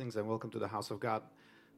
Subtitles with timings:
[0.00, 1.22] Blessings and welcome to the house of God.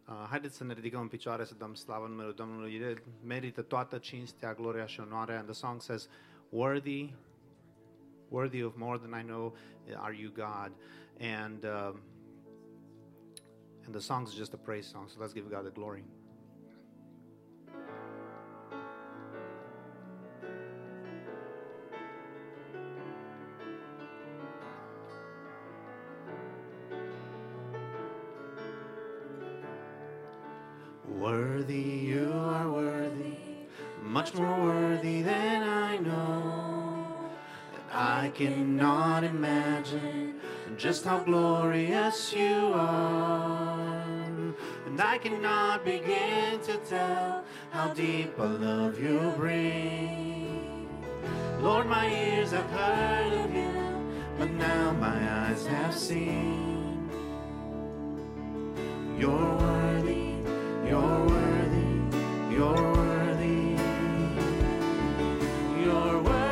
[0.08, 2.74] Uh, haideți să ne ridicăm în picioare să dăm slavă numele Domnului.
[2.74, 5.38] El merită toată cinstea, gloria și onoarea.
[5.38, 6.08] And the song says,
[6.48, 7.14] worthy,
[8.28, 9.54] worthy of more than I know
[9.96, 10.72] are you, God.
[11.20, 12.00] And, um,
[13.84, 16.04] and the song is just a praise song, so let's give God the glory.
[31.18, 33.36] Worthy, you are worthy,
[34.02, 37.30] much more worthy than I know.
[37.74, 40.40] And I cannot imagine
[40.76, 44.02] just how glorious you are.
[44.86, 50.88] And I cannot begin to tell how deep a love you bring.
[51.60, 57.08] Lord, my ears have heard of you, but now my eyes have seen.
[59.16, 60.31] You're worthy,
[60.92, 63.78] you're worthy, you're worthy.
[65.82, 66.51] You're worthy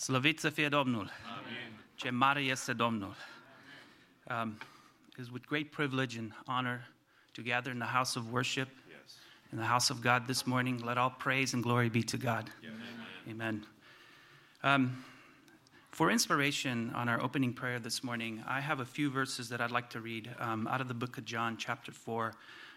[0.00, 1.10] Slăvit să fie Domnul!
[1.94, 3.16] Ce mare este Domnul!
[4.24, 4.58] Um,
[5.08, 6.88] it is with great privilege and honor
[7.32, 8.68] to gather in the house of worship,
[9.52, 10.80] in the house of God this morning.
[10.84, 12.50] Let all praise and glory be to God.
[13.28, 13.66] Amen.
[14.62, 15.04] Um,
[15.90, 19.70] for inspiration on our opening prayer this morning, I have a few verses that I'd
[19.70, 22.32] like to read um, out of the book of John, chapter 4,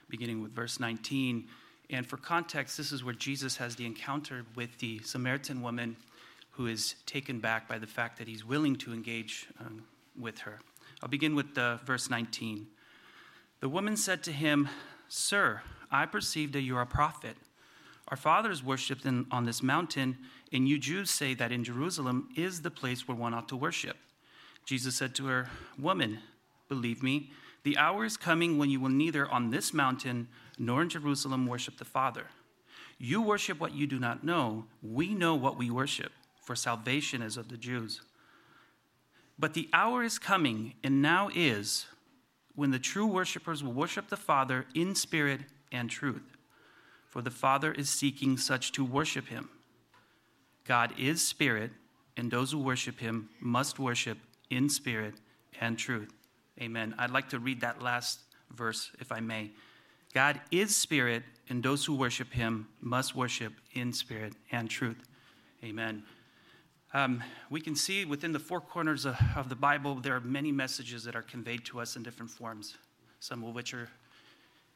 [0.10, 1.48] beginning with verse 19.
[1.90, 5.96] And for context, this is where Jesus has the encounter with the Samaritan woman
[6.54, 9.84] who is taken back by the fact that he's willing to engage um,
[10.20, 10.60] with her.
[11.02, 11.56] I'll begin with
[11.86, 12.68] verse 19.
[13.60, 14.70] The woman said to him,
[15.08, 17.38] Sir, I perceive that you are a prophet.
[18.08, 20.18] Our fathers worshipped in, on this mountain,
[20.52, 23.98] and you Jews say that in Jerusalem is the place where one ought to worship.
[24.66, 26.20] Jesus said to her, Woman,
[26.70, 27.32] believe me,
[27.64, 31.78] the hour is coming when you will neither on this mountain nor in Jerusalem worship
[31.78, 32.28] the Father.
[32.98, 34.66] You worship what you do not know.
[34.82, 36.12] We know what we worship,
[36.44, 38.02] for salvation is of the Jews.
[39.40, 41.86] But the hour is coming, and now is,
[42.56, 46.38] when the true worshipers will worship the Father in spirit and truth.
[47.10, 49.50] For the Father is seeking such to worship him.
[50.66, 51.72] God is spirit,
[52.16, 54.18] and those who worship him must worship
[54.50, 55.16] in spirit
[55.60, 56.14] and truth.
[56.62, 56.94] Amen.
[56.98, 58.20] I'd like to read that last
[58.52, 59.52] verse, if I may.
[60.14, 65.04] God is spirit, and those who worship him must worship in spirit and truth.
[65.64, 66.04] Amen.
[66.96, 70.52] Um, we can see within the four corners of, of the Bible, there are many
[70.52, 72.78] messages that are conveyed to us in different forms,
[73.20, 73.90] some of which are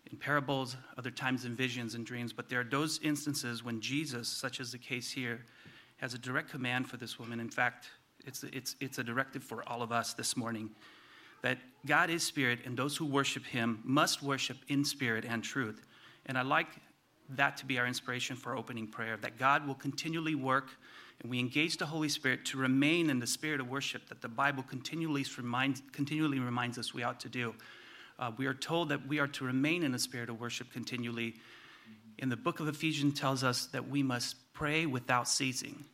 [0.09, 2.33] in parables, other times in visions and dreams.
[2.33, 5.45] But there are those instances when Jesus, such as the case here,
[5.97, 7.39] has a direct command for this woman.
[7.39, 7.89] In fact,
[8.25, 10.71] it's, it's, it's a directive for all of us this morning
[11.43, 15.86] that God is spirit, and those who worship him must worship in spirit and truth.
[16.25, 16.67] And I like
[17.29, 20.69] that to be our inspiration for opening prayer that God will continually work
[21.21, 24.27] and we engage the Holy Spirit to remain in the spirit of worship that the
[24.27, 27.55] Bible continually reminds, continually reminds us we ought to do.
[28.19, 31.36] Uh, we are told that we are to remain in the spirit of worship continually.
[32.19, 35.86] In the book of Ephesians tells us that we must pray without ceasing.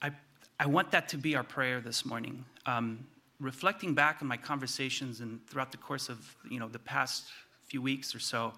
[0.00, 0.10] I,
[0.58, 2.44] I want that to be our prayer this morning.
[2.66, 3.06] Um,
[3.40, 7.24] reflecting back on my conversations and throughout the course of you know the past
[7.66, 8.54] few weeks or so,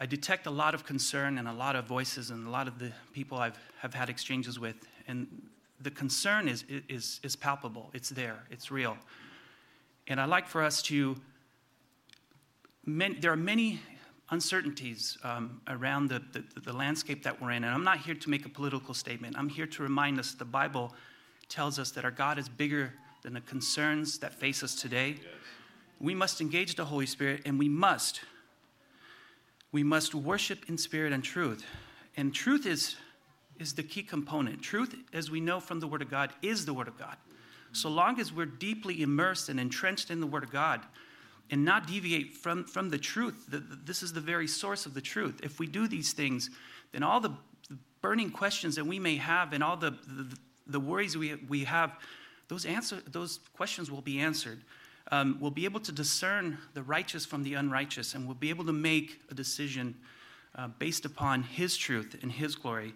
[0.00, 2.78] I detect a lot of concern and a lot of voices and a lot of
[2.78, 4.76] the people I've have had exchanges with,
[5.06, 5.26] and
[5.80, 7.90] the concern is is is palpable.
[7.92, 8.38] It's there.
[8.50, 8.96] It's real.
[10.08, 11.16] And I like for us to.
[12.86, 13.78] Many, there are many
[14.30, 18.30] uncertainties um, around the, the, the landscape that we're in, and I'm not here to
[18.30, 19.36] make a political statement.
[19.38, 20.94] I'm here to remind us the Bible
[21.50, 25.16] tells us that our God is bigger than the concerns that face us today.
[26.00, 28.22] We must engage the Holy Spirit, and we must
[29.72, 31.64] we must worship in spirit and truth.
[32.16, 32.96] And truth is,
[33.58, 34.62] is the key component.
[34.62, 37.16] Truth, as we know from the Word of God, is the Word of God.
[37.72, 40.80] So long as we're deeply immersed and entrenched in the Word of God
[41.50, 44.94] and not deviate from, from the truth, the, the- this is the very source of
[44.94, 45.40] the truth.
[45.42, 46.50] If we do these things,
[46.92, 47.32] then all the
[47.70, 49.94] the burning questions that we may have and all the,
[50.66, 51.92] the, worries we, we have,
[52.48, 54.60] those, answer, those questions will be answered
[55.10, 58.64] um, we'll be able to discern the righteous from the unrighteous, and we'll be able
[58.64, 59.96] to make a decision
[60.54, 62.94] uh, based upon His truth and His glory.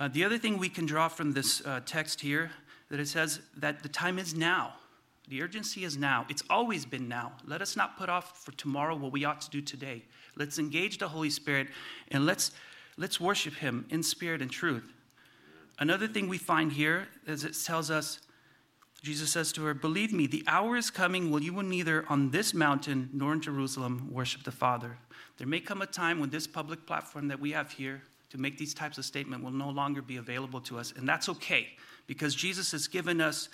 [0.00, 2.50] Uh, the other thing we can draw from this uh, text here
[2.88, 4.74] that it says that the time is now.
[5.28, 6.26] The urgency is now.
[6.28, 7.32] It's always been now.
[7.46, 10.04] Let us not put off for tomorrow what we ought to do today.
[10.36, 11.68] Let's engage the Holy Spirit
[12.10, 12.50] and let's
[12.96, 14.84] let's worship Him in spirit and truth.
[15.78, 18.20] Another thing we find here is it tells us
[19.02, 22.30] Jesus says to her, Believe me, the hour is coming when you will neither on
[22.30, 24.96] this mountain nor in Jerusalem worship the Father.
[25.38, 28.58] There may come a time when this public platform that we have here to make
[28.58, 31.68] these types of statements will no longer be available to us, and that's okay
[32.06, 33.48] because Jesus has given us,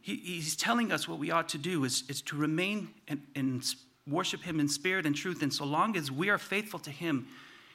[0.00, 3.62] he, He's telling us what we ought to do is, is to remain and, and
[4.08, 7.26] worship Him in spirit and truth, and so long as we are faithful to Him,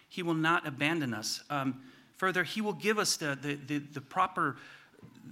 [0.10, 1.44] He will not abandon us.
[1.50, 1.82] Um,
[2.18, 4.58] further, He will give us the, the, the, the proper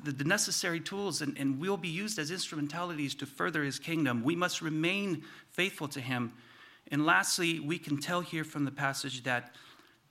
[0.03, 4.23] the, the necessary tools and, and we'll be used as instrumentalities to further his kingdom.
[4.23, 6.33] We must remain faithful to him.
[6.91, 9.55] And lastly, we can tell here from the passage that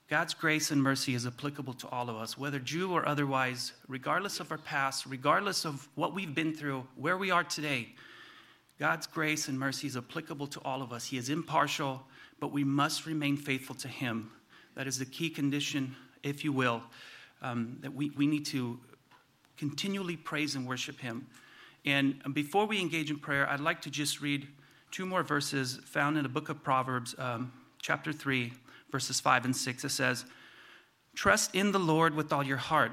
[0.09, 4.39] God's grace and mercy is applicable to all of us, whether Jew or otherwise, regardless
[4.39, 7.89] of our past, regardless of what we've been through, where we are today.
[8.79, 11.05] God's grace and mercy is applicable to all of us.
[11.05, 12.03] He is impartial,
[12.39, 14.29] but we must remain faithful to Him.
[14.75, 16.83] That is the key condition, if you will,
[17.41, 18.79] um, that we, we need to
[19.57, 21.27] continually praise and worship Him.
[21.85, 24.47] And before we engage in prayer, I'd like to just read
[24.91, 28.53] two more verses found in the book of Proverbs, um, chapter 3,
[28.91, 29.83] verses 5 and 6.
[29.83, 30.25] It says,
[31.15, 32.91] Trust in the Lord with all your heart,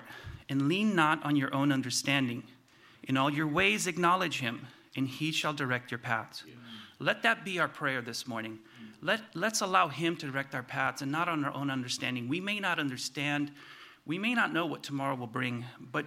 [0.49, 2.43] and lean not on your own understanding.
[3.05, 6.45] In all your ways, acknowledge Him, and He shall direct your paths.
[6.99, 8.59] Let that be our prayer this morning.
[9.00, 12.29] Let, let's allow Him to direct our paths and not on our own understanding.
[12.29, 13.53] We may not understand,
[14.05, 16.07] we may not know what tomorrow will bring, but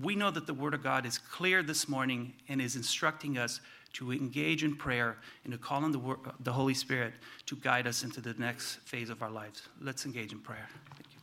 [0.00, 3.60] we know that the Word of God is clear this morning and is instructing us
[3.94, 7.12] to engage in prayer and to call on the, the Holy Spirit
[7.46, 9.68] to guide us into the next phase of our lives.
[9.80, 10.68] Let's engage in prayer.
[10.94, 11.18] Thank you.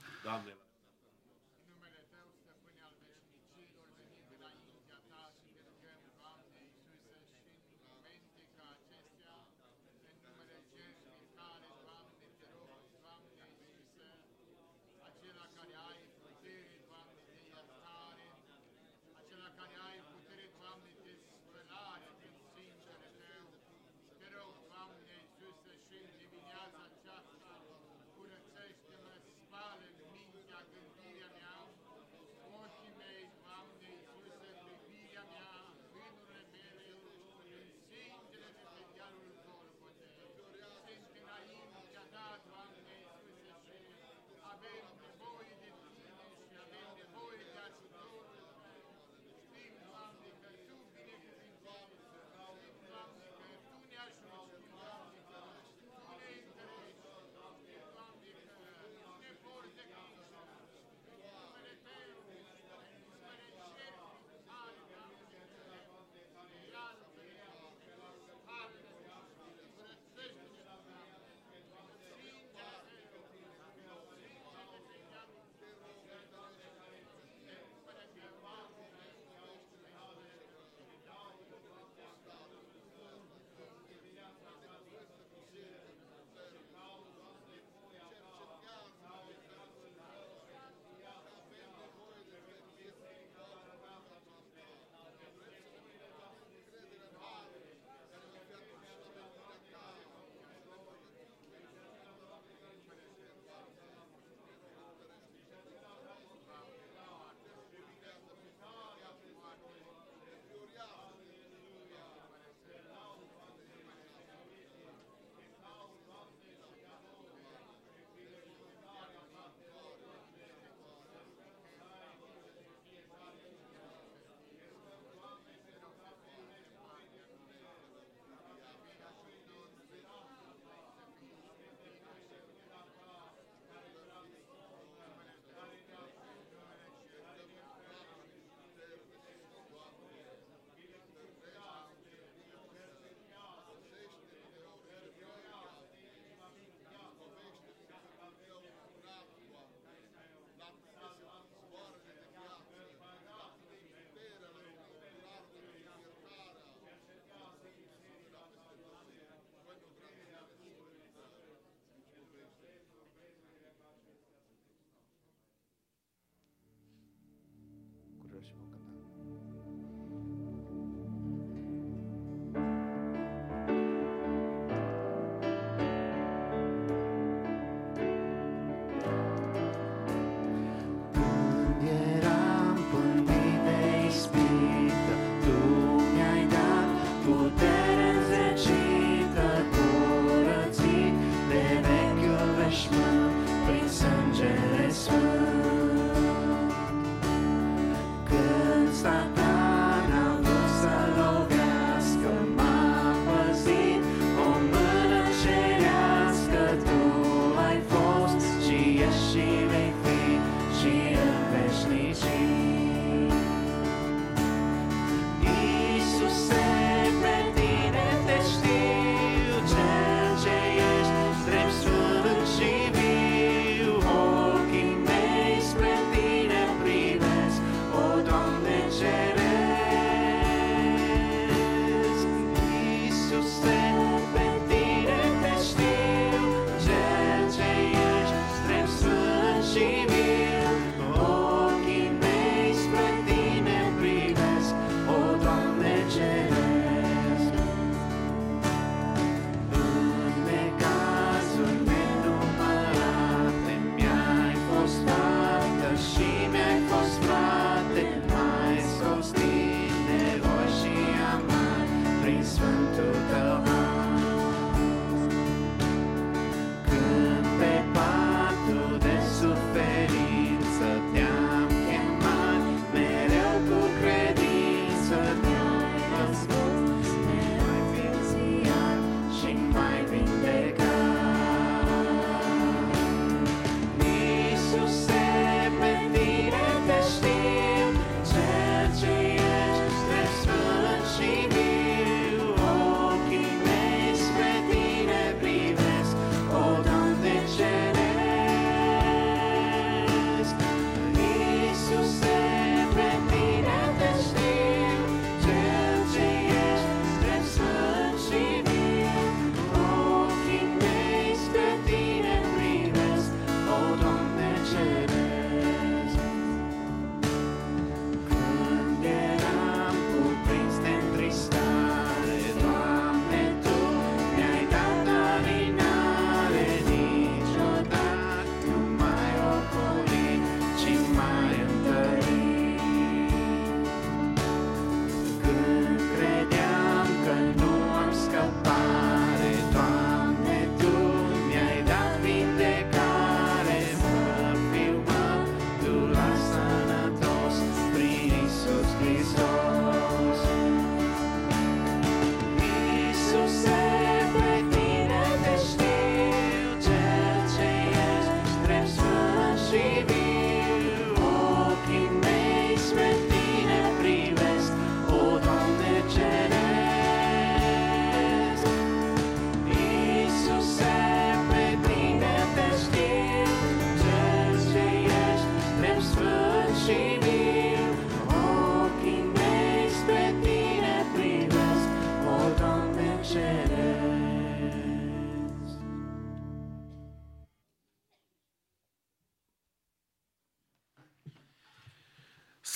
[168.50, 168.88] spoken.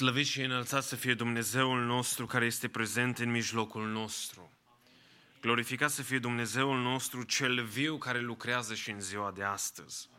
[0.04, 4.52] Slăvit și înălțat să fie Dumnezeul nostru care este prezent în mijlocul nostru.
[5.42, 10.10] Glorificat să fie Dumnezeul nostru cel viu care lucrează și în ziua de astăzi.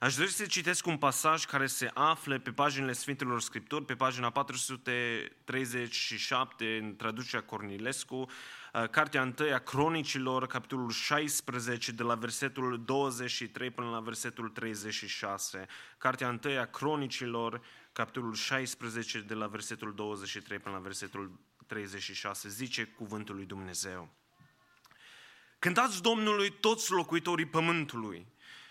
[0.00, 4.30] Aș dori să citesc un pasaj care se află pe paginile Sfintelor Scripturi, pe pagina
[4.30, 8.28] 437 în traducerea Cornilescu, uh,
[8.90, 15.66] cartea 1 a Cronicilor, capitolul 16, de la versetul 23 până la versetul 36.
[15.98, 17.60] Cartea 1 a Cronicilor,
[17.92, 22.48] capitolul 16, de la versetul 23 până la versetul 36.
[22.48, 24.08] Zice cuvântul lui Dumnezeu.
[25.58, 28.26] Cântați Domnului toți locuitorii pământului.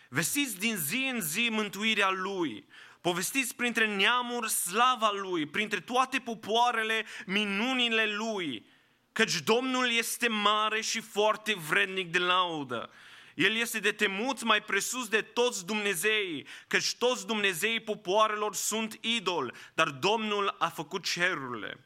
[0.09, 2.65] Vestiți din zi în zi mântuirea Lui.
[3.01, 8.65] Povestiți printre neamuri slava Lui, printre toate popoarele minunile Lui.
[9.11, 12.89] Căci Domnul este mare și foarte vrednic de laudă.
[13.35, 19.55] El este de temut mai presus de toți Dumnezeii, căci toți Dumnezeii popoarelor sunt idol,
[19.73, 21.85] dar Domnul a făcut cerurile.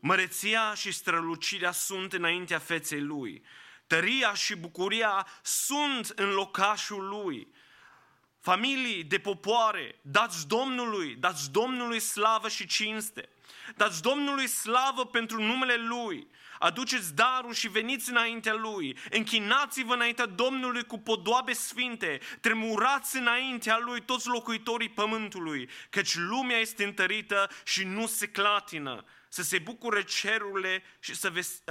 [0.00, 3.42] Măreția și strălucirea sunt înaintea feței Lui.
[3.86, 7.48] Tăria și bucuria sunt în locașul Lui.
[8.40, 13.28] Familii de popoare, dați Domnului, dați Domnului slavă și cinste.
[13.76, 16.26] Dați Domnului slavă pentru numele Lui.
[16.58, 18.98] Aduceți darul și veniți înaintea Lui.
[19.10, 22.20] Închinați-vă înaintea Domnului cu podoabe sfinte.
[22.40, 29.04] Tremurați înaintea Lui toți locuitorii pământului, căci lumea este întărită și nu se clatină.
[29.28, 31.62] Să se bucure cerurile și să, ves-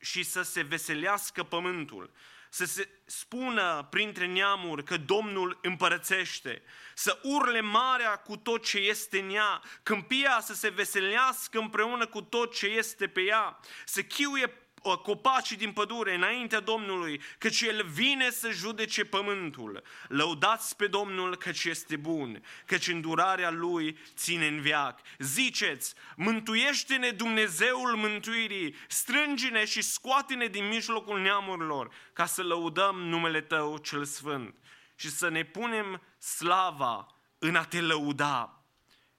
[0.00, 2.10] și să se veselească pământul
[2.54, 6.62] să se spună printre neamuri că Domnul împărățește,
[6.94, 12.20] să urle marea cu tot ce este în ea, câmpia să se veselească împreună cu
[12.20, 14.58] tot ce este pe ea, să chiuie
[14.92, 19.82] copacii din pădure înaintea Domnului, căci El vine să judece pământul.
[20.08, 25.00] Lăudați pe Domnul căci este bun, căci îndurarea Lui ține în viac.
[25.18, 33.78] Ziceți, mântuiește-ne Dumnezeul mântuirii, strângi-ne și scoate-ne din mijlocul neamurilor, ca să lăudăm numele Tău
[33.78, 34.54] cel Sfânt
[34.94, 37.06] și să ne punem slava
[37.38, 38.64] în a Te lăuda.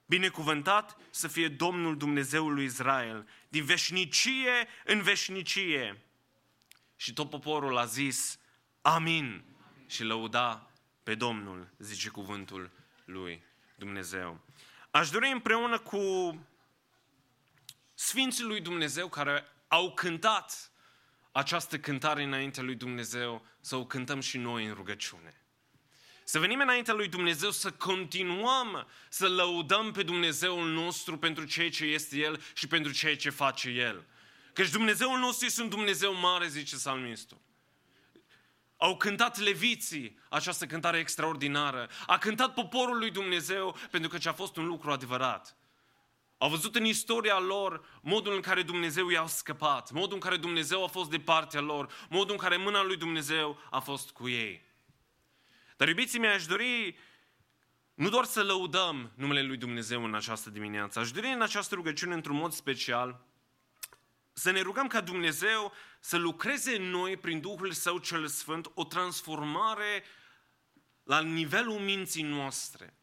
[0.06, 6.02] Binecuvântat să fie Domnul Dumnezeul lui Israel, din veșnicie în veșnicie.
[6.96, 8.38] Și tot poporul a zis,
[8.82, 9.44] amin,
[9.86, 10.70] și lăuda
[11.02, 12.70] pe Domnul, zice cuvântul
[13.04, 13.44] lui
[13.76, 14.40] Dumnezeu.
[14.90, 16.00] Aș dori împreună cu
[17.94, 20.70] Sfinții lui Dumnezeu care au cântat
[21.32, 25.40] această cântare înaintea lui Dumnezeu, să o cântăm și noi în rugăciune.
[26.28, 31.84] Să venim înaintea lui Dumnezeu, să continuăm să lăudăm pe Dumnezeul nostru pentru ceea ce
[31.84, 34.04] este El și pentru ceea ce face El.
[34.52, 37.40] Căci Dumnezeul nostru este un Dumnezeu mare, zice salmistul.
[38.76, 41.88] Au cântat leviții această cântare extraordinară.
[42.06, 45.56] A cântat poporul lui Dumnezeu pentru că ce a fost un lucru adevărat.
[46.38, 50.84] Au văzut în istoria lor modul în care Dumnezeu i-a scăpat, modul în care Dumnezeu
[50.84, 54.65] a fost de partea lor, modul în care mâna lui Dumnezeu a fost cu ei.
[55.76, 56.98] Dar iubiții mei, aș dori
[57.94, 62.14] nu doar să lăudăm numele lui Dumnezeu în această dimineață, aș dori în această rugăciune
[62.14, 63.26] într-un mod special
[64.32, 68.84] să ne rugăm ca Dumnezeu să lucreze în noi prin Duhul Său cel Sfânt o
[68.84, 70.04] transformare
[71.02, 72.96] la nivelul minții noastre.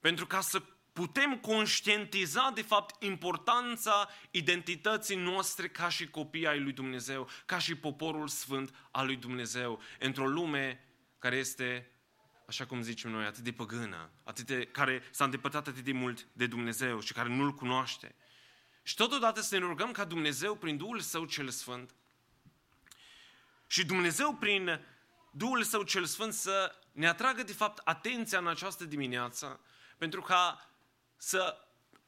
[0.00, 6.72] Pentru ca să putem conștientiza de fapt importanța identității noastre ca și copii ai lui
[6.72, 10.84] Dumnezeu, ca și poporul sfânt al lui Dumnezeu, într-o lume
[11.18, 11.90] care este,
[12.50, 16.26] așa cum zicem noi, atât de păgână, atât de, care s-a îndepărtat atât de mult
[16.32, 18.14] de Dumnezeu și care nu-L cunoaște.
[18.82, 21.94] Și totodată să ne rugăm ca Dumnezeu, prin Duhul Său cel Sfânt,
[23.66, 24.80] și Dumnezeu, prin
[25.32, 29.60] Duhul Său cel Sfânt, să ne atragă, de fapt, atenția în această dimineață,
[29.98, 30.70] pentru ca
[31.16, 31.56] să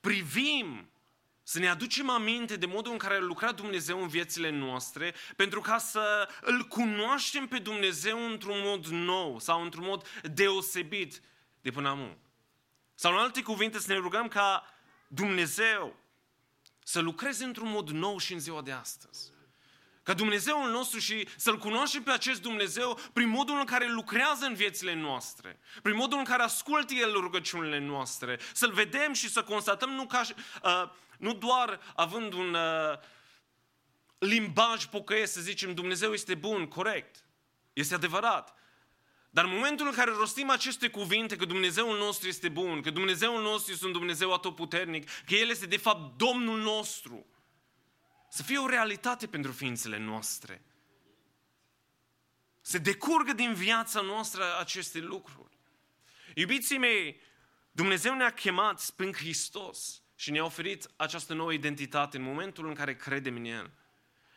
[0.01, 0.91] privim,
[1.43, 5.61] să ne aducem aminte de modul în care a lucrat Dumnezeu în viețile noastre, pentru
[5.61, 11.23] ca să îl cunoaștem pe Dumnezeu într-un mod nou sau într-un mod deosebit
[11.61, 12.19] de până acum.
[12.95, 14.75] Sau în alte cuvinte să ne rugăm ca
[15.09, 15.97] Dumnezeu
[16.85, 19.32] să lucreze într-un mod nou și în ziua de astăzi.
[20.03, 24.55] Ca Dumnezeul nostru și să-L cunoaștem pe acest Dumnezeu prin modul în care lucrează în
[24.55, 29.91] viețile noastre, prin modul în care ascultă El rugăciunile noastre, să-L vedem și să constatăm
[29.91, 30.23] nu, ca,
[30.63, 32.99] uh, nu doar având un uh,
[34.19, 37.25] limbaj pocăiesc, să zicem Dumnezeu este bun, corect,
[37.73, 38.55] este adevărat,
[39.31, 43.43] dar în momentul în care rostim aceste cuvinte, că Dumnezeul nostru este bun, că Dumnezeul
[43.43, 47.27] nostru este un Dumnezeu atotputernic, că El este de fapt Domnul nostru,
[48.33, 50.63] să fie o realitate pentru ființele noastre.
[52.61, 55.59] Să decurgă din viața noastră aceste lucruri.
[56.35, 57.21] Iubiții mei,
[57.73, 62.97] Dumnezeu ne-a chemat prin Hristos și ne-a oferit această nouă identitate în momentul în care
[62.97, 63.71] credem în El.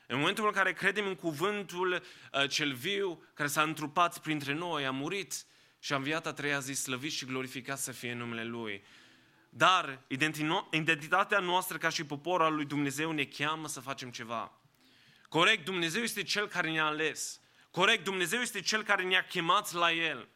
[0.08, 4.86] În momentul în care credem în cuvântul uh, cel viu, care s-a întrupat printre noi,
[4.86, 5.45] a murit
[5.79, 8.84] și a înviat a treia zi, slăvit și glorificat să fie numele Lui.
[9.57, 10.01] Dar
[10.69, 14.51] identitatea noastră ca și popor al lui Dumnezeu ne cheamă să facem ceva.
[15.29, 17.39] Corect, Dumnezeu este Cel care ne-a ales.
[17.71, 20.27] Corect, Dumnezeu este Cel care ne-a chemat la El.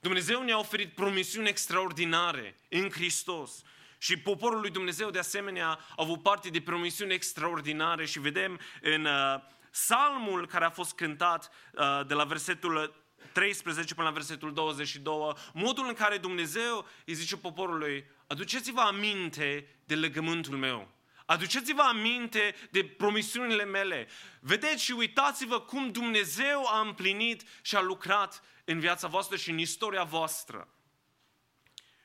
[0.00, 3.62] Dumnezeu ne-a oferit promisiuni extraordinare în Hristos.
[3.98, 9.04] Și poporul lui Dumnezeu, de asemenea, a avut parte de promisiuni extraordinare și vedem în
[9.04, 9.40] uh,
[9.70, 15.86] salmul care a fost cântat uh, de la versetul 13 până la versetul 22, modul
[15.86, 20.92] în care Dumnezeu îi zice poporului, aduceți-vă aminte de legământul meu.
[21.26, 24.08] Aduceți-vă aminte de promisiunile mele.
[24.40, 29.58] Vedeți și uitați-vă cum Dumnezeu a împlinit și a lucrat în viața voastră și în
[29.58, 30.68] istoria voastră.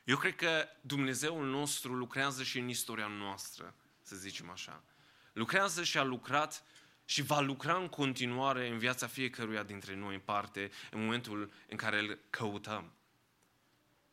[0.03, 4.83] Eu cred că Dumnezeul nostru lucrează și în istoria noastră, să zicem așa.
[5.33, 6.63] Lucrează și a lucrat
[7.05, 11.77] și va lucra în continuare în viața fiecăruia dintre noi în parte, în momentul în
[11.77, 12.93] care îl căutăm.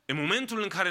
[0.04, 0.88] În momentul în care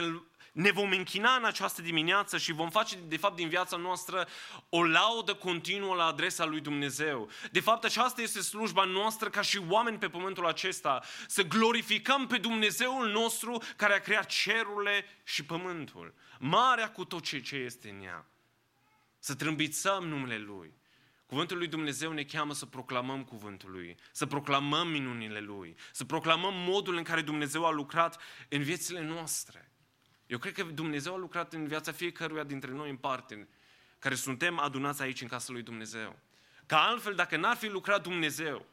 [0.55, 4.27] ne vom închina în această dimineață și vom face, de fapt, din viața noastră
[4.69, 7.29] o laudă continuă la adresa lui Dumnezeu.
[7.51, 12.37] De fapt, aceasta este slujba noastră ca și oameni pe pământul acesta, să glorificăm pe
[12.37, 18.25] Dumnezeul nostru care a creat cerurile și pământul, marea cu tot ce este în ea.
[19.19, 20.73] Să trâmbițăm numele Lui.
[21.25, 26.53] Cuvântul lui Dumnezeu ne cheamă să proclamăm cuvântul lui, să proclamăm minunile lui, să proclamăm
[26.53, 29.69] modul în care Dumnezeu a lucrat în viețile noastre.
[30.27, 33.47] Eu cred că Dumnezeu a lucrat în viața fiecăruia dintre noi în parte,
[33.99, 36.19] care suntem adunați aici în casa lui Dumnezeu.
[36.65, 38.65] Ca altfel, dacă n-ar fi lucrat Dumnezeu,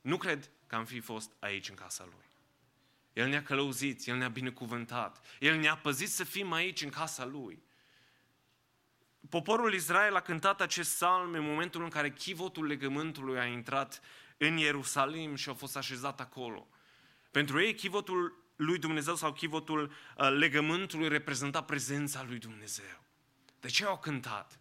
[0.00, 2.30] nu cred că am fi fost aici în casa Lui.
[3.12, 7.62] El ne-a călăuzit, El ne-a binecuvântat, El ne-a păzit să fim aici în casa Lui.
[9.28, 14.00] Poporul Israel a cântat acest psalm în momentul în care chivotul legământului a intrat
[14.36, 16.68] în Ierusalim și a fost așezat acolo.
[17.30, 23.02] Pentru ei, chivotul lui Dumnezeu sau chivotul uh, legământului reprezenta prezența lui Dumnezeu.
[23.60, 24.60] De ce au cântat?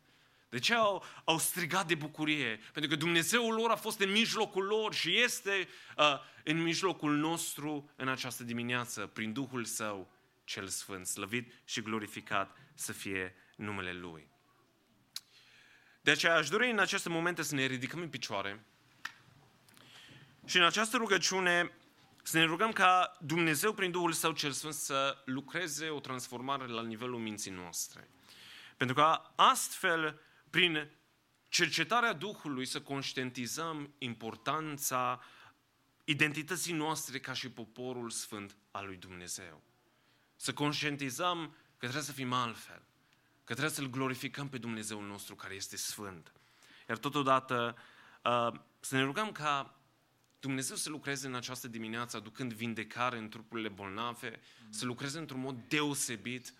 [0.49, 2.59] De ce au, au strigat de bucurie?
[2.73, 7.89] Pentru că Dumnezeul lor a fost în mijlocul lor și este uh, în mijlocul nostru
[7.95, 10.11] în această dimineață, prin Duhul Său
[10.43, 14.27] cel Sfânt, slăvit și glorificat să fie numele Lui.
[16.01, 18.65] De aceea aș dori în aceste momente să ne ridicăm în picioare
[20.45, 21.71] și în această rugăciune
[22.23, 26.81] să ne rugăm ca Dumnezeu prin Duhul Său cel Sfânt să lucreze o transformare la
[26.81, 28.09] nivelul minții noastre.
[28.77, 30.91] Pentru că astfel, prin
[31.47, 35.21] cercetarea Duhului, să conștientizăm importanța
[36.03, 39.61] identității noastre ca și poporul sfânt al lui Dumnezeu.
[40.35, 42.81] Să conștientizăm că trebuie să fim altfel,
[43.43, 46.31] că trebuie să-L glorificăm pe Dumnezeul nostru care este sfânt.
[46.89, 47.77] Iar totodată
[48.23, 49.80] uh, să ne rugăm ca
[50.41, 55.57] Dumnezeu să lucreze în această dimineață aducând vindecare în trupurile bolnave, să lucreze într-un mod
[55.67, 56.53] deosebit,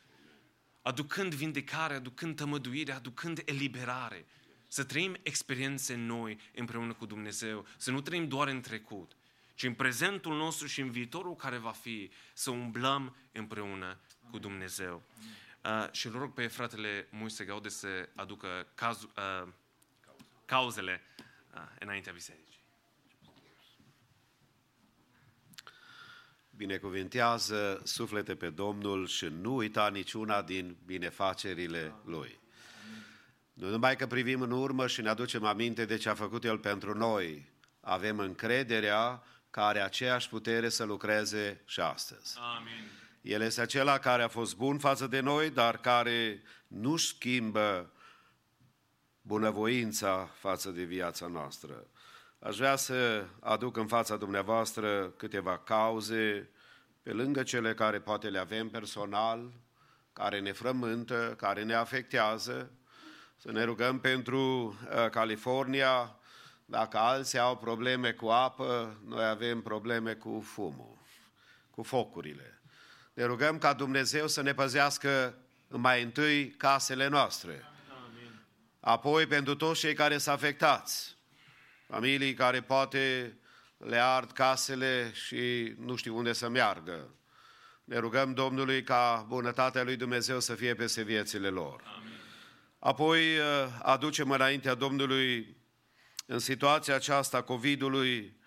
[0.81, 4.25] aducând vindecare, aducând tămăduire, aducând eliberare.
[4.67, 9.15] Să trăim experiențe noi împreună cu Dumnezeu, să nu trăim doar în trecut,
[9.55, 15.03] ci în prezentul nostru și în viitorul care va fi, să umblăm împreună cu Dumnezeu.
[15.63, 19.47] Uh, și îl rog pe fratele Moise Gaude să aducă caz, uh,
[20.45, 21.01] cauzele
[21.53, 22.50] uh, înaintea bisericii.
[26.61, 32.39] Binecuvintează suflete pe Domnul și nu uita niciuna din binefacerile Lui.
[33.53, 36.57] Nu numai că privim în urmă și ne aducem aminte de ce a făcut El
[36.57, 42.37] pentru noi, avem încrederea că are aceeași putere să lucreze și astăzi.
[42.57, 42.89] Amin.
[43.21, 47.91] El este acela care a fost bun față de noi, dar care nu schimbă
[49.21, 51.87] bunăvoința față de viața noastră.
[52.43, 56.49] Aș vrea să aduc în fața dumneavoastră câteva cauze,
[57.03, 59.51] pe lângă cele care poate le avem personal,
[60.13, 62.71] care ne frământă, care ne afectează.
[63.37, 66.15] Să ne rugăm pentru uh, California,
[66.65, 70.97] dacă alții au probleme cu apă, noi avem probleme cu fumul,
[71.69, 72.61] cu focurile.
[73.13, 77.65] Ne rugăm ca Dumnezeu să ne păzească mai întâi casele noastre.
[78.79, 81.19] Apoi pentru toți cei care sunt afectați,
[81.91, 83.37] familii care poate
[83.77, 87.15] le ard casele și nu știu unde să meargă.
[87.83, 91.83] Ne rugăm Domnului ca bunătatea lui Dumnezeu să fie peste viețile lor.
[91.97, 92.11] Amin.
[92.79, 93.45] Apoi uh,
[93.81, 95.57] aducem înaintea Domnului
[96.25, 98.37] în situația aceasta COVID-ului,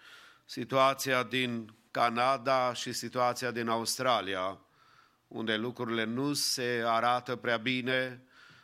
[0.45, 4.61] situația din Canada și situația din Australia,
[5.29, 8.23] unde lucrurile nu se arată prea bine,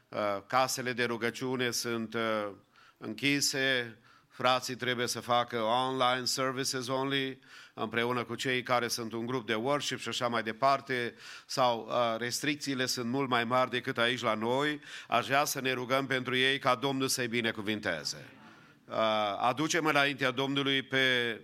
[0.09, 2.49] uh, casele de rugăciune sunt uh,
[2.97, 3.99] închise,
[4.31, 7.39] frații trebuie să facă online services only,
[7.75, 11.15] împreună cu cei care sunt un grup de worship și așa mai departe,
[11.47, 15.73] sau uh, restricțiile sunt mult mai mari decât aici la noi, aș vrea să ne
[15.73, 18.29] rugăm pentru ei ca Domnul să-i binecuvinteze.
[18.89, 18.97] Uh,
[19.39, 21.37] aducem înaintea Domnului pe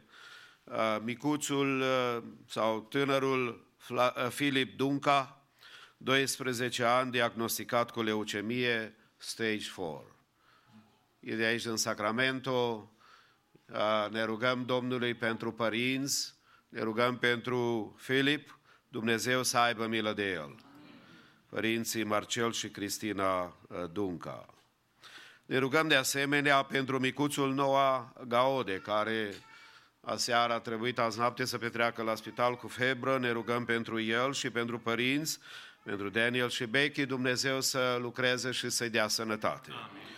[0.64, 5.40] uh, micuțul uh, sau tânărul Fla, uh, Filip Dunca,
[5.96, 10.15] 12 ani, diagnosticat cu leucemie stage 4
[11.26, 12.90] e de aici în Sacramento,
[14.10, 16.34] ne rugăm Domnului pentru părinți,
[16.68, 18.58] ne rugăm pentru Filip,
[18.88, 20.54] Dumnezeu să aibă milă de el.
[21.48, 23.56] Părinții Marcel și Cristina
[23.92, 24.46] Dunca.
[25.46, 29.34] Ne rugăm de asemenea pentru micuțul Noa Gaode, care
[30.00, 33.18] aseară a trebuit azi noapte să petreacă la spital cu febră.
[33.18, 35.38] Ne rugăm pentru el și pentru părinți,
[35.82, 39.70] pentru Daniel și Becky, Dumnezeu să lucreze și să-i dea sănătate.
[39.70, 40.16] Amin.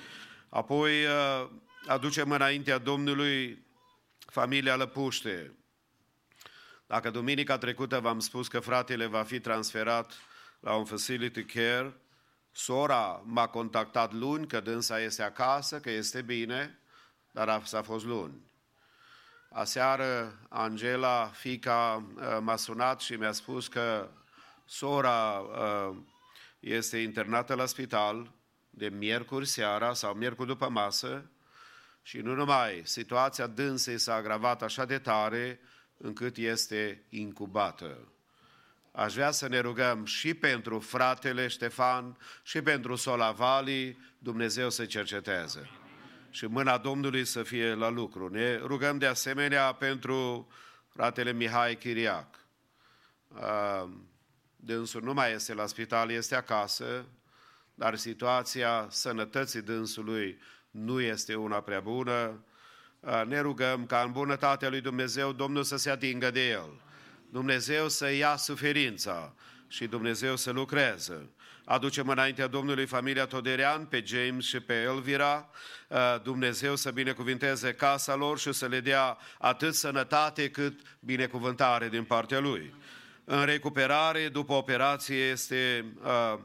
[0.49, 1.49] Apoi uh,
[1.87, 3.67] aducem înaintea Domnului
[4.19, 5.53] familia Lăpuște.
[6.87, 10.13] Dacă duminica trecută v-am spus că fratele va fi transferat
[10.61, 11.97] la un facility care,
[12.53, 16.79] sora m-a contactat luni că dânsa este acasă, că este bine,
[17.31, 18.47] dar s-a fost luni.
[19.51, 24.11] Aseară Angela, fica, uh, m-a sunat și mi-a spus că
[24.65, 25.97] sora uh,
[26.61, 28.38] este internată la spital,
[28.79, 31.31] de miercuri seara sau miercuri după masă
[32.03, 35.61] și nu numai, situația dânsei s-a agravat așa de tare
[35.97, 38.13] încât este incubată.
[38.93, 45.71] Aș vrea să ne rugăm și pentru fratele Ștefan și pentru Solavali, Dumnezeu să cerceteze.
[46.31, 48.29] Și mâna Domnului să fie la lucru.
[48.29, 50.49] Ne rugăm de asemenea pentru
[50.89, 52.47] fratele Mihai Chiriac.
[54.57, 57.07] Dânsul nu mai este la spital, este acasă,
[57.79, 60.39] dar situația sănătății dânsului
[60.71, 62.45] nu este una prea bună.
[63.27, 66.81] Ne rugăm ca în bunătatea lui Dumnezeu Domnul să se atingă de el.
[67.31, 69.35] Dumnezeu să ia suferința
[69.69, 71.31] și Dumnezeu să lucreze.
[71.65, 75.51] Aducem înaintea Domnului familia Toderean, pe James și pe Elvira.
[75.89, 82.05] Uh, Dumnezeu să binecuvinteze casa lor și să le dea atât sănătate cât binecuvântare din
[82.05, 82.75] partea Lui.
[83.25, 86.39] În recuperare, după operație, este uh,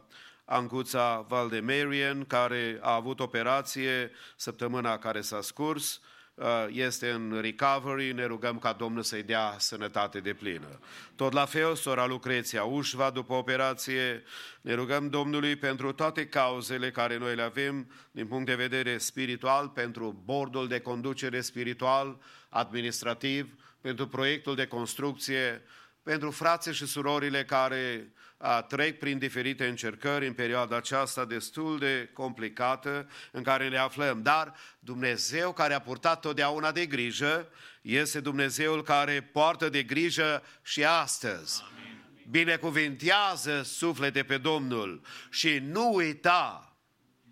[0.45, 6.01] Anguța Valdemarian, care a avut operație săptămâna care s-a scurs.
[6.35, 10.79] Uh, este în recovery, ne rugăm ca Domnul să-i dea sănătate de plină.
[11.15, 14.23] Tot la fel, sora Lucreția Ușva, după operație,
[14.61, 19.69] ne rugăm Domnului pentru toate cauzele care noi le avem din punct de vedere spiritual,
[19.69, 22.19] pentru bordul de conducere spiritual,
[22.49, 25.61] administrativ, pentru proiectul de construcție,
[26.03, 28.22] pentru frații și surorile care a,
[28.67, 34.21] trec prin diferite încercări în perioada aceasta destul de complicată în care ne aflăm.
[34.21, 37.47] Dar Dumnezeu care a purtat totdeauna de grijă
[37.81, 41.63] este Dumnezeul care poartă de grijă și astăzi.
[41.63, 42.03] Amin.
[42.29, 46.73] Binecuvintează suflete pe Domnul și nu uita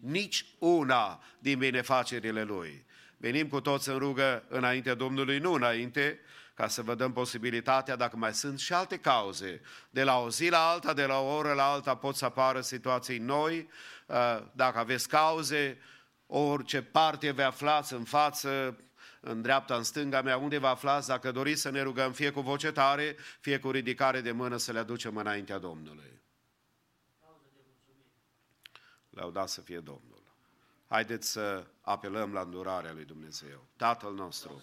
[0.01, 2.85] nici una din binefacerile Lui.
[3.17, 6.19] Venim cu toți în rugă înaintea Domnului, nu înainte,
[6.61, 10.49] ca să vă dăm posibilitatea, dacă mai sunt și alte cauze, de la o zi
[10.49, 13.69] la alta, de la o oră la alta pot să apară situații noi,
[14.05, 15.81] uh, dacă aveți cauze,
[16.25, 18.79] orice parte vă aflați în față,
[19.19, 22.41] în dreapta, în stânga mea, unde vă aflați, dacă doriți să ne rugăm fie cu
[22.41, 26.21] voce tare, fie cu ridicare de mână să le aducem înaintea Domnului.
[29.09, 30.21] Lăudat să fie Domnul.
[30.87, 33.67] Haideți să apelăm la îndurarea lui Dumnezeu.
[33.75, 34.61] Tatăl nostru,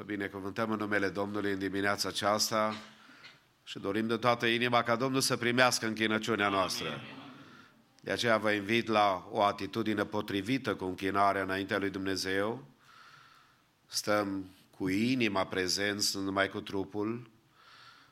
[0.00, 2.74] Vă binecuvântăm în numele Domnului în dimineața aceasta
[3.64, 7.00] și dorim de toată inima ca Domnul să primească închinăciunea noastră.
[8.00, 12.64] De aceea vă invit la o atitudine potrivită cu închinarea înaintea lui Dumnezeu.
[13.86, 17.30] Stăm cu inima prezenți, nu numai cu trupul,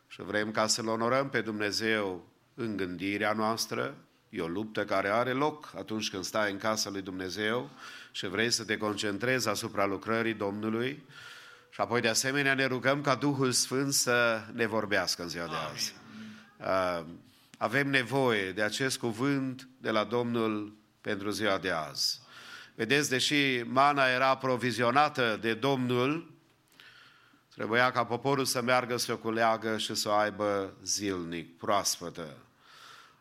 [0.08, 3.96] și vrem ca să-L onorăm pe Dumnezeu în gândirea noastră.
[4.28, 7.70] E o luptă care are loc atunci când stai în casa lui Dumnezeu
[8.12, 11.02] și vrei să te concentrezi asupra lucrării Domnului
[11.70, 15.54] și apoi, de asemenea, ne rugăm ca Duhul Sfânt să ne vorbească în ziua de
[15.72, 15.94] azi.
[16.58, 17.06] Uh,
[17.58, 22.20] avem nevoie de acest cuvânt de la Domnul pentru ziua de azi.
[22.74, 26.38] Vedeți, deși mana era aprovizionată de Domnul,
[27.58, 32.36] Trebuia ca poporul să meargă să o culeagă și să o aibă zilnic, proaspătă.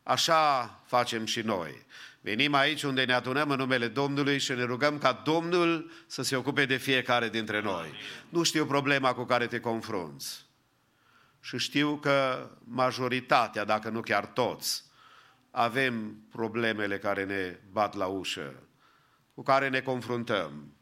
[0.03, 1.85] Așa facem și noi.
[2.27, 6.35] Venim aici unde ne adunăm în numele Domnului și ne rugăm ca Domnul să se
[6.35, 7.93] ocupe de fiecare dintre noi.
[8.29, 10.45] Nu știu problema cu care te confrunți.
[11.41, 14.83] Și știu că majoritatea, dacă nu chiar toți,
[15.51, 18.53] avem problemele care ne bat la ușă,
[19.33, 20.73] cu care ne confruntăm.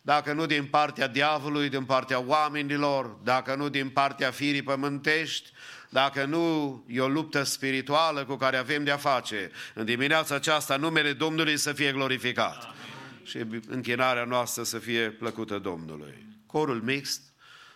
[0.00, 5.50] Dacă nu din partea diavolului, din partea oamenilor, dacă nu din partea firii pământești,
[5.96, 9.50] dacă nu e o luptă spirituală cu care avem de-a face.
[9.74, 13.24] În dimineața aceasta, numele Domnului să fie glorificat Amin.
[13.24, 16.26] și închinarea noastră să fie plăcută Domnului.
[16.46, 17.20] Corul mixt,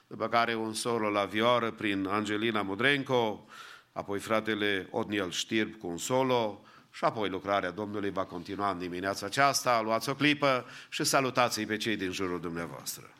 [0.06, 3.46] după care un solo la vioară prin Angelina Mudrenco,
[3.92, 9.26] apoi fratele Odniel Știrb cu un solo, și apoi lucrarea Domnului va continua în dimineața
[9.26, 9.80] aceasta.
[9.80, 13.10] Luați o clipă și salutați-i pe cei din jurul dumneavoastră.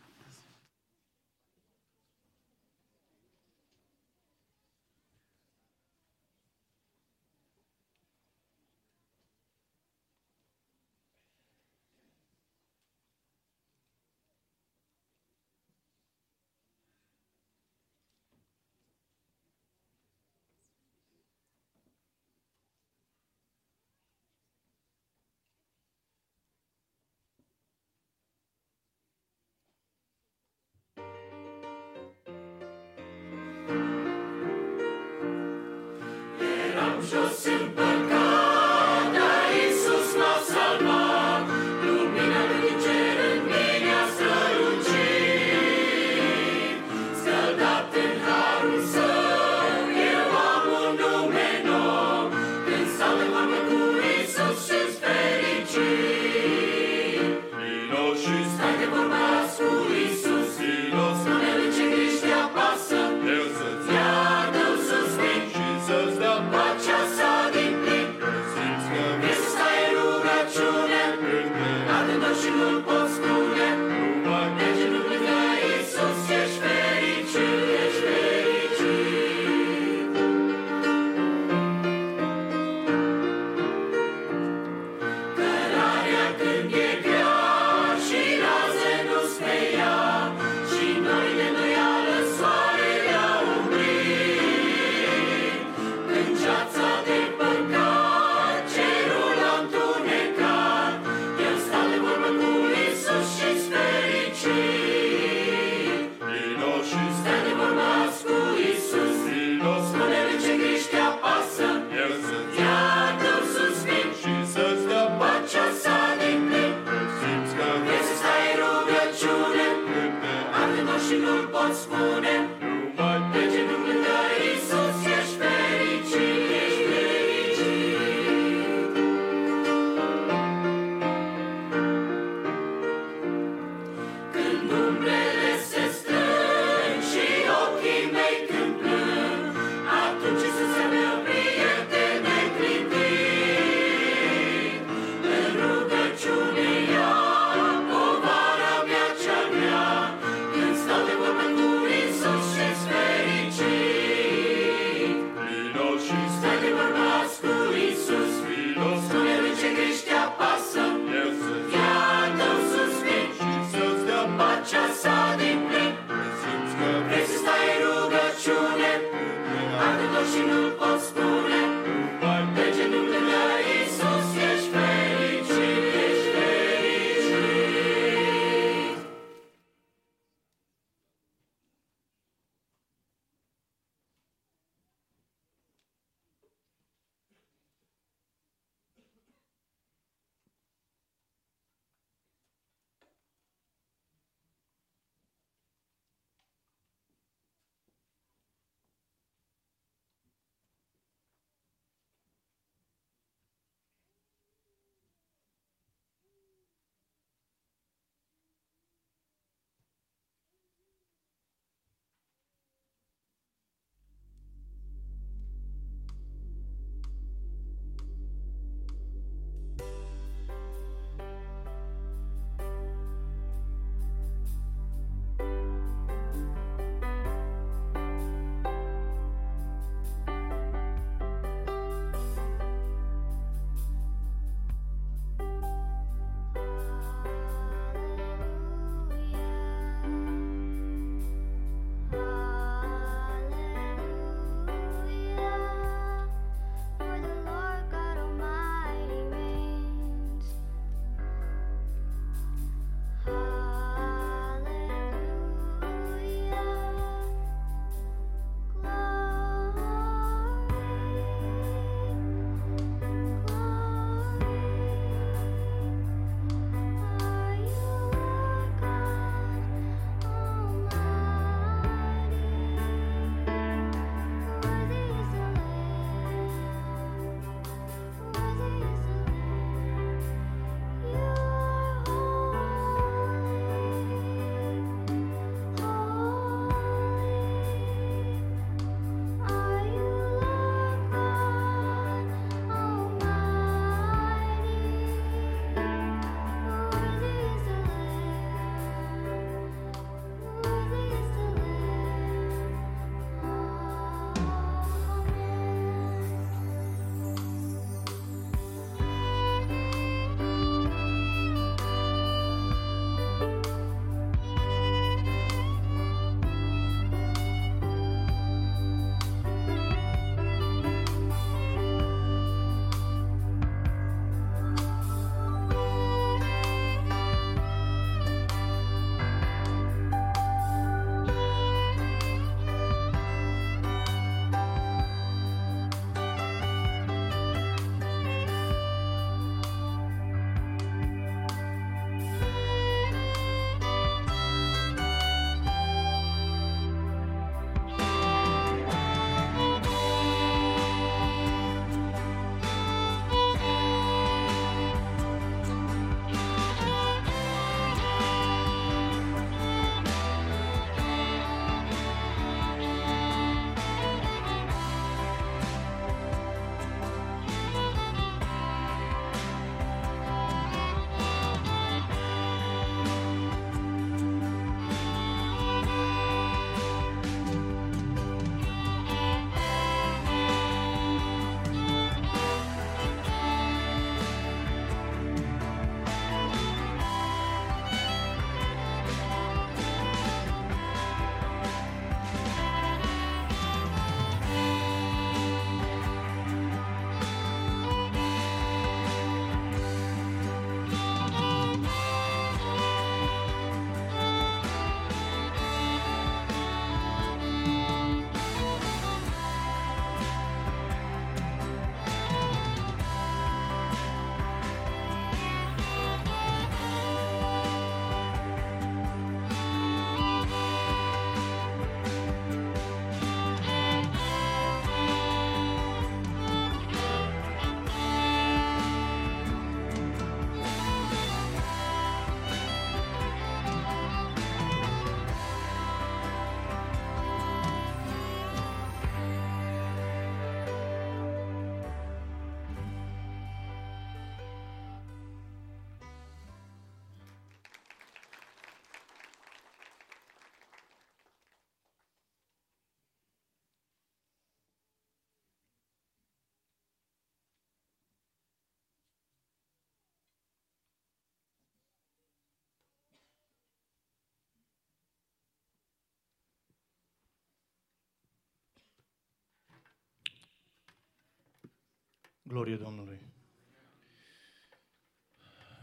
[472.50, 473.18] Glorie Domnului.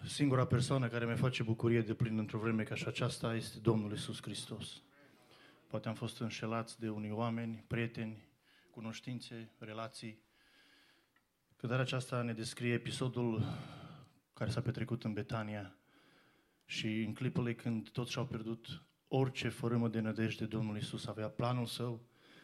[0.06, 3.92] Singura persoană care mi face bucurie de plin într-o vreme ca și aceasta este Domnul
[3.92, 4.82] Isus Hristos.
[5.68, 8.28] Poate am fost înșelați de unii oameni, prieteni,
[8.72, 10.22] cunoștințe, relații.
[11.56, 13.44] Cântarea aceasta ne descrie episodul
[14.34, 15.76] care s-a petrecut în Betania
[16.66, 21.66] și în clipele când toți și-au pierdut orice fărâmă de nădejde, Domnul Isus avea planul
[21.66, 22.02] său,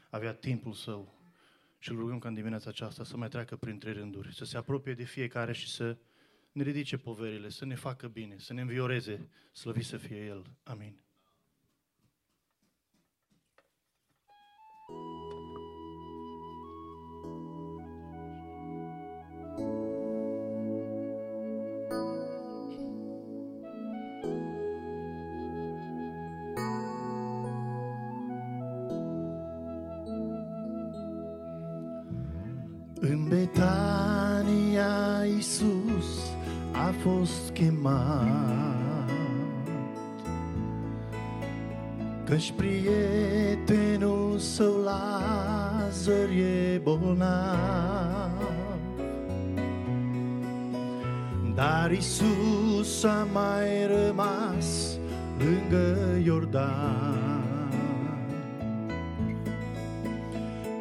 [0.09, 1.22] avea timpul său
[1.84, 4.94] și îl rugăm ca în dimineața aceasta să mai treacă printre rânduri, să se apropie
[4.94, 5.98] de fiecare și să
[6.52, 10.44] ne ridice poverile, să ne facă bine, să ne învioreze, slăvit să fie El.
[10.64, 11.00] Amin.
[37.04, 39.10] Fost chemat.
[42.26, 48.32] Căci prietenul său Lazar e bolnav.
[51.56, 54.97] Dar Iisus a mai rămas
[55.38, 57.74] lângă Iordan.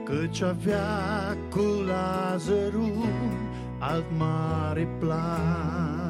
[0.05, 3.07] Căci avea cu Lazarul
[3.79, 6.02] alt mare plan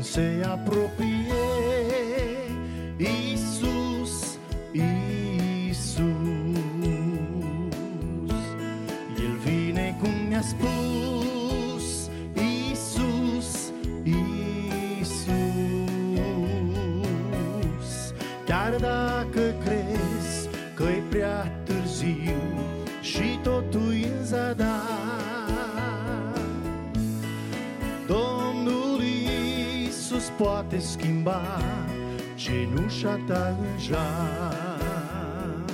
[0.00, 1.34] Când se apropie
[2.96, 4.38] Iisus,
[4.72, 6.04] Iisus
[9.18, 13.72] El vine cum mi-a spus Iisus,
[14.02, 15.32] Iisus
[18.46, 19.09] Chiar dacă
[31.00, 31.40] schimba
[32.34, 35.64] cenușa ta în jar.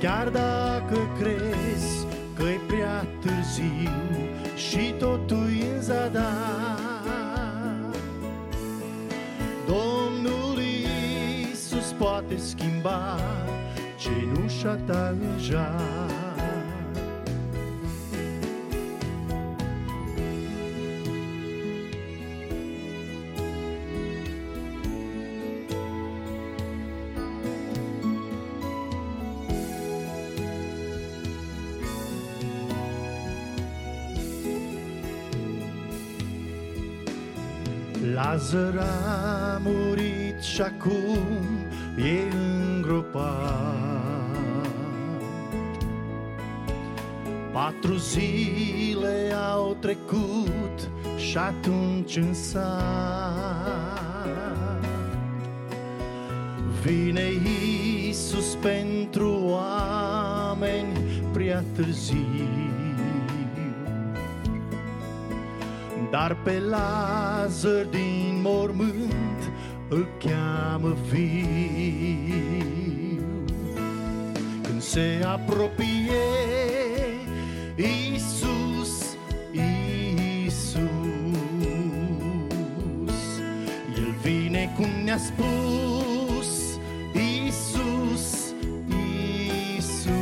[0.00, 6.78] Chiar dacă crezi că-i prea târziu și totul în zadar.
[9.66, 13.18] Domnul Iisus poate schimba
[13.96, 16.23] cenușa ta în jar.
[38.44, 41.46] Lazar a murit și acum
[41.96, 42.34] e
[42.74, 43.32] îngropat.
[47.52, 52.74] Patru zile au trecut și atunci în sat
[56.82, 60.98] Vine Iisus pentru oameni
[61.32, 62.64] prea târziu
[66.10, 68.13] Dar pe Lazar din
[68.44, 69.40] mormânt
[69.88, 72.34] îl cheamă viu
[74.62, 76.22] Când se apropie
[77.76, 79.16] Iisus,
[79.52, 80.82] Iisus
[83.96, 86.78] El vine cum ne-a spus
[87.14, 88.54] Iisus,
[89.66, 90.14] Iisus.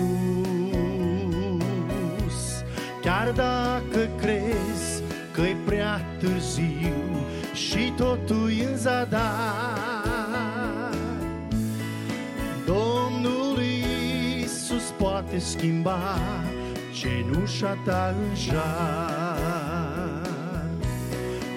[3.02, 5.02] Chiar dacă crezi
[5.32, 6.71] că-i prea târziu
[7.72, 9.22] și totul în zadar.
[12.66, 13.58] Domnul
[14.38, 16.18] Iisus poate schimba
[16.92, 20.30] cenușa ta în jar.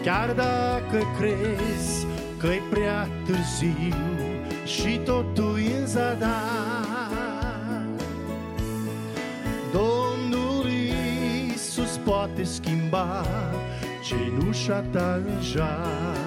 [0.03, 2.05] Chiar dacă crezi
[2.38, 3.95] că-i prea târziu
[4.66, 7.86] și totul în zadar
[9.72, 13.26] Domnul Iisus poate schimba
[14.06, 16.24] cenușa ta în jar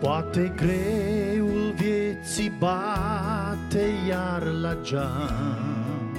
[0.00, 0.79] Poate greul
[4.82, 6.10] geam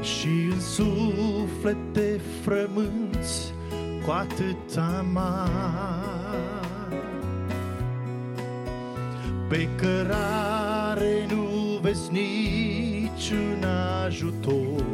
[0.00, 3.54] Și în suflet te frămânți
[4.04, 6.06] cu atâta mar
[9.48, 13.64] Pe cărare nu vezi niciun
[14.04, 14.84] ajutor.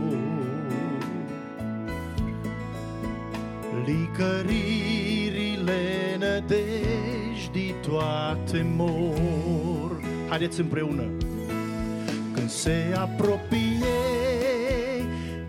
[3.87, 5.81] Licăririle
[6.19, 9.22] nădejdii toate mor
[10.33, 11.03] Haideți împreună.
[12.35, 13.87] Când se apropie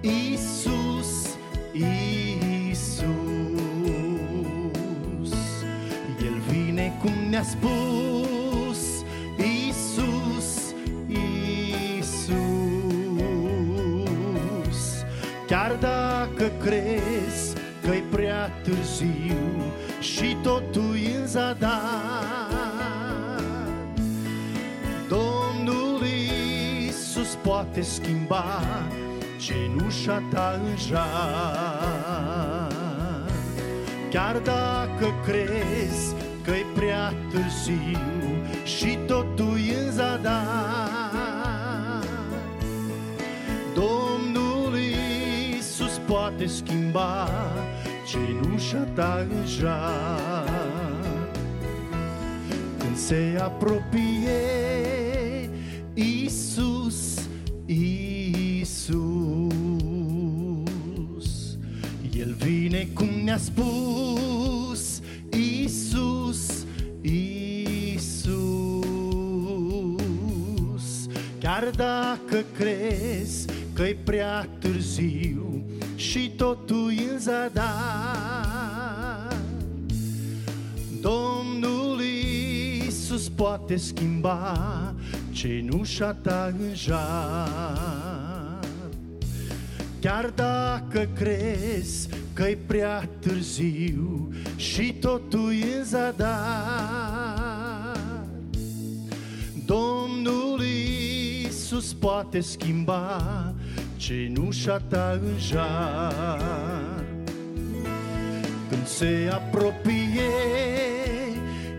[0.01, 1.37] Iisus,
[1.71, 3.13] Iisus
[6.23, 8.79] El vine cum ne-a spus
[9.37, 10.73] Iisus,
[11.07, 12.33] Iisus.
[15.47, 17.53] Chiar dacă crezi
[17.83, 19.63] că-i prea târziu
[19.99, 22.22] Și totul e în zadar
[27.73, 28.61] poate schimba
[29.37, 32.71] cenușa ta în jar.
[34.09, 36.13] Chiar dacă crezi
[36.43, 37.97] că-i prea târziu
[38.63, 40.43] Și totul e în zadar
[43.73, 47.29] Domnul Iisus poate schimba
[48.07, 50.49] cenușa ta în jar.
[52.77, 54.12] Când se apropie
[63.33, 66.65] vine cum ne-a spus Iisus,
[67.01, 68.43] Iisus.
[71.39, 75.63] Chiar dacă crezi că-i prea târziu
[75.95, 77.63] Și totul e în zadar
[81.01, 84.93] Domnul Iisus poate schimba
[85.31, 88.59] cenușa ta în jar
[89.99, 97.13] Chiar dacă crezi că-i prea târziu Și totul e în zadar.
[99.65, 103.53] Domnul Iisus poate schimba
[103.95, 107.03] cenușa ta în jar
[108.69, 110.31] Când se apropie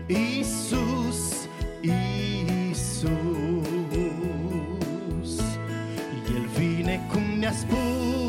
[0.07, 1.47] Iisus,
[1.81, 3.09] Iisus
[6.35, 8.24] El vine cum ne-a spus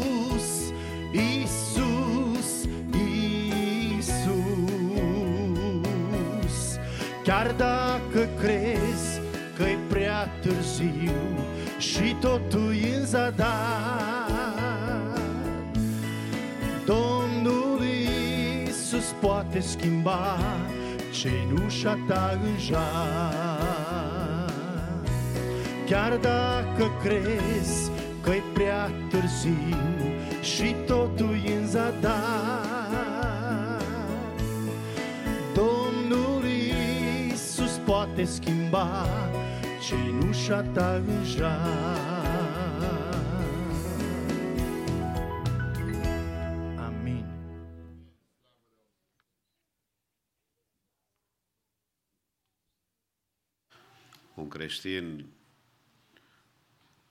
[7.26, 9.20] Chiar dacă crezi
[9.56, 11.12] că-i prea târziu
[11.78, 13.46] Și totul e în zadar
[16.84, 20.38] Domnul Iisus poate schimba
[21.10, 24.52] cenușa ta în jar.
[25.86, 27.90] Chiar dacă crezi
[28.22, 29.76] că-i prea târziu
[30.40, 32.85] Și totul e în zadar
[38.26, 39.06] Iisus poate schimba
[39.80, 41.98] cenușa ta în jar.
[46.78, 47.26] Amin.
[54.34, 55.26] Un creștin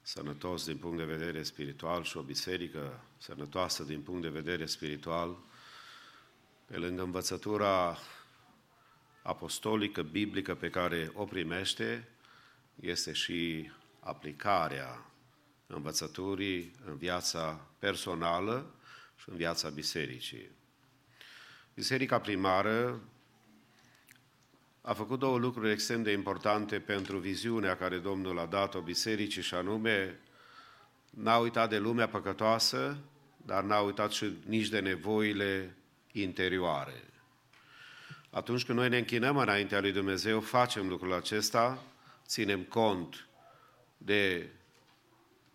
[0.01, 5.37] sănătos din punct de vedere spiritual și o biserică sănătoasă din punct de vedere spiritual,
[6.65, 7.97] pe lângă învățătura
[9.25, 12.07] apostolică, biblică pe care o primește,
[12.75, 15.05] este și aplicarea
[15.67, 18.75] învățăturii în viața personală
[19.15, 20.49] și în viața bisericii.
[21.73, 23.01] Biserica primară
[24.81, 29.53] a făcut două lucruri extrem de importante pentru viziunea care Domnul a dat-o bisericii și
[29.53, 30.19] anume
[31.09, 32.97] n-a uitat de lumea păcătoasă,
[33.45, 35.77] dar n-a uitat și nici de nevoile
[36.11, 37.14] interioare.
[38.35, 41.83] Atunci când noi ne închinăm înaintea lui Dumnezeu, facem lucrul acesta,
[42.27, 43.27] ținem cont
[43.97, 44.49] de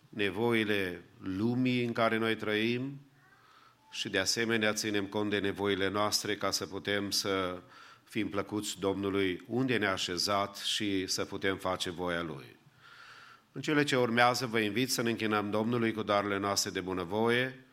[0.08, 3.00] nevoile lumii în care noi trăim
[3.90, 7.62] și de asemenea ținem cont de nevoile noastre ca să putem să
[8.04, 12.56] fim plăcuți Domnului unde ne-a așezat și să putem face voia Lui.
[13.52, 17.64] În cele ce urmează vă invit să ne închinăm Domnului cu darurile noastre de bunăvoie,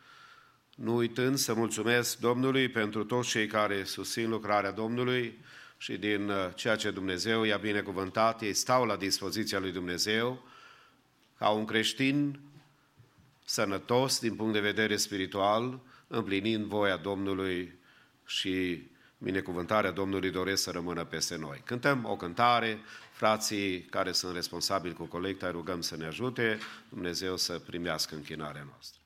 [0.78, 5.38] nu uitând să mulțumesc Domnului pentru toți cei care susțin lucrarea Domnului
[5.78, 10.48] și din uh, ceea ce Dumnezeu i-a binecuvântat, ei stau la dispoziția lui Dumnezeu
[11.38, 12.40] ca un creștin
[13.46, 17.80] sănătos din punct de vedere spiritual, împlinind voia Domnului
[18.26, 18.84] și
[19.18, 21.62] binecuvântarea Domnului doresc să rămână peste noi.
[21.66, 22.80] Cântăm o cântare,
[23.12, 26.58] frații care sunt responsabili cu colecta, rugăm să ne ajute,
[26.90, 29.02] Dumnezeu să primească închinarea noastră.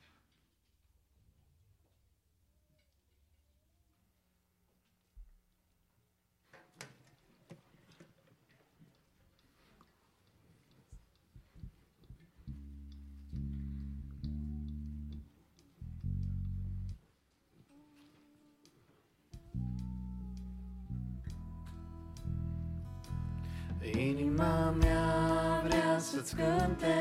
[24.42, 26.98] Inima mea vrea să-ți cânte,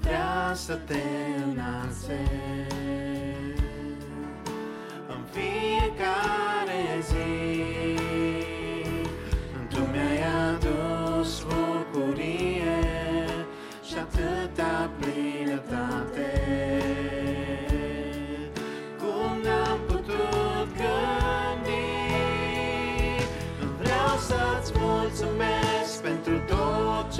[0.00, 1.02] vrea să te
[1.44, 2.20] înalțe.
[5.08, 7.99] În fiecare zi,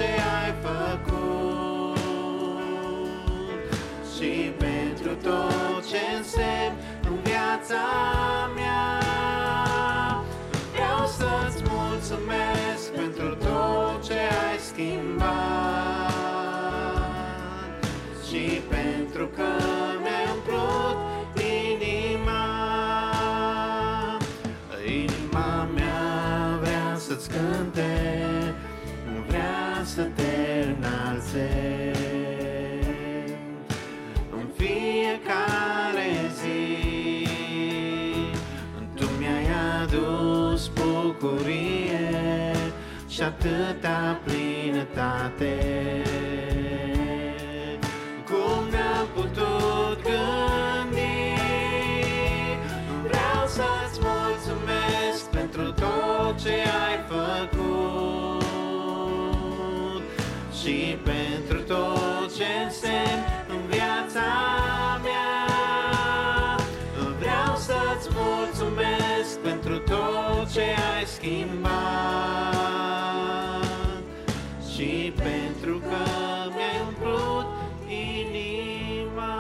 [0.01, 0.07] ce
[0.43, 1.99] ai făcut
[4.15, 6.75] și pentru tot ce însemn
[7.09, 7.85] în viața
[8.55, 8.99] mea.
[10.73, 15.80] Vreau să-ți mulțumesc pentru tot ce ai schimbat
[30.01, 31.51] să te înalțe.
[34.31, 37.27] În fiecare zi
[38.95, 39.47] Tu mi-ai
[39.83, 42.55] adus bucurie
[43.09, 45.55] Și atâta plinătate
[71.11, 72.55] schimbat
[74.75, 75.97] și pentru că
[76.55, 77.47] mi-ai umplut
[77.89, 79.35] inima.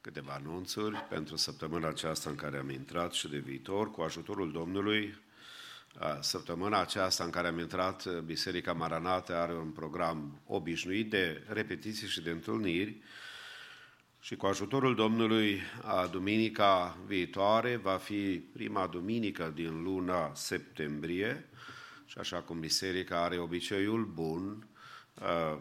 [0.00, 5.26] Câteva anunțuri pentru săptămâna aceasta în care am intrat și de viitor, cu ajutorul Domnului.
[5.98, 12.08] A, Săptămâna aceasta în care am intrat, Biserica Maranate are un program obișnuit de repetiții
[12.08, 12.96] și de întâlniri
[14.20, 21.48] și cu ajutorul Domnului, a, duminica viitoare va fi prima duminică din luna septembrie
[22.04, 24.66] și așa cum Biserica are obiceiul bun,
[25.14, 25.60] a,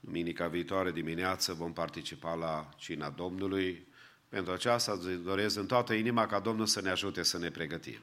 [0.00, 3.86] Duminica viitoare dimineață vom participa la Cina Domnului.
[4.28, 8.00] Pentru aceasta îți doresc în toată inima ca Domnul să ne ajute să ne pregătim.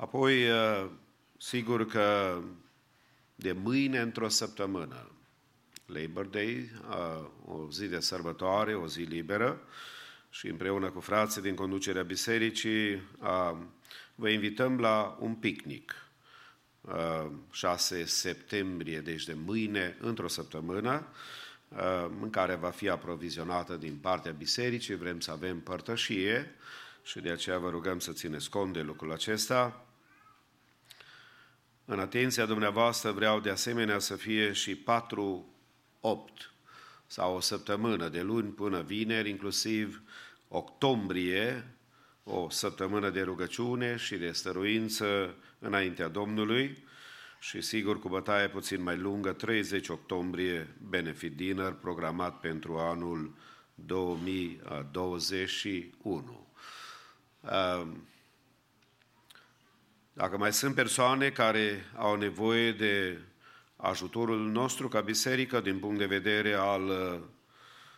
[0.00, 0.86] Apoi, eh,
[1.38, 2.38] sigur că
[3.34, 5.10] de mâine într-o săptămână,
[5.86, 9.60] Labor Day, eh, o zi de sărbătoare, o zi liberă,
[10.30, 12.90] și împreună cu frații din conducerea bisericii,
[13.22, 13.56] eh,
[14.14, 15.94] vă invităm la un picnic
[17.50, 21.06] 6 septembrie, deci de mâine, într-o săptămână,
[22.20, 24.94] în care va fi aprovizionată din partea bisericii.
[24.94, 26.54] Vrem să avem părtășie
[27.02, 29.87] și de aceea vă rugăm să țineți cont de lucrul acesta.
[31.90, 34.78] În atenția dumneavoastră vreau de asemenea să fie și 4-8
[37.06, 40.02] sau o săptămână, de luni până vineri, inclusiv
[40.48, 41.74] octombrie,
[42.24, 46.84] o săptămână de rugăciune și de stăruință înaintea Domnului
[47.40, 53.34] și sigur cu bătaie puțin mai lungă, 30 octombrie, benefit dinner programat pentru anul
[53.74, 56.46] 2021.
[60.18, 63.18] Dacă mai sunt persoane care au nevoie de
[63.76, 67.20] ajutorul nostru ca biserică din punct de vedere al uh,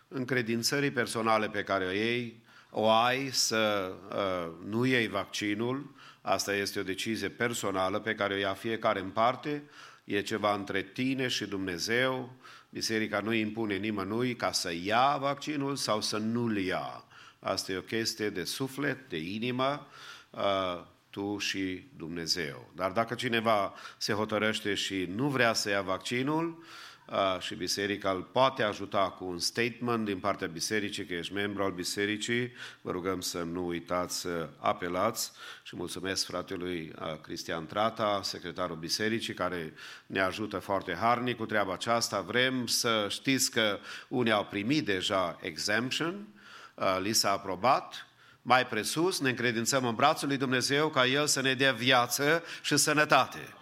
[0.09, 6.79] încredințării personale pe care o iei, o ai să uh, nu iei vaccinul, asta este
[6.79, 9.63] o decizie personală pe care o ia fiecare în parte,
[10.05, 12.33] e ceva între tine și Dumnezeu,
[12.71, 17.05] biserica nu impune nimănui ca să ia vaccinul sau să nu-l ia.
[17.39, 19.87] Asta e o chestie de suflet, de inimă,
[20.31, 22.71] uh, tu și Dumnezeu.
[22.75, 26.65] Dar dacă cineva se hotărăște și nu vrea să ia vaccinul,
[27.11, 31.63] uh, și biserica îl poate ajuta cu un statement din partea bisericii, că ești membru
[31.63, 35.33] al bisericii, vă rugăm să nu uitați să apelați
[35.63, 39.73] și mulțumesc fratelui uh, Cristian Trata, secretarul bisericii, care
[40.07, 42.21] ne ajută foarte harnic cu treaba aceasta.
[42.21, 46.29] Vrem să știți că unii au primit deja exemption,
[46.75, 48.10] uh, li s-a aprobat,
[48.43, 52.77] mai presus, ne încredințăm în brațul lui Dumnezeu ca El să ne dea viață și
[52.77, 53.55] sănătate.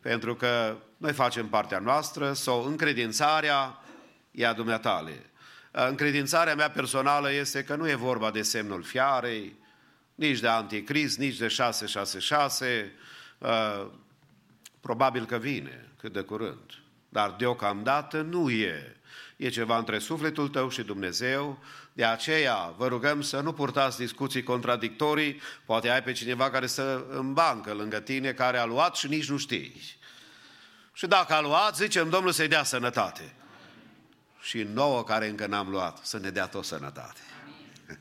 [0.00, 3.78] Pentru că noi facem partea noastră sau încredințarea
[4.30, 5.30] e a dumneatale.
[5.70, 9.56] Încredințarea mea personală este că nu e vorba de semnul fiarei,
[10.14, 12.92] nici de anticrist, nici de 666,
[14.80, 18.96] probabil că vine cât de curând, dar deocamdată nu e.
[19.36, 21.62] e ceva între sufletul tău și Dumnezeu,
[21.96, 27.04] de aceea vă rugăm să nu purtați discuții contradictorii, poate ai pe cineva care să
[27.08, 29.82] în bancă lângă tine, care a luat și nici nu știi.
[30.92, 33.34] Și dacă a luat, zicem Domnul să-i dea sănătate.
[34.40, 37.20] Și nouă care încă n-am luat, să ne dea tot sănătate.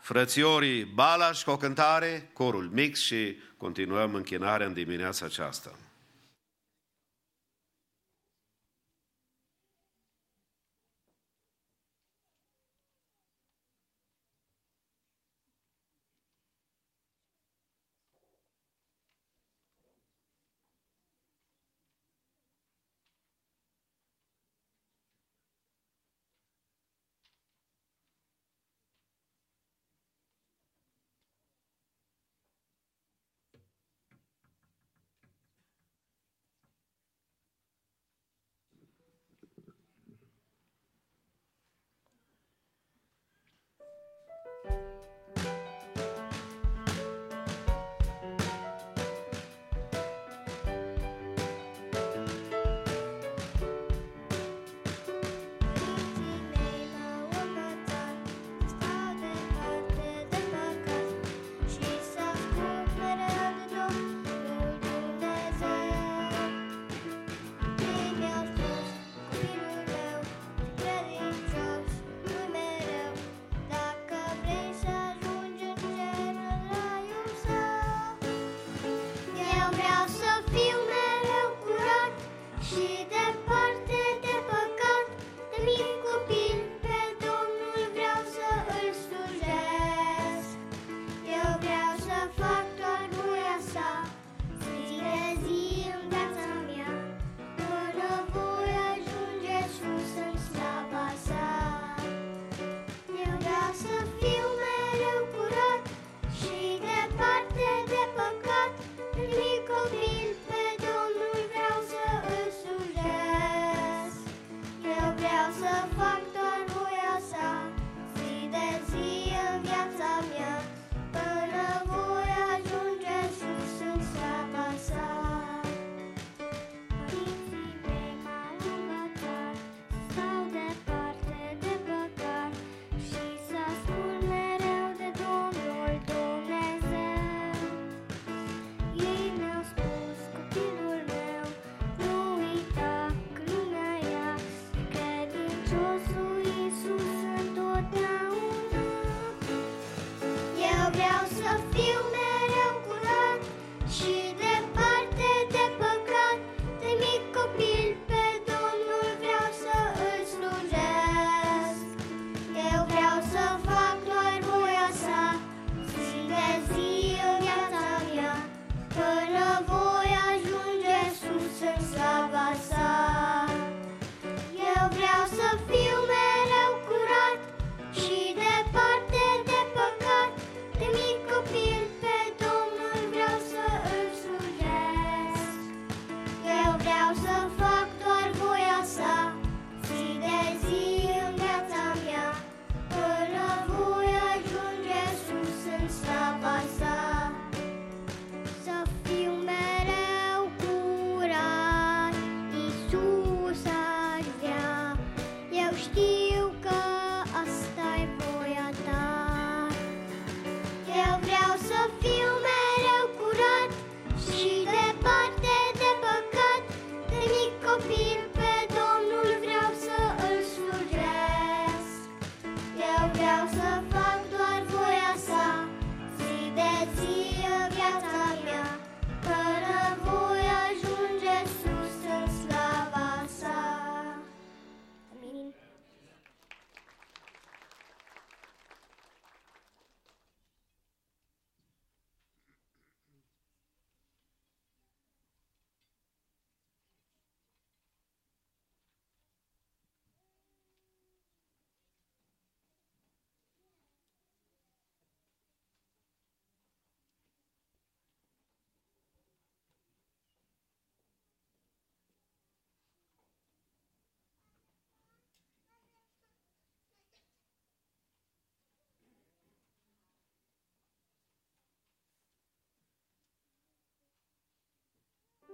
[0.00, 5.70] Frățiorii Balaș cu o cântare, corul mix și continuăm închinarea în dimineața aceasta.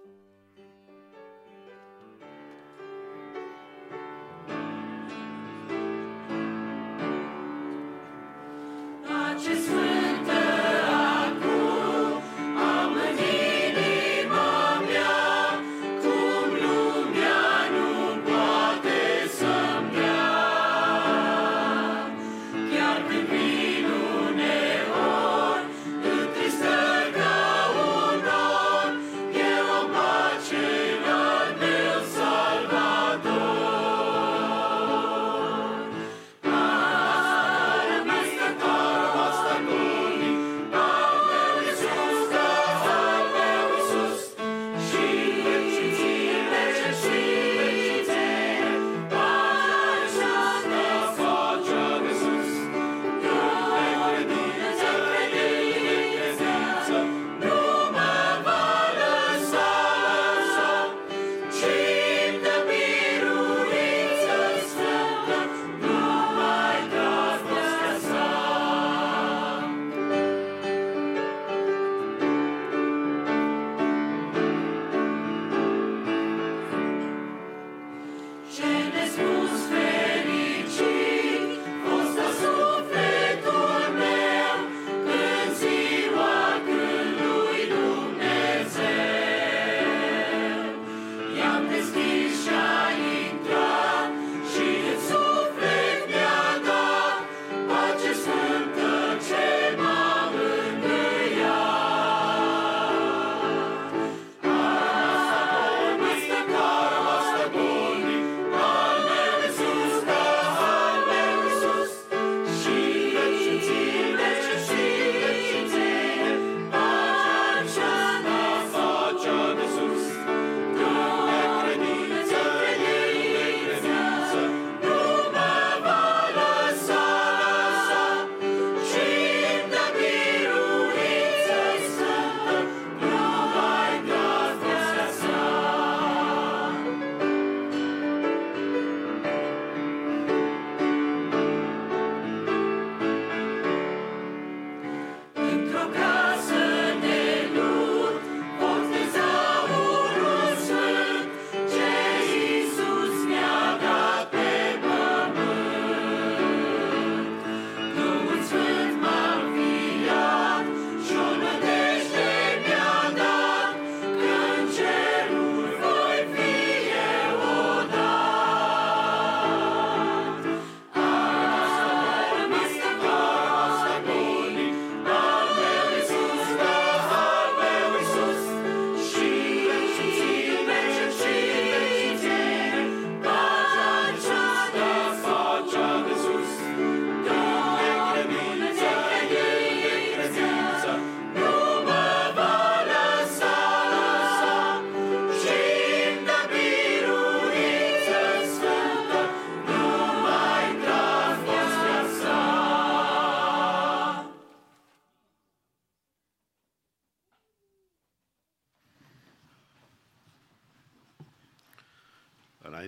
[0.05, 0.32] Bye.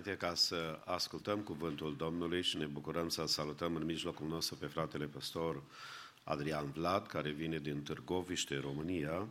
[0.05, 4.67] Înainte ca să ascultăm cuvântul Domnului și ne bucurăm să salutăm în mijlocul nostru pe
[4.67, 5.63] fratele pastor
[6.25, 9.27] Adrian Vlad, care vine din Târgoviște, România.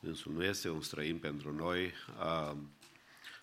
[0.00, 2.56] Însul nu este un străin pentru noi, a,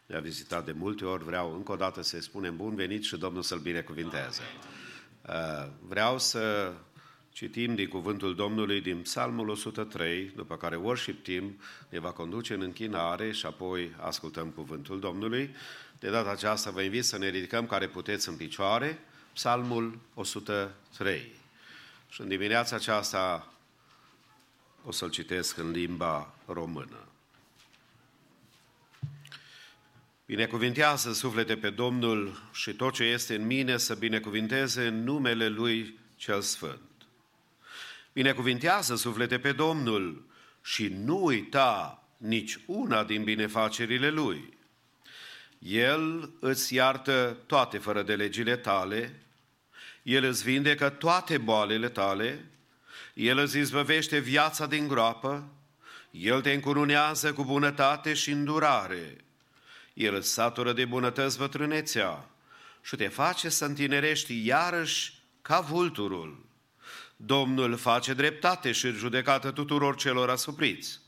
[0.05, 3.41] ne-a vizitat de multe ori, vreau încă o dată să-i spunem bun venit și Domnul
[3.41, 4.43] să-l binecuvinteze.
[5.87, 6.73] Vreau să
[7.31, 11.59] citim din cuvântul Domnului din Psalmul 103, după care worship team
[11.89, 15.55] ne va conduce în închinare și apoi ascultăm cuvântul Domnului.
[15.99, 18.99] De data aceasta vă invit să ne ridicăm care puteți în picioare,
[19.33, 21.31] Psalmul 103.
[22.09, 23.53] Și în dimineața aceasta
[24.85, 27.07] o să-l citesc în limba română.
[30.25, 35.99] Binecuvintează suflete pe Domnul și tot ce este în mine să binecuvinteze în numele Lui
[36.15, 36.79] cel Sfânt.
[38.13, 40.25] Binecuvintează suflete pe Domnul
[40.63, 44.54] și nu uita nici una din binefacerile Lui.
[45.67, 49.21] El îți iartă toate fără de legile tale,
[50.03, 52.45] El îți vindecă toate boalele tale,
[53.13, 55.47] El îți izbăvește viața din groapă,
[56.11, 59.15] El te încurunează cu bunătate și îndurare,
[59.93, 62.29] El îți satură de bunătăți bătrânețea
[62.81, 66.45] și te face să întinerești iarăși ca vulturul.
[67.15, 70.99] Domnul face dreptate și judecată tuturor celor asupriți.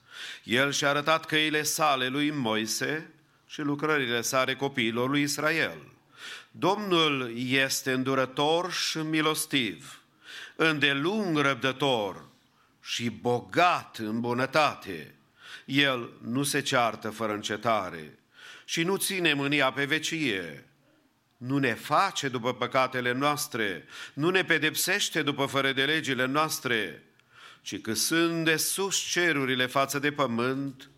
[0.44, 3.12] El și-a arătat căile sale lui Moise
[3.48, 5.78] și lucrările sale copiilor lui Israel.
[6.52, 10.02] Domnul este îndurător și milostiv,
[10.56, 12.26] îndelung răbdător
[12.82, 15.16] și bogat în bunătate.
[15.66, 18.20] El nu se ceartă fără încetare
[18.66, 20.68] și nu ține mânia pe vecie
[21.38, 27.04] nu ne face după păcatele noastre, nu ne pedepsește după fără de legile noastre,
[27.62, 30.90] ci că sunt de sus cerurile față de pământ,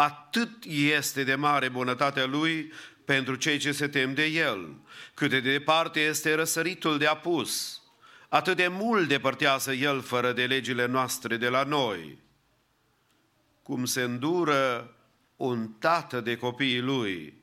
[0.00, 2.72] atât este de mare bunătatea Lui
[3.04, 4.76] pentru cei ce se tem de El,
[5.14, 7.82] cât de departe este răsăritul de apus,
[8.28, 12.18] atât de mult depărtează El fără de legile noastre de la noi.
[13.62, 14.94] Cum se îndură
[15.36, 17.34] un tată de copiii Lui,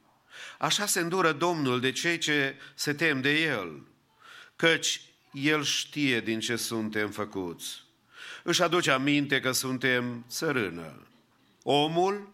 [0.59, 3.87] Așa se îndură Domnul de cei ce se tem de El,
[4.55, 5.01] căci
[5.31, 7.83] El știe din ce suntem făcuți.
[8.43, 11.07] Își aduce aminte că suntem țărână.
[11.63, 12.33] Omul,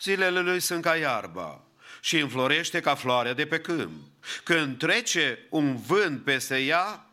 [0.00, 1.64] zilele lui sunt ca iarba
[2.00, 4.02] și înflorește ca floarea de pe câmp.
[4.44, 7.10] Când trece un vânt peste ea,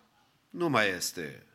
[0.50, 1.46] nu mai este.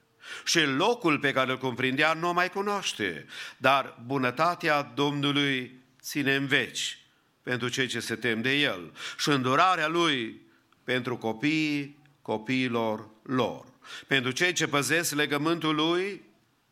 [0.44, 3.26] Și locul pe care îl cuprindea nu mai cunoaște,
[3.56, 6.98] dar bunătatea Domnului ține în veci
[7.42, 10.40] pentru cei ce se tem de El și îndurarea Lui
[10.84, 13.64] pentru copiii copiilor lor.
[14.06, 16.22] Pentru cei ce păzesc legământul Lui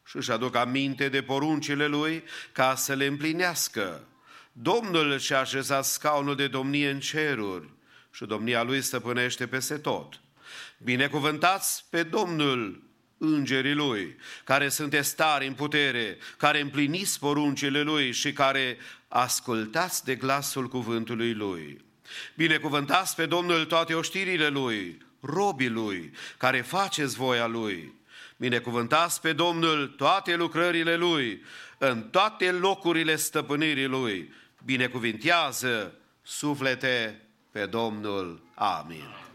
[0.04, 2.22] și își aduc aminte de poruncile Lui
[2.52, 4.06] ca să le împlinească.
[4.62, 7.68] Domnul și-a așezat scaunul de domnie în ceruri
[8.10, 10.20] și domnia Lui stăpânește peste tot.
[10.78, 12.82] Binecuvântați pe Domnul
[13.18, 18.76] îngerii Lui, care sunt stari în putere, care împliniți poruncile Lui și care
[19.08, 21.84] ascultați de glasul cuvântului Lui.
[22.34, 27.92] Binecuvântați pe Domnul toate oștirile Lui, robii Lui, care faceți voia Lui.
[28.36, 31.42] Binecuvântați pe Domnul toate lucrările Lui,
[31.78, 34.32] în toate locurile stăpânirii Lui.
[34.66, 37.22] Binecuvintează suflete
[37.52, 38.42] pe Domnul.
[38.54, 39.25] Amin.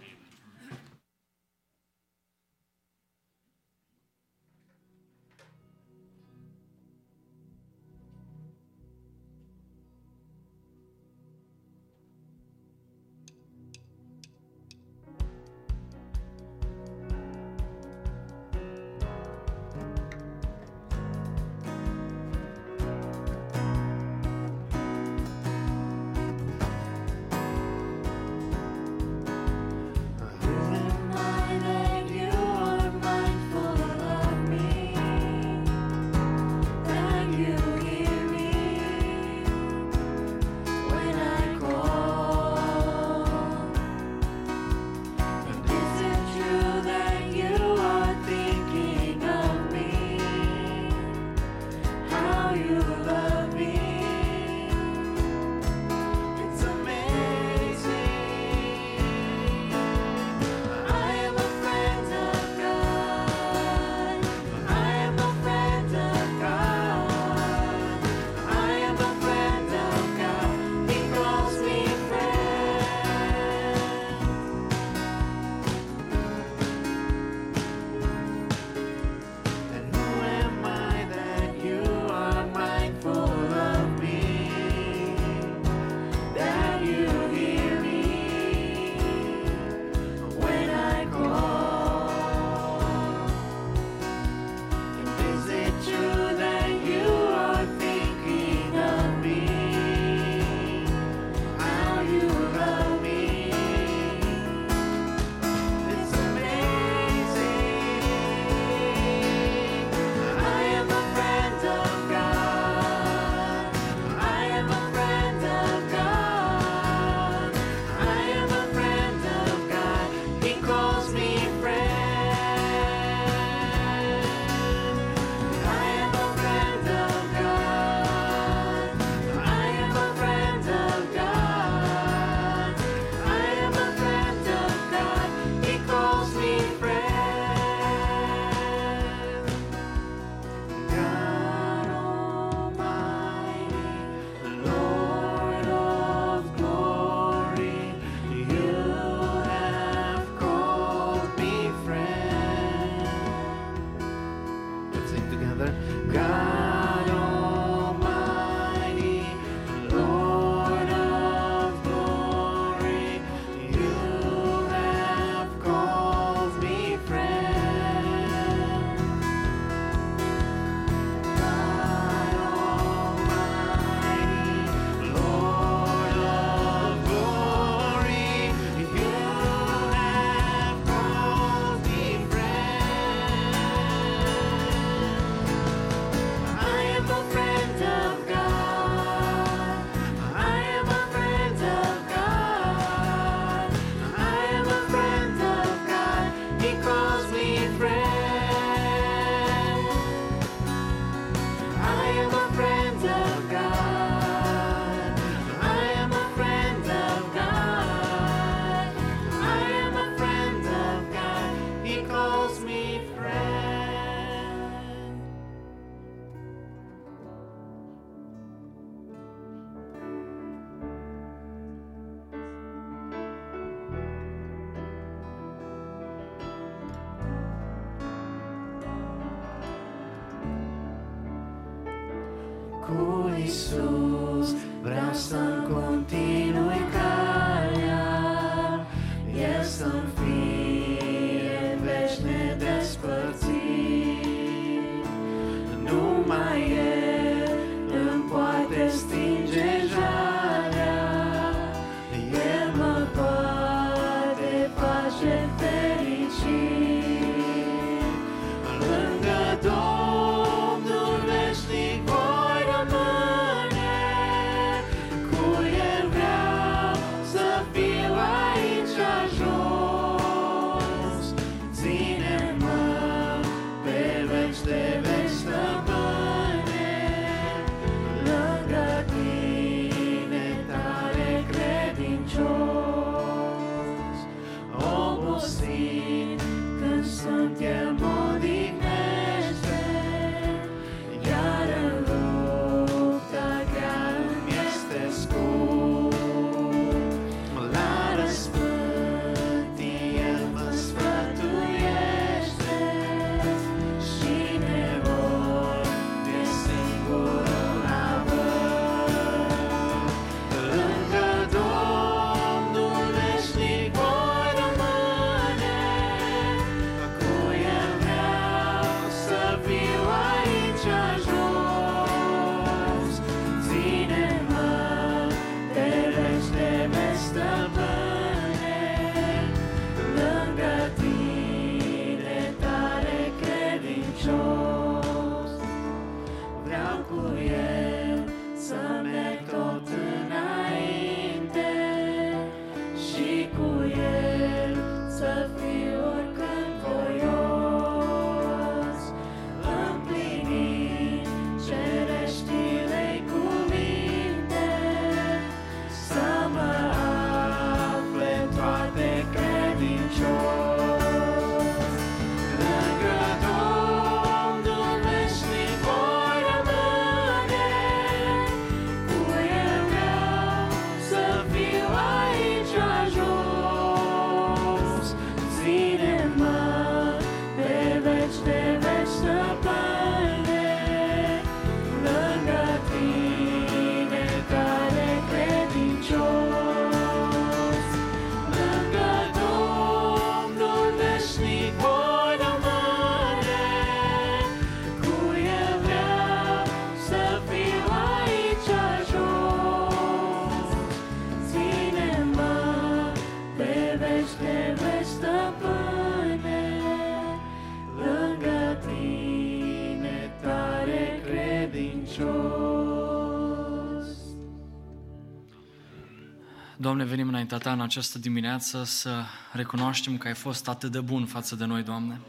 [417.41, 421.65] Înaintea Ta în această dimineață să recunoaștem că ai fost atât de bun față de
[421.65, 422.21] noi, Doamne.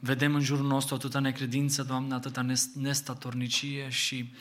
[0.00, 4.32] Vedem în jurul nostru atâta necredință, Doamne, atâta nes- nestatornicie și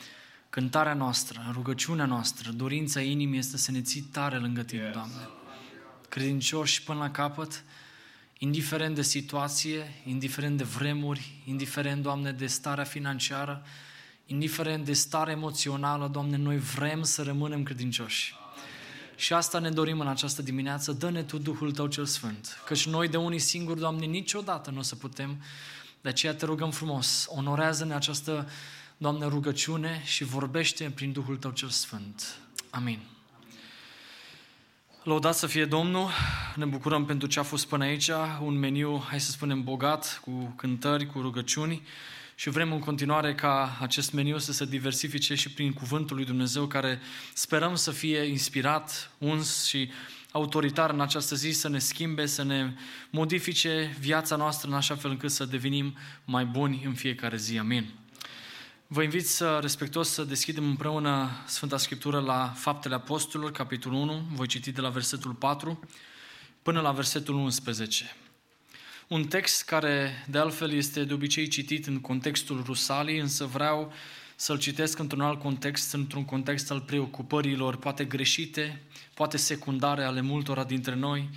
[0.50, 5.30] cântarea noastră, rugăciunea noastră, dorința inimii este să ne ții tare lângă Tine, Doamne.
[6.10, 7.64] Credincioși până la capăt,
[8.38, 13.64] indiferent de situație, indiferent de vremuri, indiferent, Doamne, de starea financiară,
[14.26, 18.36] indiferent de stare emoțională, Doamne, noi vrem să rămânem credincioși.
[19.16, 23.08] Și asta ne dorim în această dimineață, dă-ne Tu Duhul Tău cel Sfânt, căci noi
[23.08, 25.42] de unii singuri, Doamne, niciodată nu o să putem,
[26.02, 28.50] de aceea te rugăm frumos, onorează-ne această,
[28.98, 32.38] Doamne, rugăciune și vorbește prin Duhul Tău cel Sfânt.
[32.70, 33.00] Amin.
[35.04, 36.10] Lăudat să fie Domnul,
[36.56, 38.10] ne bucurăm pentru ce a fost până aici,
[38.42, 41.82] un meniu, hai să spunem, bogat, cu cântări, cu rugăciuni
[42.36, 46.68] și vrem în continuare ca acest meniu să se diversifice și prin cuvântul lui Dumnezeu,
[46.68, 47.00] care
[47.34, 49.92] sperăm să fie inspirat, uns și
[50.32, 52.74] autoritar în această zi, să ne schimbe, să ne
[53.10, 57.58] modifice viața noastră în așa fel încât să devenim mai buni în fiecare zi.
[57.58, 57.94] Amin.
[58.88, 64.48] Vă invit să respectuos să deschidem împreună Sfânta Scriptură la Faptele Apostolilor, capitolul 1, voi
[64.48, 65.80] citi de la versetul 4
[66.62, 68.16] până la versetul 11.
[69.08, 73.94] Un text care, de altfel, este de obicei citit în contextul Rusalii, însă vreau
[74.36, 78.82] să-l citesc într-un alt context, într-un context al preocupărilor, poate greșite,
[79.14, 81.30] poate secundare ale multora dintre noi,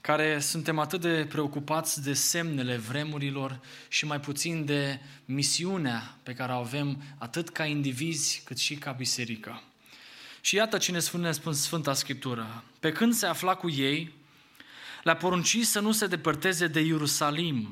[0.00, 6.52] care suntem atât de preocupați de semnele vremurilor și mai puțin de misiunea pe care
[6.52, 9.62] o avem atât ca indivizi cât și ca biserică.
[10.40, 12.64] Și iată ce ne spune Sfânta Scriptură.
[12.80, 14.12] Pe când se afla cu ei,
[15.02, 17.68] le-a poruncit să nu se depărteze de Ierusalim,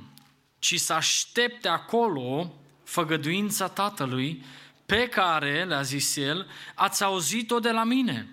[0.58, 4.44] ci să aștepte acolo făgăduința Tatălui,
[4.86, 8.28] pe care, le-a zis el, ați auzit-o de la mine.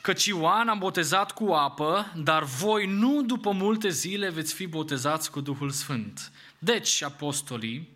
[0.00, 5.30] Căci Ioan a botezat cu apă, dar voi nu după multe zile veți fi botezați
[5.30, 6.32] cu Duhul Sfânt.
[6.58, 7.88] Deci, apostolii,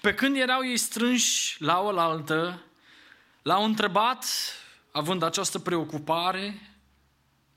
[0.00, 2.62] pe când erau ei strânși la oaltă,
[3.42, 4.24] l-au întrebat,
[4.90, 6.69] având această preocupare,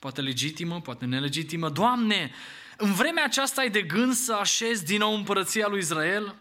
[0.03, 2.31] poate legitimă, poate nelegitimă, Doamne,
[2.77, 6.35] în vremea aceasta ai de gând să așezi din nou împărăția lui Israel?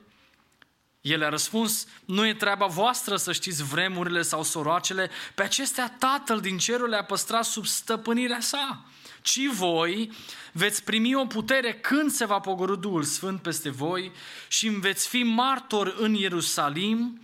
[1.01, 6.41] El a răspuns, nu e treaba voastră să știți vremurile sau soroacele, pe acestea Tatăl
[6.41, 8.85] din cerul le-a păstrat sub stăpânirea sa.
[9.21, 10.11] Ci voi
[10.53, 14.13] veți primi o putere când se va pogorâ Duhul Sfânt peste voi
[14.49, 17.21] și veți fi martori în Ierusalim,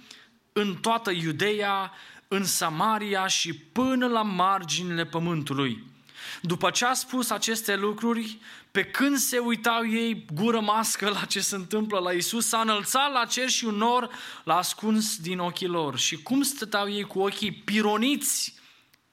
[0.53, 1.93] în toată Iudeea,
[2.29, 5.97] în Samaria și până la marginile pământului.
[6.43, 8.39] După ce a spus aceste lucruri,
[8.71, 13.13] pe când se uitau ei gură mască la ce se întâmplă la Isus, s-a înălțat
[13.13, 14.11] la cer și un nor
[14.45, 15.99] l-a ascuns din ochii lor.
[15.99, 18.55] Și cum stăteau ei cu ochii pironiți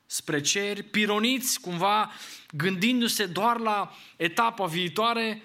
[0.06, 2.12] spre cer, pironiți cumva
[2.52, 5.44] gândindu-se doar la etapa viitoare,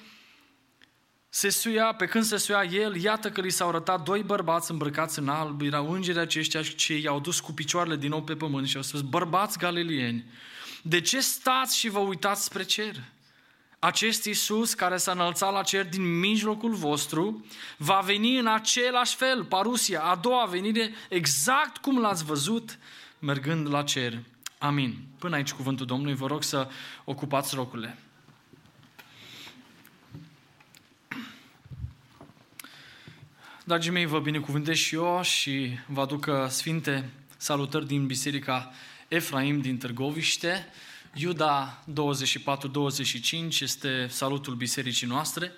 [1.33, 5.19] se suia, pe când se suia el, iată că li s-au arătat doi bărbați îmbrăcați
[5.19, 8.77] în alb, erau îngerii aceștia ce i-au dus cu picioarele din nou pe pământ și
[8.77, 10.25] au spus, bărbați galilieni,
[10.83, 12.95] de ce stați și vă uitați spre cer?
[13.79, 17.45] Acest Iisus care s-a înălțat la cer din mijlocul vostru
[17.77, 22.79] va veni în același fel, parusia, a doua venire, exact cum l-ați văzut
[23.19, 24.19] mergând la cer.
[24.59, 24.99] Amin.
[25.19, 26.69] Până aici cuvântul Domnului, vă rog să
[27.05, 27.99] ocupați locurile.
[33.65, 38.73] Dragii mei, vă binecuvântez și eu și vă aduc sfinte salutări din Biserica
[39.11, 40.67] Efraim din Târgoviște.
[41.15, 45.53] Iuda 24-25 este salutul bisericii noastre.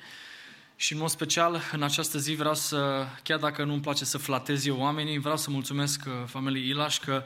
[0.77, 4.67] Și în mod special, în această zi vreau să, chiar dacă nu-mi place să flatez
[4.67, 7.25] eu oamenii, vreau să mulțumesc uh, familiei Ilaș că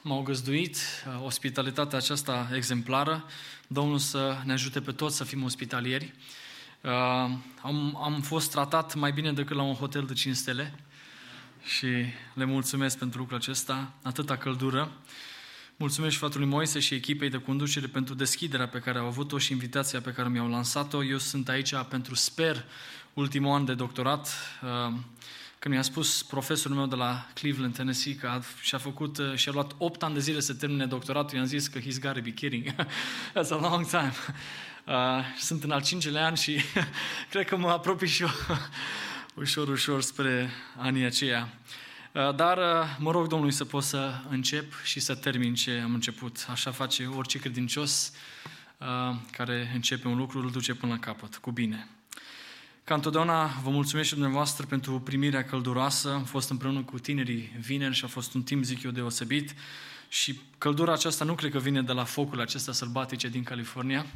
[0.00, 3.24] m-au găzduit, uh, ospitalitatea aceasta exemplară.
[3.66, 6.14] Domnul să ne ajute pe toți să fim ospitalieri.
[6.80, 6.90] Uh,
[7.60, 10.74] am, am fost tratat mai bine decât la un hotel de 5 stele
[11.64, 11.86] și
[12.34, 14.92] le mulțumesc pentru lucrul acesta, atâta căldură.
[15.78, 20.00] Mulțumesc fratului Moise și echipei de conducere pentru deschiderea pe care au avut-o și invitația
[20.00, 21.04] pe care mi-au lansat-o.
[21.04, 22.64] Eu sunt aici pentru, sper,
[23.14, 24.28] ultimul an de doctorat.
[24.62, 24.94] Uh,
[25.58, 29.52] când mi-a spus profesorul meu de la Cleveland, Tennessee, că a, și-a făcut, uh, și-a
[29.52, 32.30] luat 8 ani de zile să termine doctoratul, i-am zis că he's got to be
[32.30, 32.74] kidding.
[33.34, 34.12] That's a long time.
[34.84, 36.60] Uh, sunt în al cincilea an și
[37.30, 38.30] cred că mă apropii și eu
[39.42, 41.48] ușor, ușor spre anii aceia.
[42.16, 45.94] Uh, dar uh, mă rog Domnului să pot să încep și să termin ce am
[45.94, 46.46] început.
[46.50, 48.12] Așa face orice credincios
[48.78, 51.88] uh, care începe un lucru, îl duce până la capăt, cu bine.
[52.84, 56.12] Ca întotdeauna vă mulțumesc și dumneavoastră pentru primirea călduroasă.
[56.12, 59.54] Am fost împreună cu tinerii vineri și a fost un timp, zic eu, deosebit.
[60.08, 64.06] Și căldura aceasta nu cred că vine de la focul acesta sălbatice din California.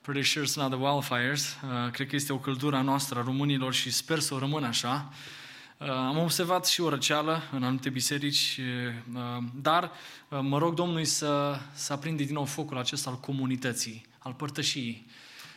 [0.00, 1.56] Pretty sure it's not the wildfires.
[1.62, 4.66] Uh, cred că este o căldură a noastră, a românilor, și sper să o rămână
[4.66, 5.08] așa.
[5.10, 5.42] Uh,
[5.78, 8.60] am observat și o răceală în anumite biserici,
[9.14, 9.90] uh, dar
[10.28, 15.06] uh, mă rog Domnului să, să aprinde din nou focul acesta al comunității, al părtășiei.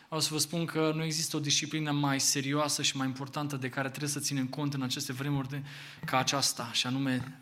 [0.05, 3.69] Vreau să vă spun că nu există o disciplină mai serioasă și mai importantă de
[3.69, 5.61] care trebuie să ținem cont în aceste vremuri de,
[6.05, 7.39] ca aceasta, și anume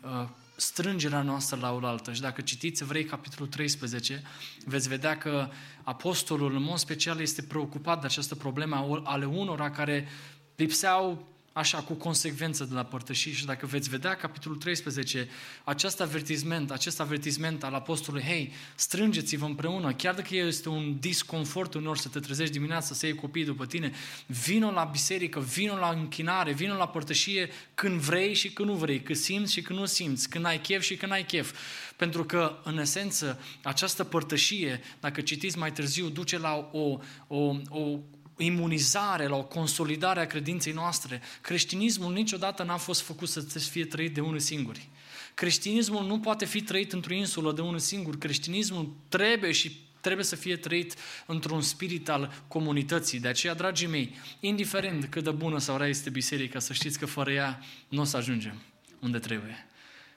[0.56, 2.12] strângerea noastră la oaltă.
[2.12, 4.22] Și dacă citiți Evrei capitolul 13,
[4.64, 5.48] veți vedea că
[5.82, 10.08] apostolul în mod special este preocupat de această problemă ale unora care
[10.56, 15.28] lipseau așa cu consecvență de la părtășii și dacă veți vedea capitolul 13,
[15.64, 21.96] acest avertisment, acest avertisment al apostolului, hei, strângeți-vă împreună, chiar dacă este un disconfort unor
[21.96, 23.92] să te trezești dimineața, să iei copiii după tine,
[24.26, 29.02] vino la biserică, vino la închinare, vino la părtășie când vrei și când nu vrei,
[29.02, 31.58] când simți și când nu simți, când ai chef și când ai chef.
[31.96, 37.98] Pentru că, în esență, această părtășie, dacă citiți mai târziu, duce la o, o, o
[38.36, 41.20] imunizare, la o consolidare a credinței noastre.
[41.40, 44.88] Creștinismul niciodată n-a fost făcut să fie trăit de unul singuri.
[45.34, 48.18] Creștinismul nu poate fi trăit într-o insulă de unul singur.
[48.18, 50.94] Creștinismul trebuie și trebuie să fie trăit
[51.26, 53.20] într-un spirit al comunității.
[53.20, 57.06] De aceea, dragii mei, indiferent cât de bună sau rea este biserica, să știți că
[57.06, 58.62] fără ea nu o să ajungem
[59.00, 59.66] unde trebuie.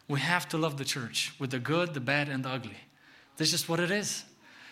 [0.05, 2.87] We have to love the church with the good, the bad and the ugly.
[3.37, 4.25] That's just what it is.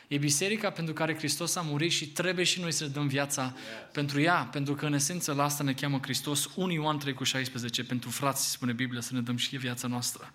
[0.07, 3.53] E biserica pentru care Hristos a murit și trebuie și noi să ne dăm viața
[3.55, 3.63] yes.
[3.91, 6.49] pentru ea, pentru că în esență la asta ne cheamă Hristos.
[6.55, 10.33] 1 Ioan 3 cu 16, pentru frați, spune Biblia, să ne dăm și viața noastră.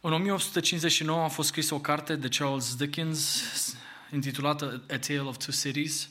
[0.00, 3.42] În 1859 a fost scris o carte de Charles Dickens
[4.12, 6.08] intitulată A Tale of Two Cities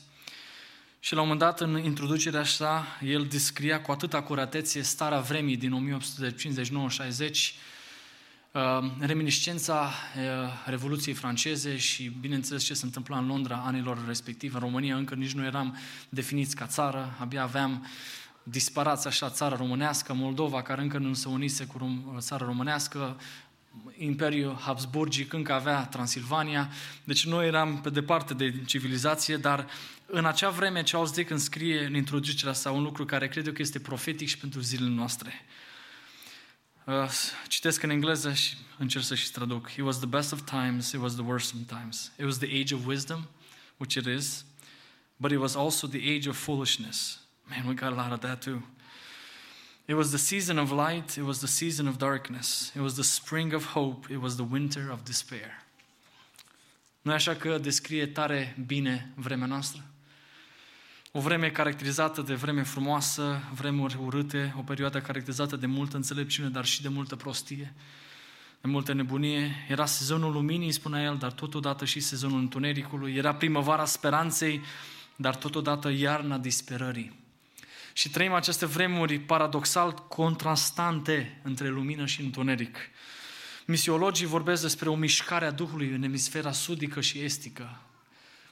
[1.00, 5.56] și la un moment dat în introducerea sa el descria cu atâta curatețe starea vremii
[5.56, 5.96] din
[7.28, 7.73] 1859-60 Uh,
[8.98, 10.22] reminiscența uh,
[10.66, 14.54] Revoluției franceze și, bineînțeles, ce se întâmpla în Londra anilor respective.
[14.54, 15.76] În România încă nici nu eram
[16.08, 17.86] definiți ca țară, abia aveam
[18.42, 23.20] disparați așa țara românească, Moldova, care încă nu se unise cu țara românească,
[23.98, 26.70] Imperiul Habsburgic încă avea Transilvania,
[27.04, 29.66] deci noi eram pe departe de civilizație, dar
[30.06, 33.62] în acea vreme Charles Dickens scrie în introducerea sa un lucru care cred eu că
[33.62, 35.32] este profetic și pentru zilele noastre.
[35.32, 35.63] Uh,
[36.86, 37.10] Uh,
[37.48, 39.70] citesc în engleză și încerc să și traduc.
[39.70, 42.12] It was the best of times, it was the worst of times.
[42.18, 43.28] It was the age of wisdom,
[43.76, 44.44] which it is,
[45.16, 47.18] but it was also the age of foolishness.
[47.48, 48.62] Man, we got a lot of that too.
[49.86, 52.72] It was the season of light, it was the season of darkness.
[52.74, 55.62] It was the spring of hope, it was the winter of despair.
[57.02, 59.84] Nu așa că descrie tare bine vremea noastră?
[61.16, 66.64] O vreme caracterizată de vreme frumoasă, vremuri urâte, o perioadă caracterizată de multă înțelepciune, dar
[66.64, 67.74] și de multă prostie,
[68.60, 69.66] de multă nebunie.
[69.68, 73.14] Era sezonul luminii, spunea el, dar totodată și sezonul întunericului.
[73.14, 74.62] Era primăvara speranței,
[75.16, 77.20] dar totodată iarna disperării.
[77.92, 82.76] Și trăim aceste vremuri paradoxal contrastante între lumină și întuneric.
[83.66, 87.80] Misiologii vorbesc despre o mișcare a Duhului în emisfera sudică și estică.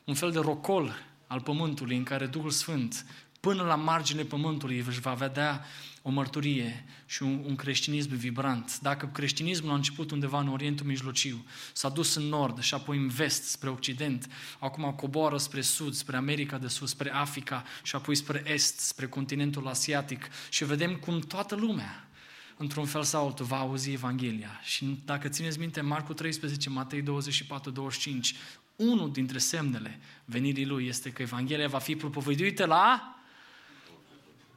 [0.05, 3.07] Un fel de rocol al pământului în care Duhul Sfânt
[3.41, 5.65] până la margine pământului își va vedea
[6.03, 8.79] o mărturie și un, un creștinism vibrant.
[8.81, 13.09] Dacă creștinismul a început undeva în Orientul Mijlociu, s-a dus în nord și apoi în
[13.09, 14.29] vest, spre Occident,
[14.59, 19.07] acum coboară spre sud, spre America de Sud, spre Africa și apoi spre est, spre
[19.07, 22.09] continentul asiatic și vedem cum toată lumea,
[22.57, 24.61] într-un fel sau altul, va auzi Evanghelia.
[24.63, 28.35] Și dacă țineți minte, Marcu 13, Matei 24, 25,
[28.77, 33.17] unul dintre semnele venirii Lui este că Evanghelia va fi propovăduită la,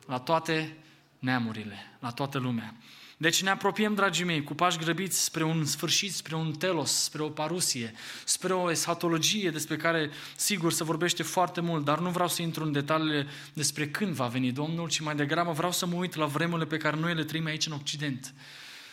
[0.05, 0.77] la toate
[1.19, 2.75] neamurile, la toată lumea.
[3.17, 7.21] Deci ne apropiem, dragii mei, cu pași grăbiți spre un sfârșit, spre un telos, spre
[7.21, 7.93] o parusie,
[8.23, 12.63] spre o eshatologie despre care, sigur, se vorbește foarte mult, dar nu vreau să intru
[12.63, 16.25] în detaliile despre când va veni Domnul, ci mai degrabă vreau să mă uit la
[16.25, 18.33] vremurile pe care noi le trăim aici în Occident.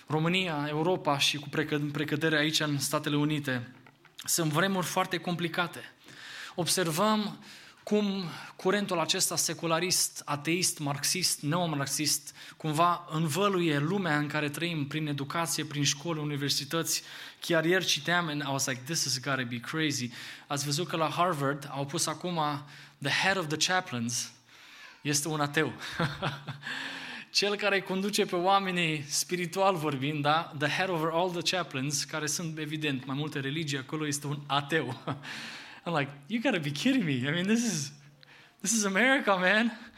[0.07, 1.49] România, Europa și cu
[1.93, 3.73] precădere aici în Statele Unite.
[4.25, 5.93] Sunt vremuri foarte complicate.
[6.55, 7.45] Observăm
[7.83, 8.25] cum
[8.57, 15.85] curentul acesta secularist, ateist, marxist, neomarxist, cumva învăluie lumea în care trăim prin educație, prin
[15.85, 17.03] școli, universități.
[17.41, 20.11] Chiar ieri citeam and I was like, this is gotta be crazy.
[20.47, 22.41] Ați văzut că la Harvard au pus acum
[22.99, 24.33] the head of the chaplains
[25.01, 25.73] este un ateu.
[27.33, 30.53] Cel care conduce pe oamenii spiritual vorbind, da?
[30.59, 34.39] The head over all the chaplains, care sunt evident mai multe religii, acolo este un
[34.47, 35.03] ateu.
[35.87, 37.13] I'm like, you gotta be kidding me.
[37.13, 37.93] I mean, this is,
[38.61, 39.93] this is America, man.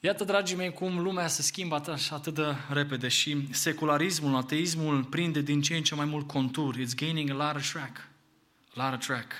[0.00, 5.40] Iată, dragii mei, cum lumea se schimbă atât, atât de repede și secularismul, ateismul prinde
[5.40, 6.76] din ce în ce mai mult contur.
[6.76, 8.08] It's gaining a lot of track.
[8.74, 9.32] A lot of track.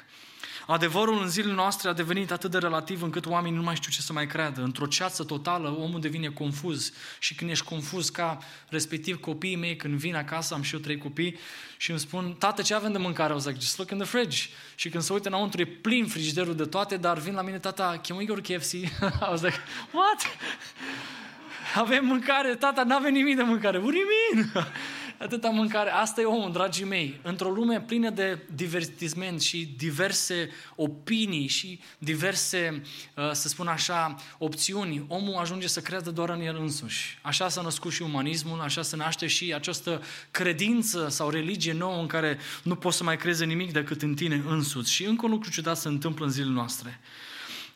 [0.67, 4.01] Adevărul în zilele noastre a devenit atât de relativ încât oamenii nu mai știu ce
[4.01, 4.63] să mai creadă.
[4.63, 6.93] Într-o ceață totală, omul devine confuz.
[7.19, 8.39] Și când ești confuz ca
[8.69, 11.39] respectiv copiii mei, când vin acasă, am și eu trei copii,
[11.77, 13.33] și îmi spun, tată, ce avem de mâncare?
[13.33, 14.43] O zic, just look in the fridge.
[14.75, 18.01] Și când se uită înăuntru, e plin frigiderul de toate, dar vin la mine, tata,
[18.07, 18.73] can we go to KFC?
[18.73, 18.89] I
[19.31, 19.59] was like,
[19.93, 20.37] what?
[21.83, 23.79] Avem mâncare, tata, n-avem nimic de mâncare.
[23.79, 24.53] What do you mean?
[25.19, 25.91] atâta mâncare.
[25.91, 27.21] Asta e omul, dragii mei.
[27.23, 32.83] Într-o lume plină de divertisment și diverse opinii și diverse,
[33.15, 37.19] uh, să spun așa, opțiuni, omul ajunge să creadă doar în el însuși.
[37.23, 42.07] Așa s-a născut și umanismul, așa se naște și această credință sau religie nouă în
[42.07, 44.93] care nu poți să mai crezi nimic decât în tine însuți.
[44.93, 47.01] Și încă un lucru ciudat se întâmplă în zilele noastre.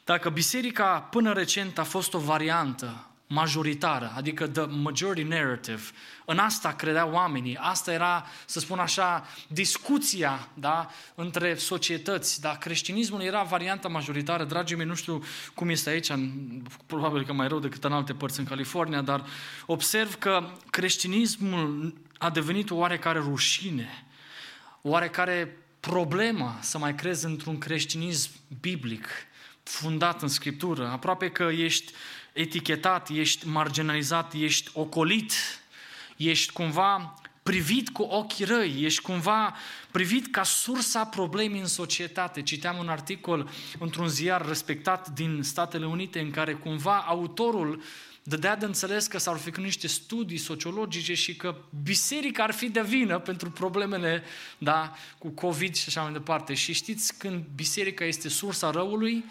[0.05, 5.81] Dacă biserica până recent a fost o variantă majoritară, adică the majority narrative.
[6.25, 13.21] În asta credeau oamenii, asta era, să spun așa, discuția da, între societăți, dar creștinismul
[13.21, 14.45] era varianta majoritară.
[14.45, 15.23] Dragii mei, nu știu
[15.55, 16.11] cum este aici,
[16.87, 19.25] probabil că mai rău decât în alte părți în California, dar
[19.67, 24.07] observ că creștinismul a devenit o oarecare rușine,
[24.83, 28.31] oarecare problemă să mai crezi într-un creștinism
[28.61, 29.07] biblic,
[29.63, 30.89] fundat în Scriptură.
[30.89, 31.93] Aproape că ești
[32.33, 35.33] etichetat, ești marginalizat, ești ocolit,
[36.17, 39.57] ești cumva privit cu ochii răi, ești cumva
[39.91, 42.43] privit ca sursa problemei în societate.
[42.43, 47.83] Citeam un articol într-un ziar respectat din Statele Unite în care cumva autorul
[48.23, 52.83] dădea de înțeles că s-au făcut niște studii sociologice și că biserica ar fi de
[52.83, 54.23] vină pentru problemele
[54.59, 56.55] da, cu COVID și așa mai departe.
[56.55, 59.25] Și știți, când biserica este sursa răului,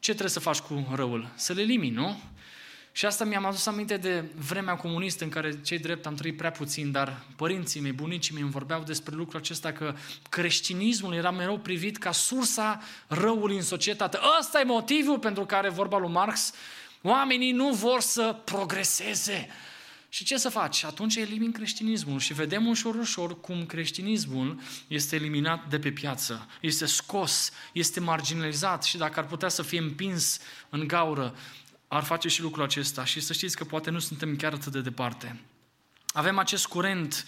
[0.00, 1.28] ce trebuie să faci cu răul?
[1.34, 2.20] Să le elimini, nu?
[2.92, 6.50] Și asta mi-am adus aminte de vremea comunistă în care cei drept am trăit prea
[6.50, 9.94] puțin, dar părinții mei, bunicii mei îmi vorbeau despre lucrul acesta că
[10.28, 14.18] creștinismul era mereu privit ca sursa răului în societate.
[14.40, 16.52] Ăsta e motivul pentru care, vorba lui Marx,
[17.02, 19.48] oamenii nu vor să progreseze.
[20.12, 20.84] Și ce să faci?
[20.84, 26.86] Atunci elimini creștinismul și vedem ușor, ușor cum creștinismul este eliminat de pe piață, este
[26.86, 31.34] scos, este marginalizat și dacă ar putea să fie împins în gaură,
[31.88, 34.80] ar face și lucrul acesta și să știți că poate nu suntem chiar atât de
[34.80, 35.40] departe.
[36.06, 37.26] Avem acest curent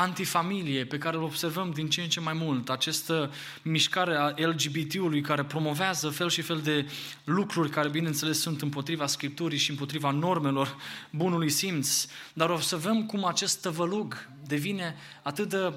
[0.00, 3.32] antifamilie pe care îl observăm din ce în ce mai mult, această
[3.62, 6.86] mișcare a LGBT-ului care promovează fel și fel de
[7.24, 10.76] lucruri care, bineînțeles, sunt împotriva Scripturii și împotriva normelor
[11.10, 15.72] bunului simț, dar observăm cum acest tăvălug devine atât de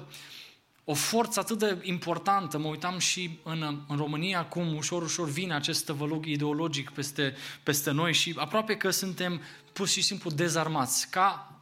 [0.84, 5.54] o forță atât de importantă, mă uitam și în, în România cum ușor, ușor vine
[5.54, 9.40] acest tăvălug ideologic peste, peste noi și aproape că suntem
[9.72, 11.53] pur și simplu dezarmați, ca uh,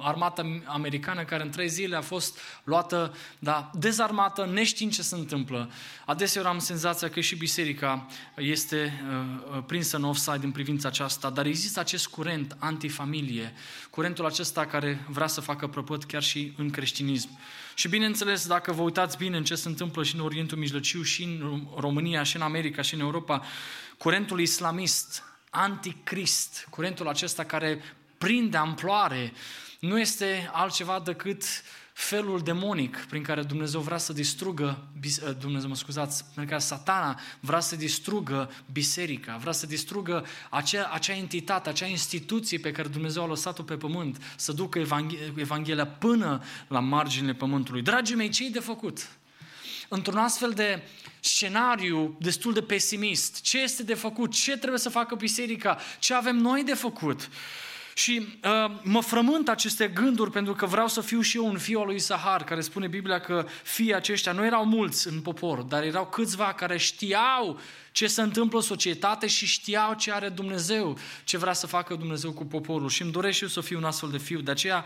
[0.00, 5.70] armata americană care în trei zile a fost luată, da, dezarmată, neștiind ce se întâmplă.
[6.06, 8.06] Adeseori am senzația că și biserica
[8.36, 13.52] este uh, uh, prinsă în offside în privința aceasta, dar există acest curent antifamilie,
[13.90, 17.28] curentul acesta care vrea să facă prăpăt chiar și în creștinism.
[17.74, 21.22] Și bineînțeles, dacă vă uitați bine în ce se întâmplă și în Orientul Mijlociu, și
[21.22, 23.42] în România, și în America, și în Europa,
[23.98, 27.82] curentul islamist, anticrist, curentul acesta care
[28.20, 29.32] prinde amploare,
[29.78, 31.44] nu este altceva decât
[31.92, 37.20] felul demonic prin care Dumnezeu vrea să distrugă, eh, Dumnezeu mă scuzați, prin care satana
[37.40, 43.22] vrea să distrugă biserica, vrea să distrugă acea, acea entitate, acea instituție pe care Dumnezeu
[43.22, 47.82] a lăsat-o pe pământ, să ducă Evanghelia, Evanghelia până la marginile pământului.
[47.82, 49.08] Dragii mei, ce de făcut?
[49.88, 50.82] Într-un astfel de
[51.20, 54.32] scenariu destul de pesimist, ce este de făcut?
[54.32, 55.78] Ce trebuie să facă biserica?
[55.98, 57.28] Ce avem noi de făcut?
[57.94, 61.80] Și uh, mă frământ aceste gânduri pentru că vreau să fiu și eu un fiu
[61.80, 65.82] al lui Sahar, care spune Biblia că fii aceștia nu erau mulți în popor, dar
[65.82, 67.60] erau câțiva care știau
[67.92, 72.32] ce se întâmplă în societate și știau ce are Dumnezeu, ce vrea să facă Dumnezeu
[72.32, 72.88] cu poporul.
[72.88, 74.40] Și îmi doresc și eu să fiu un astfel de fiu.
[74.40, 74.84] De aceea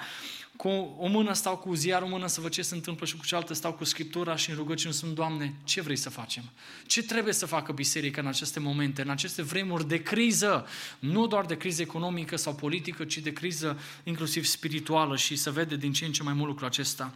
[0.56, 0.68] cu
[0.98, 3.54] o mână stau cu ziarul, o mână să văd ce se întâmplă și cu cealaltă
[3.54, 6.42] stau cu Scriptura și în rugăciune sunt, Doamne, ce vrei să facem?
[6.86, 10.66] Ce trebuie să facă biserica în aceste momente, în aceste vremuri de criză?
[10.98, 15.76] Nu doar de criză economică sau politică, ci de criză inclusiv spirituală și să vede
[15.76, 17.14] din ce în ce mai mult lucrul acesta.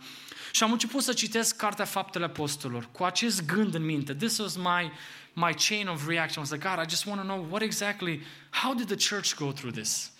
[0.52, 4.14] Și am început să citesc Cartea Faptele Apostolilor cu acest gând în minte.
[4.14, 4.92] This was my,
[5.32, 6.44] my chain of reaction.
[6.44, 9.34] I was like, God, I just want to know what exactly, how did the church
[9.34, 10.10] go through this?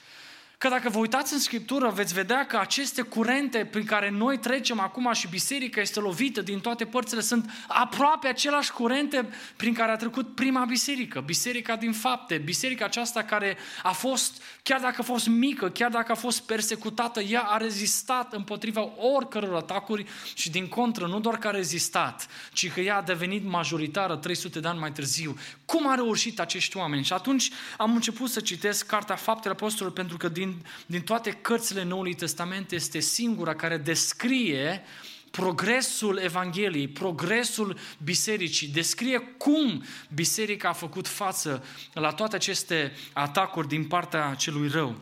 [0.59, 4.81] Că dacă vă uitați în Scriptură, veți vedea că aceste curente prin care noi trecem
[4.81, 9.97] acum și biserica este lovită din toate părțile, sunt aproape aceleași curente prin care a
[9.97, 11.21] trecut prima biserică.
[11.21, 16.13] Biserica din fapte, biserica aceasta care a fost, chiar dacă a fost mică, chiar dacă
[16.13, 21.49] a fost persecutată, ea a rezistat împotriva oricăror atacuri și din contră, nu doar că
[21.49, 25.39] a rezistat, ci că ea a devenit majoritară 300 de ani mai târziu.
[25.65, 27.05] Cum a reușit acești oameni?
[27.05, 31.31] Și atunci am început să citesc Cartea Faptele Apostolilor pentru că din din, din toate
[31.31, 34.83] cărțile Noului Testament este singura care descrie
[35.31, 39.85] progresul Evangheliei, progresul bisericii, descrie cum
[40.15, 44.97] biserica a făcut față la toate aceste atacuri din partea celui rău.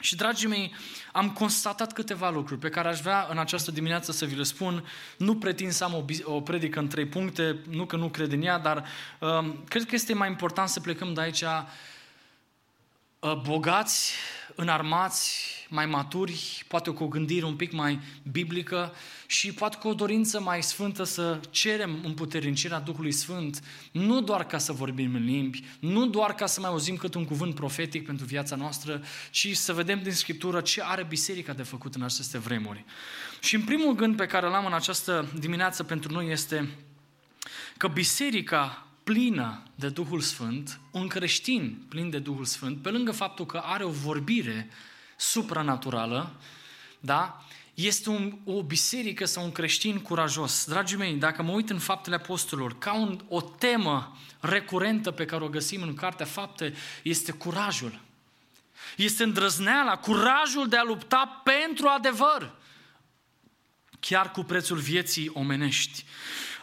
[0.00, 0.74] Și, dragii mei,
[1.12, 4.84] am constatat câteva lucruri pe care aș vrea în această dimineață să vi le spun.
[5.16, 6.04] Nu pretind să am o,
[6.34, 8.84] o predică în trei puncte, nu că nu cred în ea, dar
[9.18, 14.14] um, cred că este mai important să plecăm de aici uh, bogați
[14.54, 18.00] înarmați, mai maturi, poate cu o gândire un pic mai
[18.30, 18.94] biblică
[19.26, 23.62] și poate cu o dorință mai sfântă să cerem împuternicirea Duhului Sfânt,
[23.92, 27.24] nu doar ca să vorbim în limbi, nu doar ca să mai auzim cât un
[27.24, 31.94] cuvânt profetic pentru viața noastră, ci să vedem din Scriptură ce are biserica de făcut
[31.94, 32.84] în aceste vremuri.
[33.40, 36.68] Și în primul gând pe care l-am în această dimineață pentru noi este
[37.76, 43.46] că biserica plină de Duhul Sfânt, un creștin plin de Duhul Sfânt, pe lângă faptul
[43.46, 44.68] că are o vorbire
[45.16, 46.34] supranaturală,
[47.00, 47.44] da?
[47.74, 50.64] este un, o biserică sau un creștin curajos.
[50.64, 55.44] Dragii mei, dacă mă uit în faptele apostolilor, ca un, o temă recurentă pe care
[55.44, 58.00] o găsim în Cartea Fapte, este curajul.
[58.96, 62.54] Este îndrăzneala, curajul de a lupta pentru adevăr,
[64.00, 66.04] chiar cu prețul vieții omenești.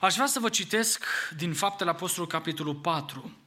[0.01, 1.05] Aș vrea să vă citesc
[1.35, 3.37] din Faptele Apostolului, capitolul 4,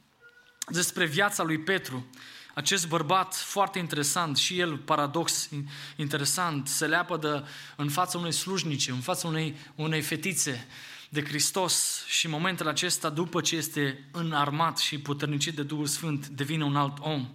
[0.67, 2.05] despre viața lui Petru.
[2.53, 5.49] Acest bărbat foarte interesant și el paradox
[5.95, 7.43] interesant se leapă de,
[7.75, 10.67] în fața unei slujnice, în fața unei, unei fetițe
[11.09, 16.27] de Hristos și în momentele acesta, după ce este înarmat și puternicit de Duhul Sfânt,
[16.27, 17.29] devine un alt om.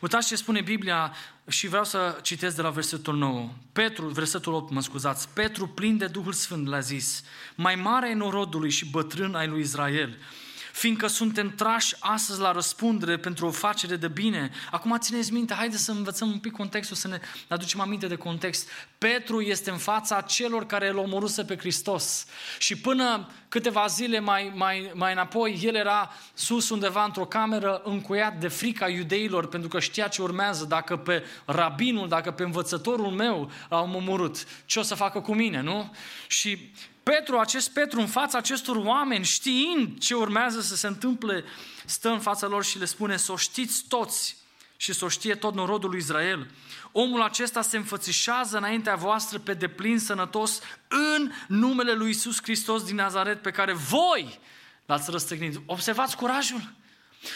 [0.00, 1.14] Uitați ce spune Biblia
[1.50, 3.48] și vreau să citesc de la versetul 9.
[3.72, 5.28] Petru, versetul 8, mă scuzați.
[5.28, 7.22] Petru, plin de Duhul Sfânt, le-a zis,
[7.54, 10.18] mai mare e norodului și bătrân ai lui Israel
[10.72, 14.50] fiindcă suntem trași astăzi la răspundere pentru o facere de bine.
[14.70, 18.68] Acum țineți minte, haideți să învățăm un pic contextul, să ne aducem aminte de context.
[18.98, 22.26] Petru este în fața celor care îl omoruse pe Hristos.
[22.58, 28.38] Și până câteva zile mai, mai, mai înapoi, el era sus undeva într-o cameră încuiat
[28.38, 30.64] de frica iudeilor, pentru că știa ce urmează.
[30.64, 35.60] Dacă pe rabinul, dacă pe învățătorul meu l-au omorât, ce o să facă cu mine,
[35.60, 35.94] nu?
[36.26, 36.72] Și
[37.02, 41.44] Petru, acest Petru, în fața acestor oameni, știind ce urmează să se întâmple,
[41.84, 44.36] stă în fața lor și le spune să o știți toți
[44.76, 46.50] și să o știe tot norodul lui Israel.
[46.92, 52.94] Omul acesta se înfățișează înaintea voastră pe deplin sănătos în numele lui Isus Hristos din
[52.94, 54.38] Nazaret pe care voi
[54.86, 55.60] l-ați răstăgnit.
[55.66, 56.72] Observați curajul.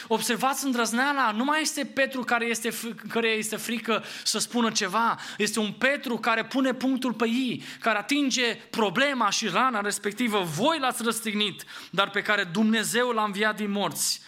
[0.06, 2.70] Observați îndrăzneala, nu mai este Petru care este,
[3.09, 7.98] care este frică să spună ceva, este un Petru care pune punctul pe ei, care
[7.98, 10.43] atinge problema și rana respectivă.
[10.43, 14.23] Voi l-ați răstignit, dar pe care Dumnezeu l-a înviat din morți.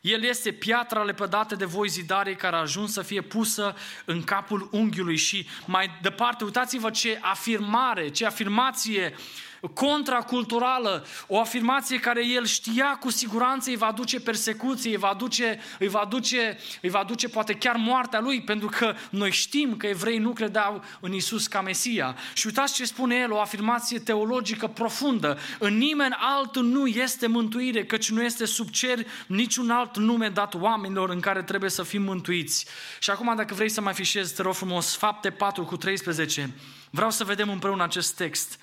[0.00, 3.74] El este piatra lepădată de voi zidarii care a ajuns să fie pusă
[4.04, 11.98] în capul unghiului și mai departe, uitați-vă ce afirmare, ce afirmație uh, contraculturală, o afirmație
[11.98, 16.58] care el știa cu siguranță îi va duce persecuție, îi va duce, îi va duce,
[16.82, 20.84] îi va duce poate chiar moartea lui, pentru că noi știm că evrei nu credeau
[21.00, 22.16] în Isus ca Mesia.
[22.34, 25.38] Și uitați ce spune el, o afirmație teologică profundă.
[25.58, 30.54] În nimeni altul nu este mântuire, căci nu este sub cer niciun alt nume dat
[30.54, 32.66] oamenilor în care trebuie să fim mântuiți.
[32.98, 36.50] Și acum, dacă vrei să mai fișezi, te rog frumos, fapte 4 cu 13,
[36.90, 38.58] vreau să vedem împreună acest text.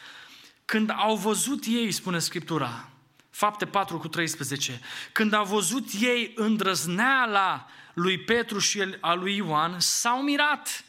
[0.65, 2.89] Când au văzut ei, spune Scriptura,
[3.29, 4.79] fapte 4 cu 13,
[5.11, 10.83] când au văzut ei îndrăzneala lui Petru și a lui Ioan, s-au mirat,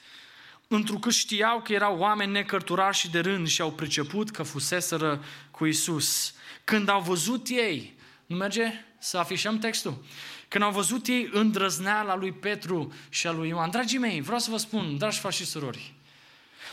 [0.68, 5.66] întrucât știau că erau oameni necărturași și de rând și au priceput că fuseseră cu
[5.66, 6.34] Isus.
[6.64, 10.04] Când au văzut ei, nu merge să afișăm textul?
[10.48, 13.70] Când au văzut ei îndrăzneala lui Petru și a lui Ioan.
[13.70, 15.94] Dragii mei, vreau să vă spun, dragi frați și surori,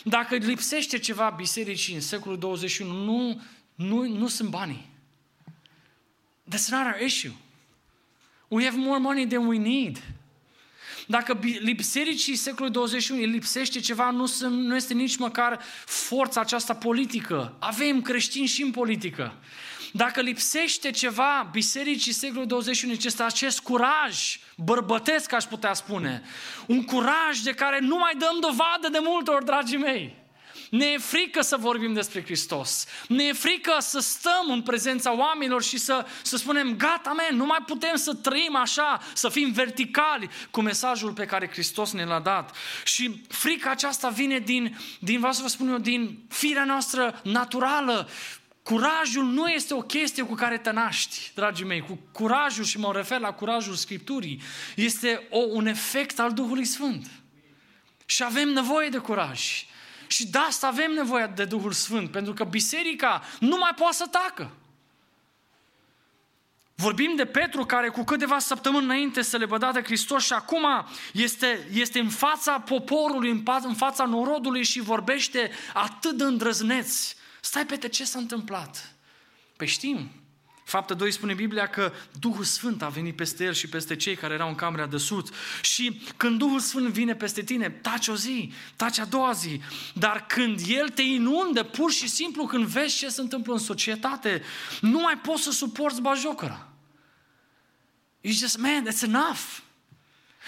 [0.03, 3.41] dacă lipsește ceva bisericii în secolul 21, nu,
[3.75, 4.89] nu, nu sunt banii.
[6.49, 7.31] That's not our issue.
[8.47, 10.03] We have more money than we need.
[11.07, 11.39] Dacă
[11.75, 17.55] bisericii secolului 21 lipsește ceva, nu, sunt, nu este nici măcar forța aceasta politică.
[17.59, 19.38] Avem creștini și în politică.
[19.95, 26.23] Dacă lipsește ceva bisericii secolului 21, este acest curaj bărbătesc, aș putea spune.
[26.67, 30.15] Un curaj de care nu mai dăm dovadă de multe ori, dragii mei.
[30.69, 32.85] Ne e frică să vorbim despre Hristos.
[33.07, 37.45] Ne e frică să stăm în prezența oamenilor și să, să spunem, gata, men, nu
[37.45, 42.19] mai putem să trăim așa, să fim verticali cu mesajul pe care Hristos ne l-a
[42.19, 42.55] dat.
[42.83, 48.09] Și frica aceasta vine din, din vreau să vă spun eu, din firea noastră naturală.
[48.64, 51.81] Curajul nu este o chestie cu care te naști, dragii mei.
[51.81, 54.41] Cu curajul, și mă refer la curajul Scripturii,
[54.76, 57.07] este o, un efect al Duhului Sfânt.
[58.06, 59.65] Și avem nevoie de curaj.
[60.07, 64.07] Și de asta avem nevoie de Duhul Sfânt, pentru că biserica nu mai poate să
[64.11, 64.52] tacă.
[66.76, 70.65] Vorbim de Petru care cu câteva săptămâni înainte să le băda de Hristos și acum
[71.14, 77.87] este, este în fața poporului, în fața norodului și vorbește atât de îndrăzneți Stai pe
[77.87, 78.95] ce s-a întâmplat?
[79.57, 80.11] Păi știm.
[80.63, 84.33] Faptă 2 spune Biblia că Duhul Sfânt a venit peste el și peste cei care
[84.33, 85.29] erau în camera de sus.
[85.61, 89.61] Și când Duhul Sfânt vine peste tine, taci o zi, taci a doua zi.
[89.93, 94.43] Dar când El te inundă, pur și simplu, când vezi ce se întâmplă în societate,
[94.81, 96.67] nu mai poți să suporți bajocăra.
[98.21, 99.39] It's just, man, that's enough.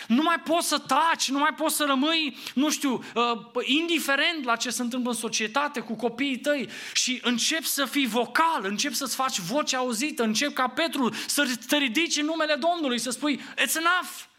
[0.08, 4.56] Nu mai poți să taci, nu mai poți să rămâi, nu știu, uh, indiferent la
[4.56, 9.16] ce se întâmplă în societate cu copiii tăi și începi să fii vocal, începi să-ți
[9.16, 13.76] faci voce auzită, începi ca Petru să te ridici în numele Domnului, să spui, it's
[13.76, 14.34] enough.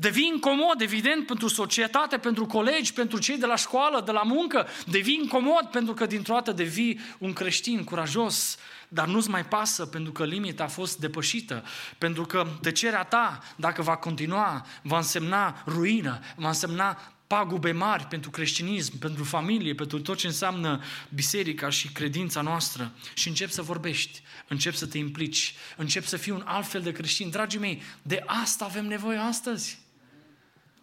[0.00, 4.66] Devii incomod, evident, pentru societate, pentru colegi, pentru cei de la școală, de la muncă.
[4.86, 8.58] Devii incomod pentru că dintr-o dată devii un creștin curajos,
[8.88, 11.64] dar nu-ți mai pasă pentru că limita a fost depășită,
[11.98, 18.30] pentru că tăcerea ta, dacă va continua, va însemna ruină, va însemna pagube mari pentru
[18.30, 20.82] creștinism, pentru familie, pentru tot ce înseamnă
[21.14, 22.92] biserica și credința noastră.
[23.14, 26.92] Și încep să vorbești, încep să te implici, încep să fii un alt fel de
[26.92, 27.30] creștin.
[27.30, 29.78] Dragii mei, de asta avem nevoie astăzi.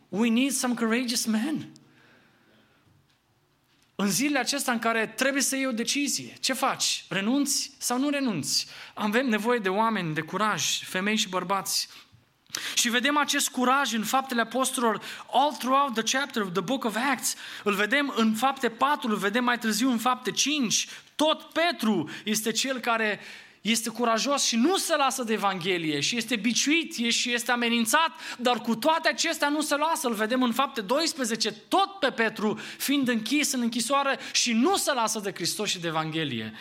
[0.09, 1.69] We need some courageous men.
[3.95, 7.05] În zilele acestea în care trebuie să iei o decizie, ce faci?
[7.09, 8.67] Renunți sau nu renunți?
[8.93, 11.89] Avem nevoie de oameni de curaj, femei și bărbați.
[12.73, 15.01] Și vedem acest curaj în faptele apostolilor
[15.31, 17.35] all throughout the chapter of the book of Acts.
[17.63, 20.87] Îl vedem în fapte 4, îl vedem mai târziu în fapte 5.
[21.15, 23.19] Tot Petru este cel care
[23.69, 28.61] este curajos și nu se lasă de Evanghelie și este biciuit și este amenințat, dar
[28.61, 30.07] cu toate acestea nu se lasă.
[30.07, 34.93] Îl vedem în fapte 12, tot pe Petru fiind închis în închisoare și nu se
[34.93, 36.53] lasă de Hristos și de Evanghelie.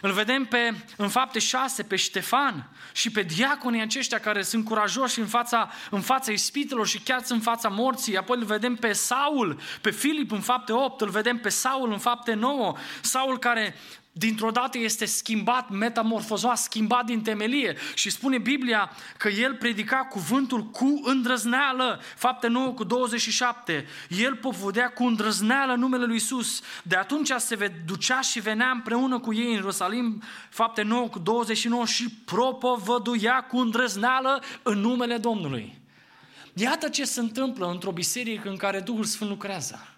[0.00, 5.20] Îl vedem pe, în fapte 6 pe Ștefan și pe diaconii aceștia care sunt curajoși
[5.20, 8.16] în fața, în fața ispitelor și chiar în fața morții.
[8.16, 11.98] Apoi îl vedem pe Saul, pe Filip în fapte 8, îl vedem pe Saul în
[11.98, 12.74] fapte 9.
[13.00, 13.74] Saul care
[14.18, 20.64] dintr-o dată este schimbat, metamorfozat, schimbat din temelie și spune Biblia că el predica cuvântul
[20.64, 23.86] cu îndrăzneală, fapte 9 cu 27.
[24.08, 26.60] El povodea cu îndrăzneală numele lui Isus.
[26.82, 31.86] De atunci se ducea și venea împreună cu ei în Ierusalim, fapte 9 cu 29
[31.86, 35.78] și propovăduia cu îndrăzneală în numele Domnului.
[36.52, 39.95] Iată ce se întâmplă într-o biserică în care Duhul Sfânt lucrează.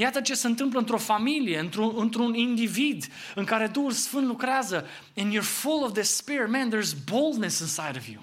[0.00, 4.86] Iată ce se întâmplă într-o familie, într-un, într-un individ în care Duhul Sfânt lucrează.
[5.16, 6.48] And you're full of the Spirit.
[6.48, 8.22] Man, there's boldness inside of you.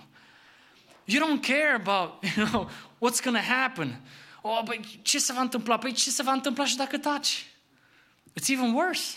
[1.06, 4.02] You don't care about, you know, what's going to happen.
[4.41, 5.77] Oh, băi, ce se va întâmpla?
[5.77, 7.45] Păi ce se va întâmpla și dacă taci?
[8.39, 9.15] It's even worse.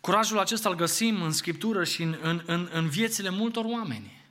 [0.00, 4.22] Curajul acesta îl găsim în Scriptură și în, în, în, în viețile multor oameni.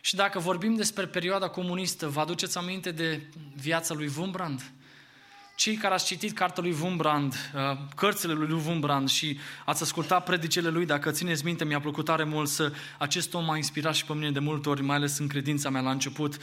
[0.00, 4.72] Și dacă vorbim despre perioada comunistă, vă aduceți aminte de viața lui Wurmbrand?
[5.58, 10.68] Cei care ați citit cartea lui Wumbrand, uh, cărțile lui Wumbrand și ați ascultat predicele
[10.68, 14.12] lui, dacă țineți minte, mi-a plăcut tare mult să acest om m-a inspirat și pe
[14.12, 16.36] mine de multe ori, mai ales în credința mea la început.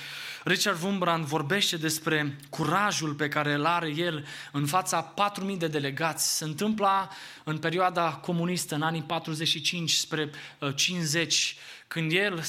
[0.44, 5.14] Richard Wumbrand vorbește despre curajul pe care îl are el în fața
[5.50, 6.38] 4.000 de delegați.
[6.38, 7.10] Se întâmpla
[7.44, 10.30] în perioada comunistă, în anii 45 spre
[10.76, 12.42] 50, uh, când el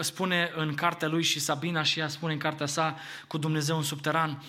[0.00, 2.96] spune în cartea lui și Sabina și ea spune în cartea sa
[3.26, 4.42] cu Dumnezeu în subteran,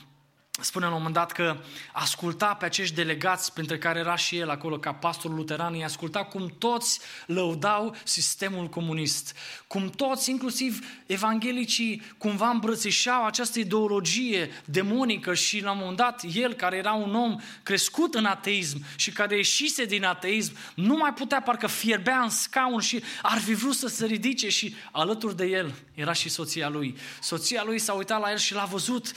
[0.61, 1.57] spune la un moment dat că
[1.91, 6.23] asculta pe acești delegați, printre care era și el acolo ca pastor luteran, îi asculta
[6.23, 9.35] cum toți lăudau sistemul comunist,
[9.67, 16.53] cum toți, inclusiv evanghelicii, cumva îmbrățișau această ideologie demonică și la un moment dat el,
[16.53, 21.41] care era un om crescut în ateism și care ieșise din ateism, nu mai putea,
[21.41, 25.73] parcă fierbea în scaun și ar fi vrut să se ridice și alături de el
[25.93, 26.97] era și soția lui.
[27.21, 29.11] Soția lui s-a uitat la el și l-a văzut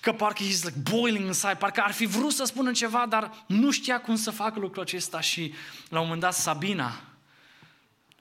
[0.00, 3.70] că parcă he's like boiling inside, parcă ar fi vrut să spună ceva, dar nu
[3.70, 5.54] știa cum să facă lucrul acesta și
[5.88, 7.00] la un moment dat Sabina,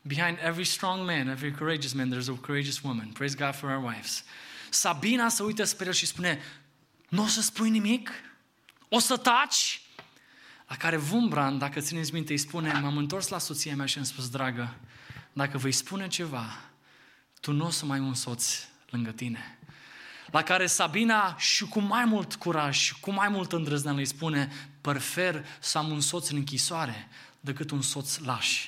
[0.02, 3.08] behind every strong man, every courageous man, there's a courageous woman.
[3.08, 4.24] Praise God for our wives.
[4.70, 6.42] Sabina se uită spre el și spune,
[7.10, 8.12] nu o să spui nimic?
[8.90, 9.82] O să taci?
[10.68, 14.04] La care Vumbran, dacă țineți minte, îi spune, m-am întors la soția mea și am
[14.04, 14.76] spus, dragă,
[15.34, 16.60] dacă vei spune ceva,
[17.42, 18.56] tu nu o să mai ai un soț
[18.90, 19.59] lângă tine
[20.32, 24.52] la care Sabina și cu mai mult curaj și cu mai mult îndrăzneală îi spune
[24.82, 27.08] prefer să am un soț în închisoare
[27.40, 28.68] decât un soț laș.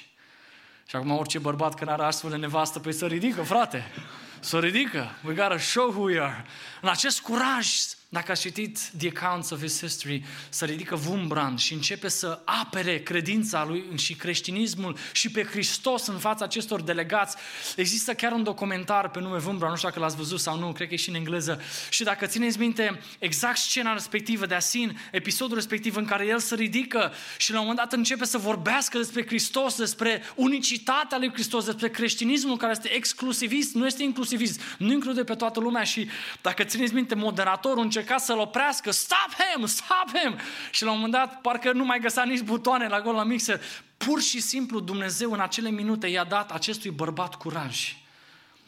[0.88, 3.92] Și acum orice bărbat care are astfel de nevastă, pe păi să ridică, frate,
[4.40, 5.10] să ridică.
[5.26, 6.46] We gotta show who we are.
[6.82, 7.68] În acest curaj
[8.14, 13.00] dacă ați citit The Accounts of His History, să ridică Wumbrand și începe să apere
[13.00, 17.36] credința lui și creștinismul și pe Hristos în fața acestor delegați.
[17.76, 20.88] Există chiar un documentar pe nume Wumbrand, nu știu dacă l-ați văzut sau nu, cred
[20.88, 21.62] că e și în engleză.
[21.90, 26.56] Și dacă țineți minte exact scena respectivă de Asin, episodul respectiv în care el se
[26.56, 31.66] ridică și la un moment dat începe să vorbească despre Hristos, despre unicitatea lui Hristos,
[31.66, 36.10] despre creștinismul care este exclusivist, nu este inclusivist, nu include pe toată lumea și
[36.42, 40.40] dacă țineți minte, moderatorul începe încerca să-l oprească, stop him, stop him!
[40.72, 43.62] Și la un moment dat, parcă nu mai găsea nici butoane la gol la mixer.
[43.98, 47.96] Pur și simplu Dumnezeu în acele minute i-a dat acestui bărbat curaj.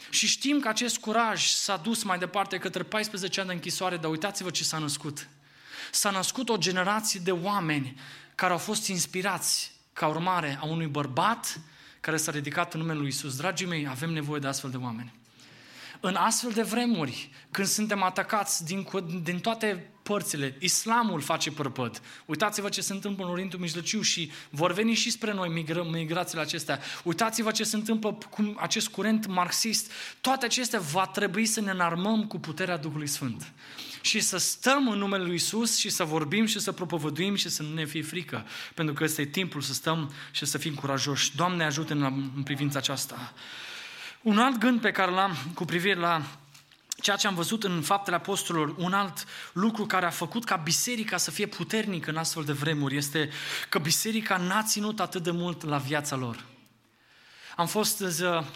[0.09, 4.11] Și știm că acest curaj s-a dus mai departe către 14 ani de închisoare, dar
[4.11, 5.27] uitați-vă ce s-a născut.
[5.91, 7.99] S-a născut o generație de oameni
[8.35, 11.59] care au fost inspirați ca urmare a unui bărbat
[12.01, 13.35] care s-a ridicat în numele lui Isus.
[13.35, 15.22] Dragii mei, avem nevoie de astfel de oameni.
[16.05, 18.87] În astfel de vremuri, când suntem atacați din,
[19.23, 22.01] din toate părțile, islamul face părpăd.
[22.25, 26.41] Uitați-vă ce se întâmplă în Orientul Mijlociu și vor veni și spre noi migra- migrațiile
[26.41, 26.79] acestea.
[27.03, 29.91] Uitați-vă ce se întâmplă cu acest curent marxist.
[30.21, 33.51] Toate acestea va trebui să ne înarmăm cu puterea Duhului Sfânt.
[34.01, 37.63] Și să stăm în numele Lui Isus și să vorbim și să propovăduim și să
[37.63, 38.45] nu ne fie frică.
[38.73, 41.35] Pentru că este timpul să stăm și să fim curajoși.
[41.35, 42.05] Doamne, ajută-ne
[42.35, 43.33] în privința aceasta.
[44.23, 46.21] Un alt gând pe care l-am cu privire la
[47.01, 51.17] ceea ce am văzut în faptele apostolilor, un alt lucru care a făcut ca biserica
[51.17, 53.29] să fie puternică în astfel de vremuri este
[53.69, 56.43] că biserica n-a ținut atât de mult la viața lor.
[57.55, 57.99] Am fost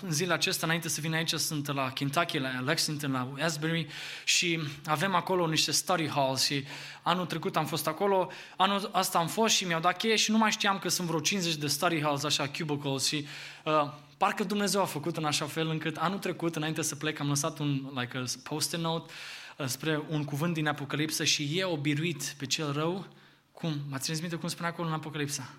[0.01, 3.87] în zilele acestea, înainte să vin aici, sunt la Kentucky, la Lexington, la Asbury
[4.23, 6.65] și avem acolo niște study halls și
[7.01, 10.37] anul trecut am fost acolo, anul ăsta am fost și mi-au dat cheie și nu
[10.37, 13.27] mai știam că sunt vreo 50 de study halls, așa, cubicles și
[13.63, 17.27] uh, Parcă Dumnezeu a făcut în așa fel încât anul trecut, înainte să plec, am
[17.27, 19.13] lăsat un like a post-it note
[19.57, 23.07] uh, spre un cuvânt din Apocalipsă și e o biruit pe cel rău.
[23.51, 23.79] Cum?
[23.89, 25.53] M-ați ținut minte cum spune acolo în Apocalipsa?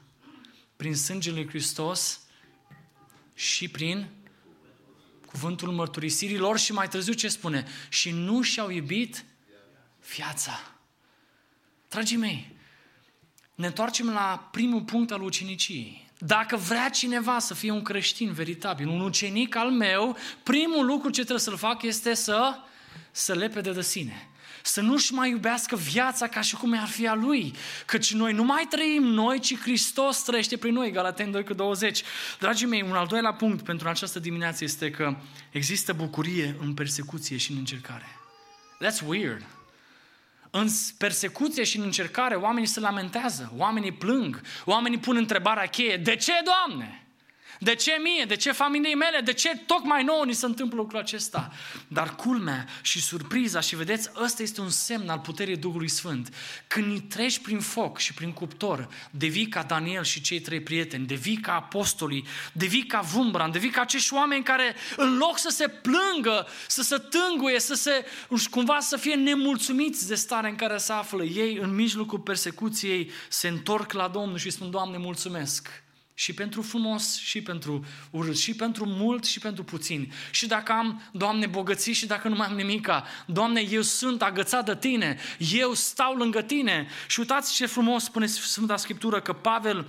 [0.76, 2.20] Prin sângele lui Hristos
[3.34, 4.08] și prin
[5.26, 7.66] cuvântul mărturisirilor și mai târziu ce spune?
[7.88, 9.24] Și nu și-au iubit
[10.14, 10.60] viața.
[11.88, 12.56] Dragii mei,
[13.54, 16.07] ne întoarcem la primul punct al uceniciei.
[16.18, 21.20] Dacă vrea cineva să fie un creștin veritabil, un ucenic al meu, primul lucru ce
[21.20, 22.58] trebuie să-l fac este să,
[23.10, 24.28] să lepede de sine.
[24.62, 27.54] Să nu-și mai iubească viața ca și cum ar fi a lui.
[27.86, 30.90] Căci noi nu mai trăim noi, ci Hristos trăiește prin noi.
[30.90, 32.02] Galaten 2 cu 20.
[32.38, 35.16] Dragii mei, un al doilea punct pentru această dimineață este că
[35.50, 38.06] există bucurie în persecuție și în încercare.
[38.84, 39.57] That's weird.
[40.50, 40.68] În
[40.98, 46.32] persecuție și în încercare, oamenii se lamentează, oamenii plâng, oamenii pun întrebarea cheie, de ce,
[46.44, 46.97] Doamne?
[47.58, 48.24] De ce mie?
[48.24, 49.20] De ce familiei mele?
[49.20, 51.52] De ce tocmai nouă ni se întâmplă lucrul acesta?
[51.88, 56.34] Dar culmea și surpriza, și vedeți, ăsta este un semn al puterii Duhului Sfânt.
[56.66, 61.36] Când treci prin foc și prin cuptor, devii ca Daniel și cei trei prieteni, devii
[61.36, 66.46] ca apostolii, devii ca Vumbran, devii ca acești oameni care, în loc să se plângă,
[66.66, 68.04] să se tânguie, să se,
[68.50, 73.48] cumva să fie nemulțumiți de starea în care se află, ei, în mijlocul persecuției, se
[73.48, 75.86] întorc la Domnul și spun, Doamne, mulțumesc
[76.18, 80.12] și pentru frumos, și pentru urât, și pentru mult, și pentru puțin.
[80.30, 84.64] Și dacă am, Doamne, bogății și dacă nu mai am nimica, Doamne, eu sunt agățat
[84.64, 86.88] de Tine, eu stau lângă Tine.
[87.06, 89.86] Și uitați ce frumos spune Sfânta Scriptură că Pavel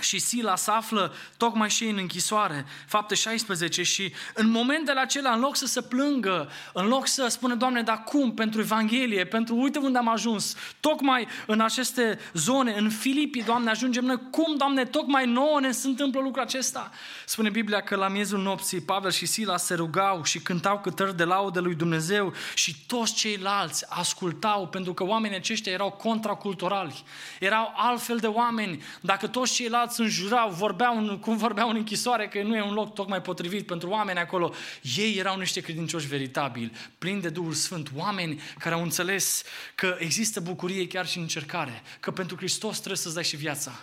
[0.00, 5.32] și Sila se află tocmai și ei în închisoare, fapte 16, și în momentele acelea,
[5.32, 8.34] în loc să se plângă, în loc să spună, Doamne, dar cum?
[8.34, 14.04] Pentru Evanghelie, pentru uite unde am ajuns, tocmai în aceste zone, în Filipii, Doamne, ajungem
[14.04, 16.90] noi, cum, Doamne, tocmai nouă ne se întâmplă lucrul acesta?
[17.26, 21.24] Spune Biblia că la miezul nopții Pavel și Sila se rugau și cântau cântări de
[21.24, 27.02] laudă lui Dumnezeu și toți ceilalți ascultau, pentru că oamenii aceștia erau contraculturali,
[27.40, 32.42] erau altfel de oameni, dacă toți ceilalți ceilalți înjurau, vorbeau, cum vorbeau în închisoare, că
[32.42, 34.52] nu e un loc tocmai potrivit pentru oameni acolo.
[34.96, 39.42] Ei erau niște credincioși veritabili, plini de Duhul Sfânt, oameni care au înțeles
[39.74, 43.80] că există bucurie chiar și în încercare, că pentru Hristos trebuie să-ți dai și viața.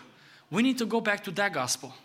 [0.47, 1.95] We need to go back to that gospel.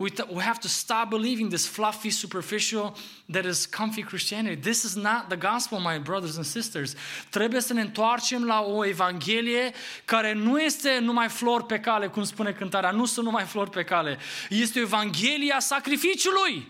[0.00, 2.96] We, t- we have to stop believing this fluffy, superficial,
[3.28, 4.56] that is comfy Christianity.
[4.56, 6.94] This is not the gospel, my brothers and sisters.
[7.30, 9.72] Trebuie să ne întoarcem la o evanghelie
[10.04, 13.84] care nu este numai flori pe cale, cum spune cântarea, nu sunt numai flori pe
[13.84, 14.18] cale.
[14.48, 16.68] Este o evanghelie a sacrificiului.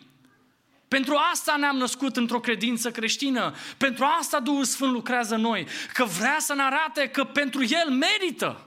[0.88, 3.54] Pentru asta ne-am născut într-o credință creștină.
[3.76, 5.66] Pentru asta Duhul Sfânt lucrează noi.
[5.92, 8.66] Că vrea să ne arate că pentru El merită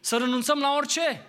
[0.00, 1.26] să renunțăm la orice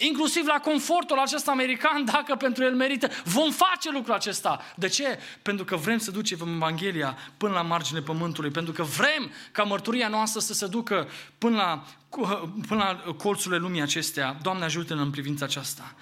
[0.00, 4.60] inclusiv la confortul acesta american, dacă pentru el merită, vom face lucrul acesta.
[4.76, 5.18] De ce?
[5.42, 10.08] Pentru că vrem să ducem Evanghelia până la marginile pământului, pentru că vrem ca mărturia
[10.08, 11.08] noastră să se ducă
[11.38, 11.84] până la,
[12.66, 14.36] până la colțurile lumii acestea.
[14.42, 15.94] Doamne ajută-ne în privința aceasta.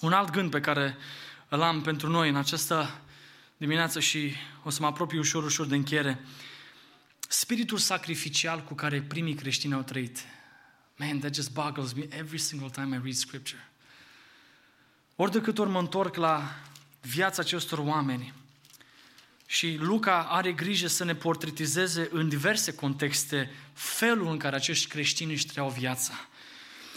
[0.00, 0.96] Un alt gând pe care
[1.48, 3.00] îl am pentru noi în această
[3.56, 4.32] dimineață și
[4.62, 6.24] o să mă apropii ușor, ușor de încheiere.
[7.28, 10.18] Spiritul sacrificial cu care primii creștini au trăit.
[11.00, 13.68] Man, that just boggles me every single time I read scripture.
[15.16, 16.54] Ori de câte ori mă întorc la
[17.00, 18.32] viața acestor oameni
[19.46, 25.32] și Luca are grijă să ne portretizeze în diverse contexte felul în care acești creștini
[25.32, 26.12] își trăiau viața.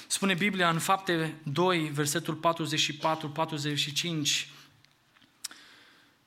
[0.08, 2.40] Spune Biblia în fapte 2, versetul 44-45,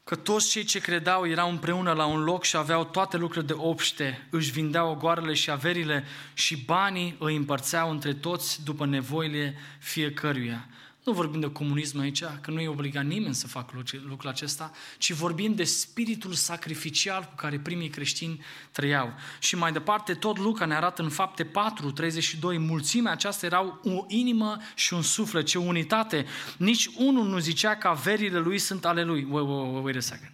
[0.08, 3.60] că toți cei ce credeau erau împreună la un loc și aveau toate lucrurile de
[3.62, 6.04] obște, își vindeau ogoarele și averile
[6.34, 10.66] și banii îi împărțeau între toți după nevoile fiecăruia.
[11.06, 15.12] Nu vorbim de comunism aici, că nu e obligat nimeni să facă lucrul acesta, ci
[15.12, 19.14] vorbim de spiritul sacrificial cu care primii creștini trăiau.
[19.38, 24.04] Și mai departe, tot Luca ne arată în fapte 4, 32, mulțimea aceasta erau o
[24.08, 26.26] inimă și un suflet, ce unitate.
[26.56, 29.26] Nici unul nu zicea că averile lui sunt ale lui.
[29.30, 30.32] Wait, wait, wait, wait a second.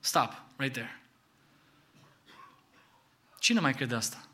[0.00, 1.02] Stop, right there.
[3.38, 4.27] Cine mai crede asta?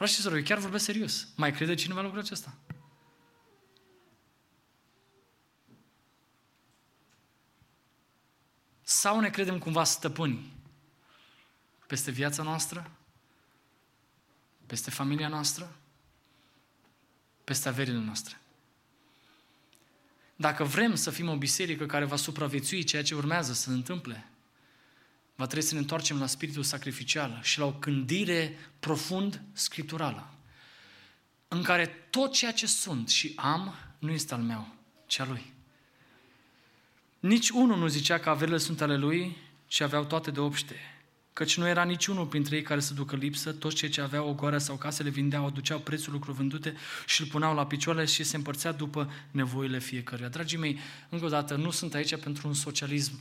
[0.00, 1.28] Frați și eu chiar vorbesc serios.
[1.36, 2.58] Mai crede cineva lucrul acesta?
[8.82, 10.56] Sau ne credem cumva stăpâni
[11.86, 12.90] peste viața noastră,
[14.66, 15.76] peste familia noastră,
[17.44, 18.40] peste averile noastre.
[20.36, 24.30] Dacă vrem să fim o biserică care va supraviețui ceea ce urmează să se întâmple,
[25.40, 30.34] va trebui să ne întoarcem la spiritul sacrificial și la o gândire profund scripturală,
[31.48, 34.74] în care tot ceea ce sunt și am nu este al meu,
[35.06, 35.52] ci al lui.
[37.20, 39.36] Nici unul nu zicea că averile sunt ale lui,
[39.66, 40.76] ci aveau toate de obște.
[41.32, 44.34] Căci nu era niciunul printre ei care să ducă lipsă, toți cei ce aveau o
[44.34, 46.76] goară sau casele vindeau, aduceau prețul lucru vândute
[47.06, 50.28] și îl puneau la picioare și se împărțea după nevoile fiecăruia.
[50.28, 53.20] Dragii mei, încă o dată, nu sunt aici pentru un socialism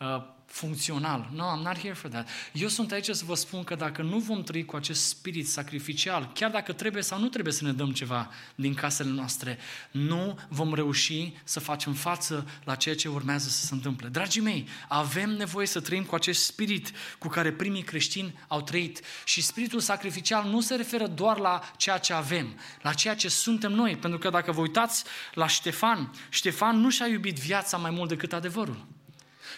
[0.00, 1.28] uh, funcțional.
[1.32, 2.28] No, I'm not here for that.
[2.52, 6.30] Eu sunt aici să vă spun că dacă nu vom trăi cu acest spirit sacrificial,
[6.34, 9.58] chiar dacă trebuie sau nu trebuie să ne dăm ceva din casele noastre,
[9.90, 14.08] nu vom reuși să facem față la ceea ce urmează să se întâmple.
[14.08, 19.00] Dragii mei, avem nevoie să trăim cu acest spirit cu care primii creștini au trăit.
[19.24, 23.72] Și spiritul sacrificial nu se referă doar la ceea ce avem, la ceea ce suntem
[23.72, 23.96] noi.
[23.96, 25.04] Pentru că dacă vă uitați
[25.34, 28.98] la Ștefan, Ștefan nu și-a iubit viața mai mult decât adevărul.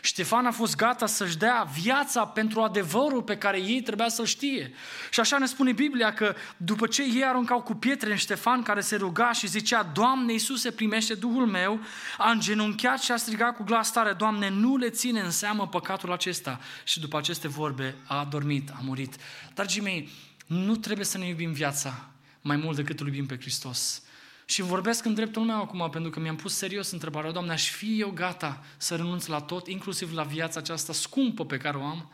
[0.04, 4.72] Ștefan a fost gata să-și dea viața pentru adevărul pe care ei trebuia să-l știe.
[5.10, 8.80] Și așa ne spune Biblia că după ce ei aruncau cu pietre în Ștefan care
[8.80, 11.80] se ruga și zicea, Doamne Iisuse, primește Duhul meu,
[12.18, 16.12] a îngenunchiat și a strigat cu glas tare, Doamne, nu le ține în seamă păcatul
[16.12, 16.60] acesta.
[16.84, 19.16] Și după aceste vorbe a adormit, a murit.
[19.54, 20.08] Dragii mei,
[20.46, 22.08] nu trebuie să ne iubim viața
[22.40, 24.02] mai mult decât îl iubim pe Hristos.
[24.44, 28.00] Și vorbesc în dreptul meu acum, pentru că mi-am pus serios întrebarea, Doamne, aș fi
[28.00, 32.12] eu gata să renunț la tot, inclusiv la viața aceasta scumpă pe care o am?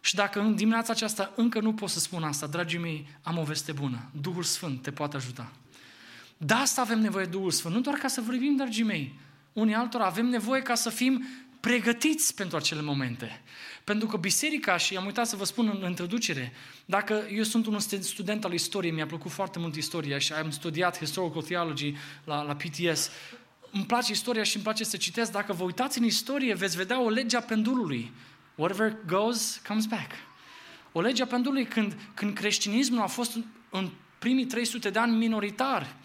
[0.00, 3.42] Și dacă în dimineața aceasta încă nu pot să spun asta, dragii mei, am o
[3.42, 4.10] veste bună.
[4.20, 5.52] Duhul Sfânt te poate ajuta.
[6.36, 9.18] De asta avem nevoie de Duhul Sfânt, nu doar ca să vorbim, dragii mei.
[9.52, 11.26] Unii altora avem nevoie ca să fim
[11.60, 13.42] pregătiți pentru acele momente.
[13.88, 16.52] Pentru că biserica, și am uitat să vă spun în introducere,
[16.84, 20.98] dacă eu sunt un student al istoriei, mi-a plăcut foarte mult istoria și am studiat
[20.98, 21.94] Historical Theology
[22.24, 23.10] la, la PTS,
[23.70, 25.32] îmi place istoria și îmi place să citesc.
[25.32, 28.12] Dacă vă uitați în istorie, veți vedea o lege a pendulului.
[28.54, 30.10] Whatever goes, comes back.
[30.92, 33.38] O lege a pendulului când, când creștinismul a fost
[33.70, 35.96] în primii 300 de ani minoritar,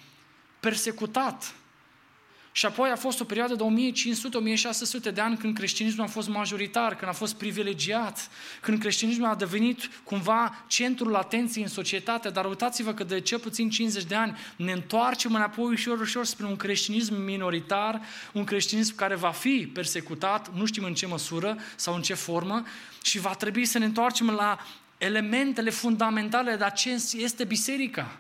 [0.60, 1.56] persecutat,
[2.56, 3.64] și apoi a fost o perioadă de
[5.10, 8.30] 1500-1600 de ani când creștinismul a fost majoritar, când a fost privilegiat,
[8.62, 13.70] când creștinismul a devenit cumva centrul atenției în societate, dar uitați-vă că de cel puțin
[13.70, 18.02] 50 de ani ne întoarcem înapoi ușor, ușor spre un creștinism minoritar,
[18.32, 22.64] un creștinism care va fi persecutat, nu știm în ce măsură sau în ce formă,
[23.04, 24.60] și va trebui să ne întoarcem la
[24.98, 28.18] elementele fundamentale de ce este biserica.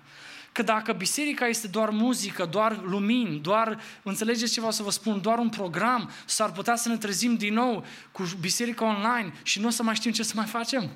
[0.53, 5.21] Că dacă biserica este doar muzică, doar lumini, doar, înțelegeți ce vreau să vă spun,
[5.21, 9.67] doar un program, s-ar putea să ne trezim din nou cu biserica online și nu
[9.67, 10.91] o să mai știm ce să mai facem.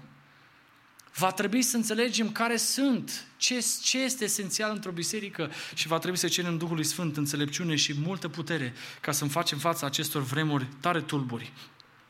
[1.14, 6.18] Va trebui să înțelegem care sunt, ce, ce este esențial într-o biserică și va trebui
[6.18, 11.02] să cerem Duhului Sfânt înțelepciune și multă putere ca să facem fața acestor vremuri tare
[11.02, 11.52] tulburi.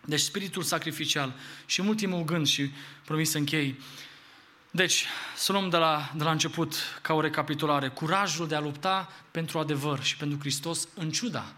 [0.06, 2.72] Deci spiritul sacrificial și ultimul gând și
[3.06, 3.80] promis să închei,
[4.72, 7.88] deci, să luăm de la, de la început ca o recapitulare.
[7.88, 11.54] Curajul de a lupta pentru adevăr și pentru Hristos în ciuda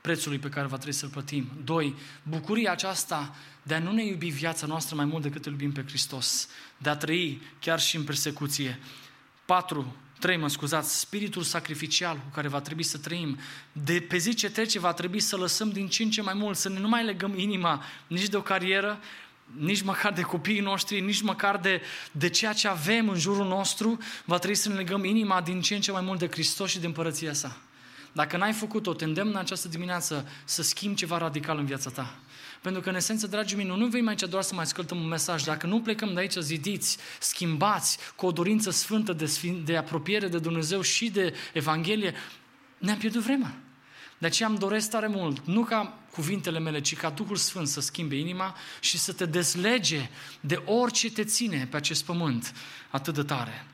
[0.00, 1.50] prețului pe care va trebui să-l plătim.
[1.64, 5.72] Doi, bucuria aceasta de a nu ne iubi viața noastră mai mult decât îl iubim
[5.72, 6.48] pe Hristos,
[6.78, 8.78] de a trăi chiar și în persecuție.
[9.44, 13.38] Patru, trei, mă scuzați, spiritul sacrificial cu care va trebui să trăim.
[13.72, 16.56] De pe zi ce trece va trebui să lăsăm din ce în ce mai mult,
[16.56, 19.00] să ne nu mai legăm inima nici de o carieră,
[19.58, 21.80] nici măcar de copiii noștri, nici măcar de,
[22.12, 25.74] de ceea ce avem în jurul nostru, va trebui să ne legăm inima din ce
[25.74, 27.56] în ce mai mult de Hristos și de împărăția sa.
[28.12, 32.18] Dacă n-ai făcut-o, te îndemn în această dimineață să schimbi ceva radical în viața ta.
[32.62, 34.98] Pentru că, în esență, dragii mei, nu, nu vei mai aici doar să mai ascultăm
[34.98, 35.42] un mesaj.
[35.42, 40.28] Dacă nu plecăm de aici zidiți, schimbați, cu o dorință sfântă de, sfin, de apropiere
[40.28, 42.14] de Dumnezeu și de Evanghelie,
[42.78, 43.56] ne-am pierdut vremea.
[44.18, 47.80] De aceea îmi doresc tare mult, nu ca cuvintele mele, ci ca Duhul Sfânt să
[47.80, 50.10] schimbe inima și să te deslege
[50.40, 52.54] de orice te ține pe acest pământ
[52.90, 53.66] atât de tare.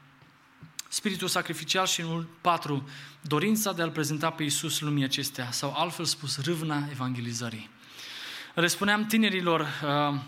[0.89, 2.89] spiritul sacrificial și în patru,
[3.21, 7.71] dorința de a-L prezenta pe Iisus lumii acestea, sau altfel spus, râvna evangelizării.
[8.55, 10.19] Le spuneam tinerilor uh,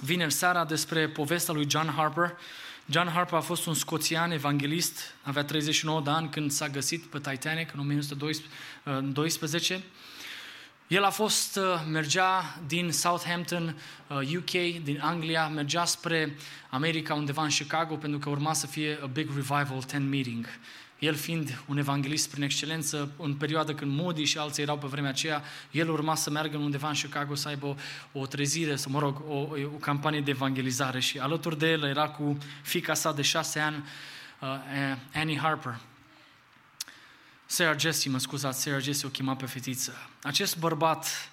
[0.00, 2.36] vineri seara despre povestea lui John Harper.
[2.86, 7.20] John Harper a fost un scoțian evanghelist, avea 39 de ani când s-a găsit pe
[7.20, 9.84] Titanic în 1912.
[10.94, 13.76] El a fost, uh, mergea din Southampton,
[14.08, 16.36] UK, uh, din Anglia, mergea spre
[16.70, 20.46] America, undeva în Chicago, pentru că urma să fie a big revival tent meeting.
[20.98, 25.10] El fiind un evanghelist prin excelență, în perioada când Moody și alții erau pe vremea
[25.10, 28.98] aceea, el urma să meargă undeva în Chicago să aibă o, o trezire, să mă
[28.98, 29.34] rog, o,
[29.74, 33.84] o campanie de evangelizare și alături de el era cu fica sa de șase ani,
[34.40, 34.48] uh,
[35.14, 35.80] Annie Harper.
[37.46, 39.92] Sarah Jesse, mă scuzați, Sarah Jesse o chema pe fetiță.
[40.22, 41.30] Acest bărbat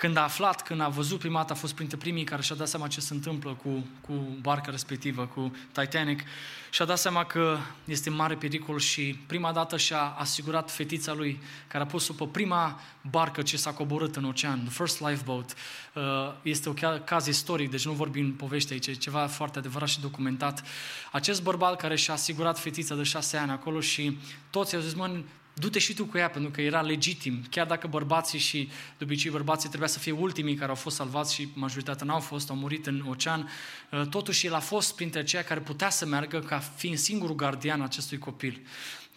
[0.00, 2.68] când a aflat, când a văzut prima dată, a fost printre primii care și-a dat
[2.68, 6.22] seama ce se întâmplă cu, cu barca respectivă, cu Titanic,
[6.70, 11.84] și-a dat seama că este mare pericol și prima dată și-a asigurat fetița lui, care
[11.84, 12.80] a pus-o pe prima
[13.10, 15.54] barcă ce s-a coborât în ocean, the first lifeboat.
[15.94, 16.02] Uh,
[16.42, 20.64] este un caz istoric, deci nu vorbim povești aici, e ceva foarte adevărat și documentat.
[21.12, 24.18] Acest bărbat care și-a asigurat fetița de șase ani acolo și
[24.50, 25.20] toți au zis, mă,
[25.58, 27.42] du-te și tu cu ea, pentru că era legitim.
[27.50, 31.34] Chiar dacă bărbații și, de obicei, bărbații trebuia să fie ultimii care au fost salvați
[31.34, 33.48] și majoritatea n-au fost, au murit în ocean,
[33.90, 37.82] uh, totuși el a fost printre aceia care putea să meargă ca fiind singurul gardian
[37.82, 38.60] acestui copil.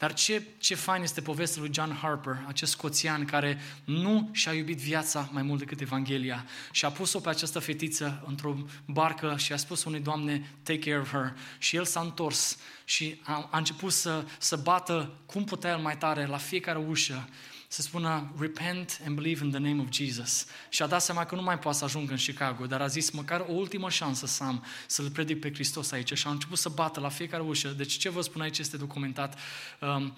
[0.02, 4.78] Dar ce, ce fain este povestea lui John Harper, acest scoțian care nu și-a iubit
[4.78, 9.58] viața mai mult decât Evanghelia și a pus-o pe această fetiță într-o barcă și a
[9.58, 11.34] spus unei doamne, take care of her.
[11.58, 15.98] Și el s-a întors și a, a început să, să bată cum putea el mai
[15.98, 17.30] tare la fiecare ușă
[17.72, 20.46] să spună repent and believe in the name of Jesus.
[20.70, 23.10] Și a dat seama că nu mai poate să ajungă în Chicago, dar a zis
[23.10, 26.14] măcar o ultimă șansă să am să-L predic pe Hristos aici.
[26.14, 27.68] Și a început să bată la fiecare ușă.
[27.68, 29.40] Deci ce vă spun aici este documentat.
[29.80, 30.18] Um,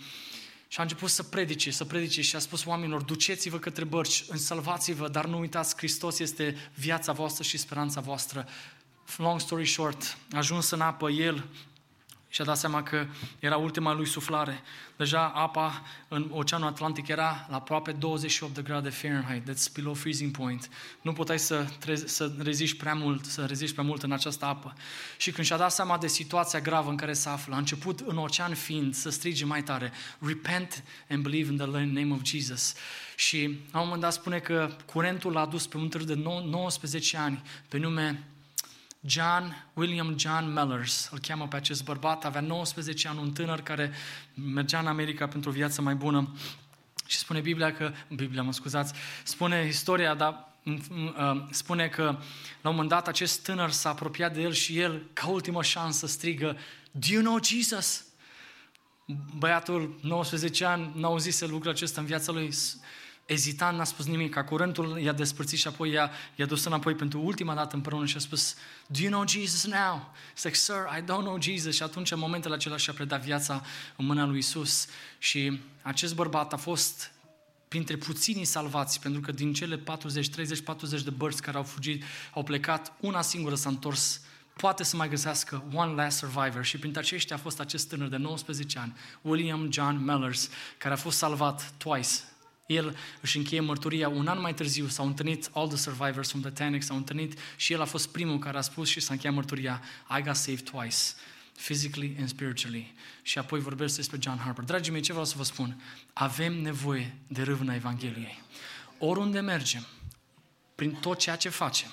[0.68, 5.10] și a început să predice, să predice și a spus oamenilor, duceți-vă către bărci, salvați-vă,
[5.10, 8.48] dar nu uitați, Hristos este viața voastră și speranța voastră.
[9.18, 11.48] Long story short, a ajuns în apă el,
[12.34, 13.06] și a dat seama că
[13.40, 14.62] era ultima lui suflare.
[14.96, 20.32] Deja apa în Oceanul Atlantic era la aproape 28 de grade Fahrenheit, that's below freezing
[20.32, 20.70] point.
[21.02, 24.74] Nu puteai să, trezi, să reziști prea mult, să reziști prea mult în această apă.
[25.18, 28.18] Și când și-a dat seama de situația gravă în care se află, a început în
[28.18, 32.74] ocean fiind să strige mai tare, repent and believe in the name of Jesus.
[33.16, 37.18] Și la un moment dat spune că curentul l-a dus pe un târg de 19
[37.18, 38.28] ani pe nume
[39.06, 43.92] John, William John Mellers, îl cheamă pe acest bărbat, avea 19 ani, un tânăr care
[44.34, 46.36] mergea în America pentru o viață mai bună.
[47.06, 48.94] Și spune Biblia că, Biblia, mă scuzați,
[49.24, 52.04] spune istoria, dar uh, spune că
[52.62, 56.08] la un moment dat acest tânăr s-a apropiat de el și el, ca ultimă șansă,
[56.08, 56.58] strigă,
[56.92, 58.06] Do you know Jesus?
[59.38, 62.54] Băiatul, 19 ani, n-a auzit să lucrul acesta în viața lui,
[63.26, 67.22] ezitant, n-a spus nimic, ca curentul i-a despărțit și apoi i-a, i-a dus înapoi pentru
[67.22, 68.56] ultima dată împreună și a spus,
[68.88, 70.14] Do you know Jesus now?
[70.32, 71.76] He's like, Sir, I don't know Jesus.
[71.76, 73.64] Și atunci, în momentele acelea, și-a predat viața
[73.96, 74.88] în mâna lui Isus.
[75.18, 77.12] Și acest bărbat a fost
[77.68, 82.04] printre puținii salvați, pentru că din cele 40, 30, 40 de bărți care au fugit,
[82.34, 84.22] au plecat, una singură s-a întors
[84.58, 88.18] poate să mai găsească one last survivor și printre aceștia a fost acest tânăr de
[88.18, 92.10] 19 ani, William John Mellers, care a fost salvat twice
[92.66, 96.84] el își încheie mărturia un an mai târziu, s-au întâlnit all the survivors from Titanic,
[96.84, 99.82] s-au întâlnit și el a fost primul care a spus și s-a încheiat mărturia
[100.18, 100.98] I got saved twice,
[101.56, 102.94] physically and spiritually.
[103.22, 104.64] Și apoi vorbesc despre John Harper.
[104.64, 105.82] Dragii mei, ce vreau să vă spun?
[106.14, 108.42] Avem nevoie de râvna Evangheliei.
[108.98, 109.86] Oriunde mergem,
[110.76, 111.90] prin tot ceea ce facem,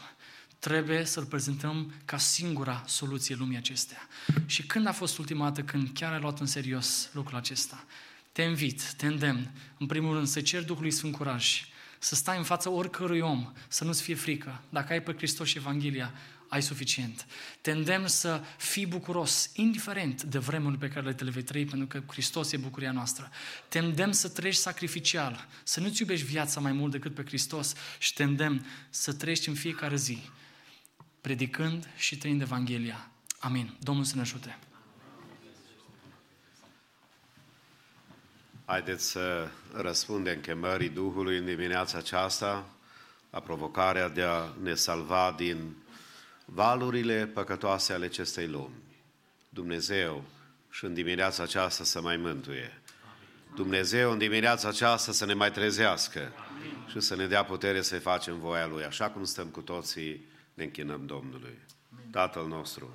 [0.58, 4.08] trebuie să-L prezentăm ca singura soluție lumii acestea.
[4.46, 7.84] Și când a fost ultima dată când chiar ai luat în serios lucrul acesta?
[8.32, 11.64] Te invit, te îndemn, în primul rând, să cer Duhului Sfânt curaj,
[11.98, 14.62] să stai în fața oricărui om, să nu-ți fie frică.
[14.68, 16.12] Dacă ai pe Hristos și Evanghelia,
[16.50, 17.26] ai suficient.
[17.60, 22.02] Te îndemn să fii bucuros, indiferent de vremurile pe care le vei trăi, pentru că
[22.12, 23.30] Hristos e bucuria noastră.
[23.68, 28.14] Te îndemn să trăiești sacrificial, să nu-ți iubești viața mai mult decât pe Hristos și
[28.14, 30.18] te îndemn să trăiești în fiecare zi,
[31.20, 33.10] predicând și trăind Evanghelia.
[33.38, 33.76] Amin.
[33.80, 34.58] Domnul să ne ajute.
[38.70, 42.66] Haideți să răspundem chemării Duhului în dimineața aceasta,
[43.30, 45.76] la provocarea de a ne salva din
[46.44, 48.74] valurile păcătoase ale acestei lumi.
[49.48, 50.24] Dumnezeu
[50.70, 52.82] și în dimineața aceasta să mai mântuie.
[53.54, 56.32] Dumnezeu în dimineața aceasta să ne mai trezească
[56.90, 58.84] și să ne dea putere să facem voia Lui.
[58.84, 61.58] Așa cum stăm cu toții, ne închinăm Domnului.
[62.10, 62.94] Tatăl nostru,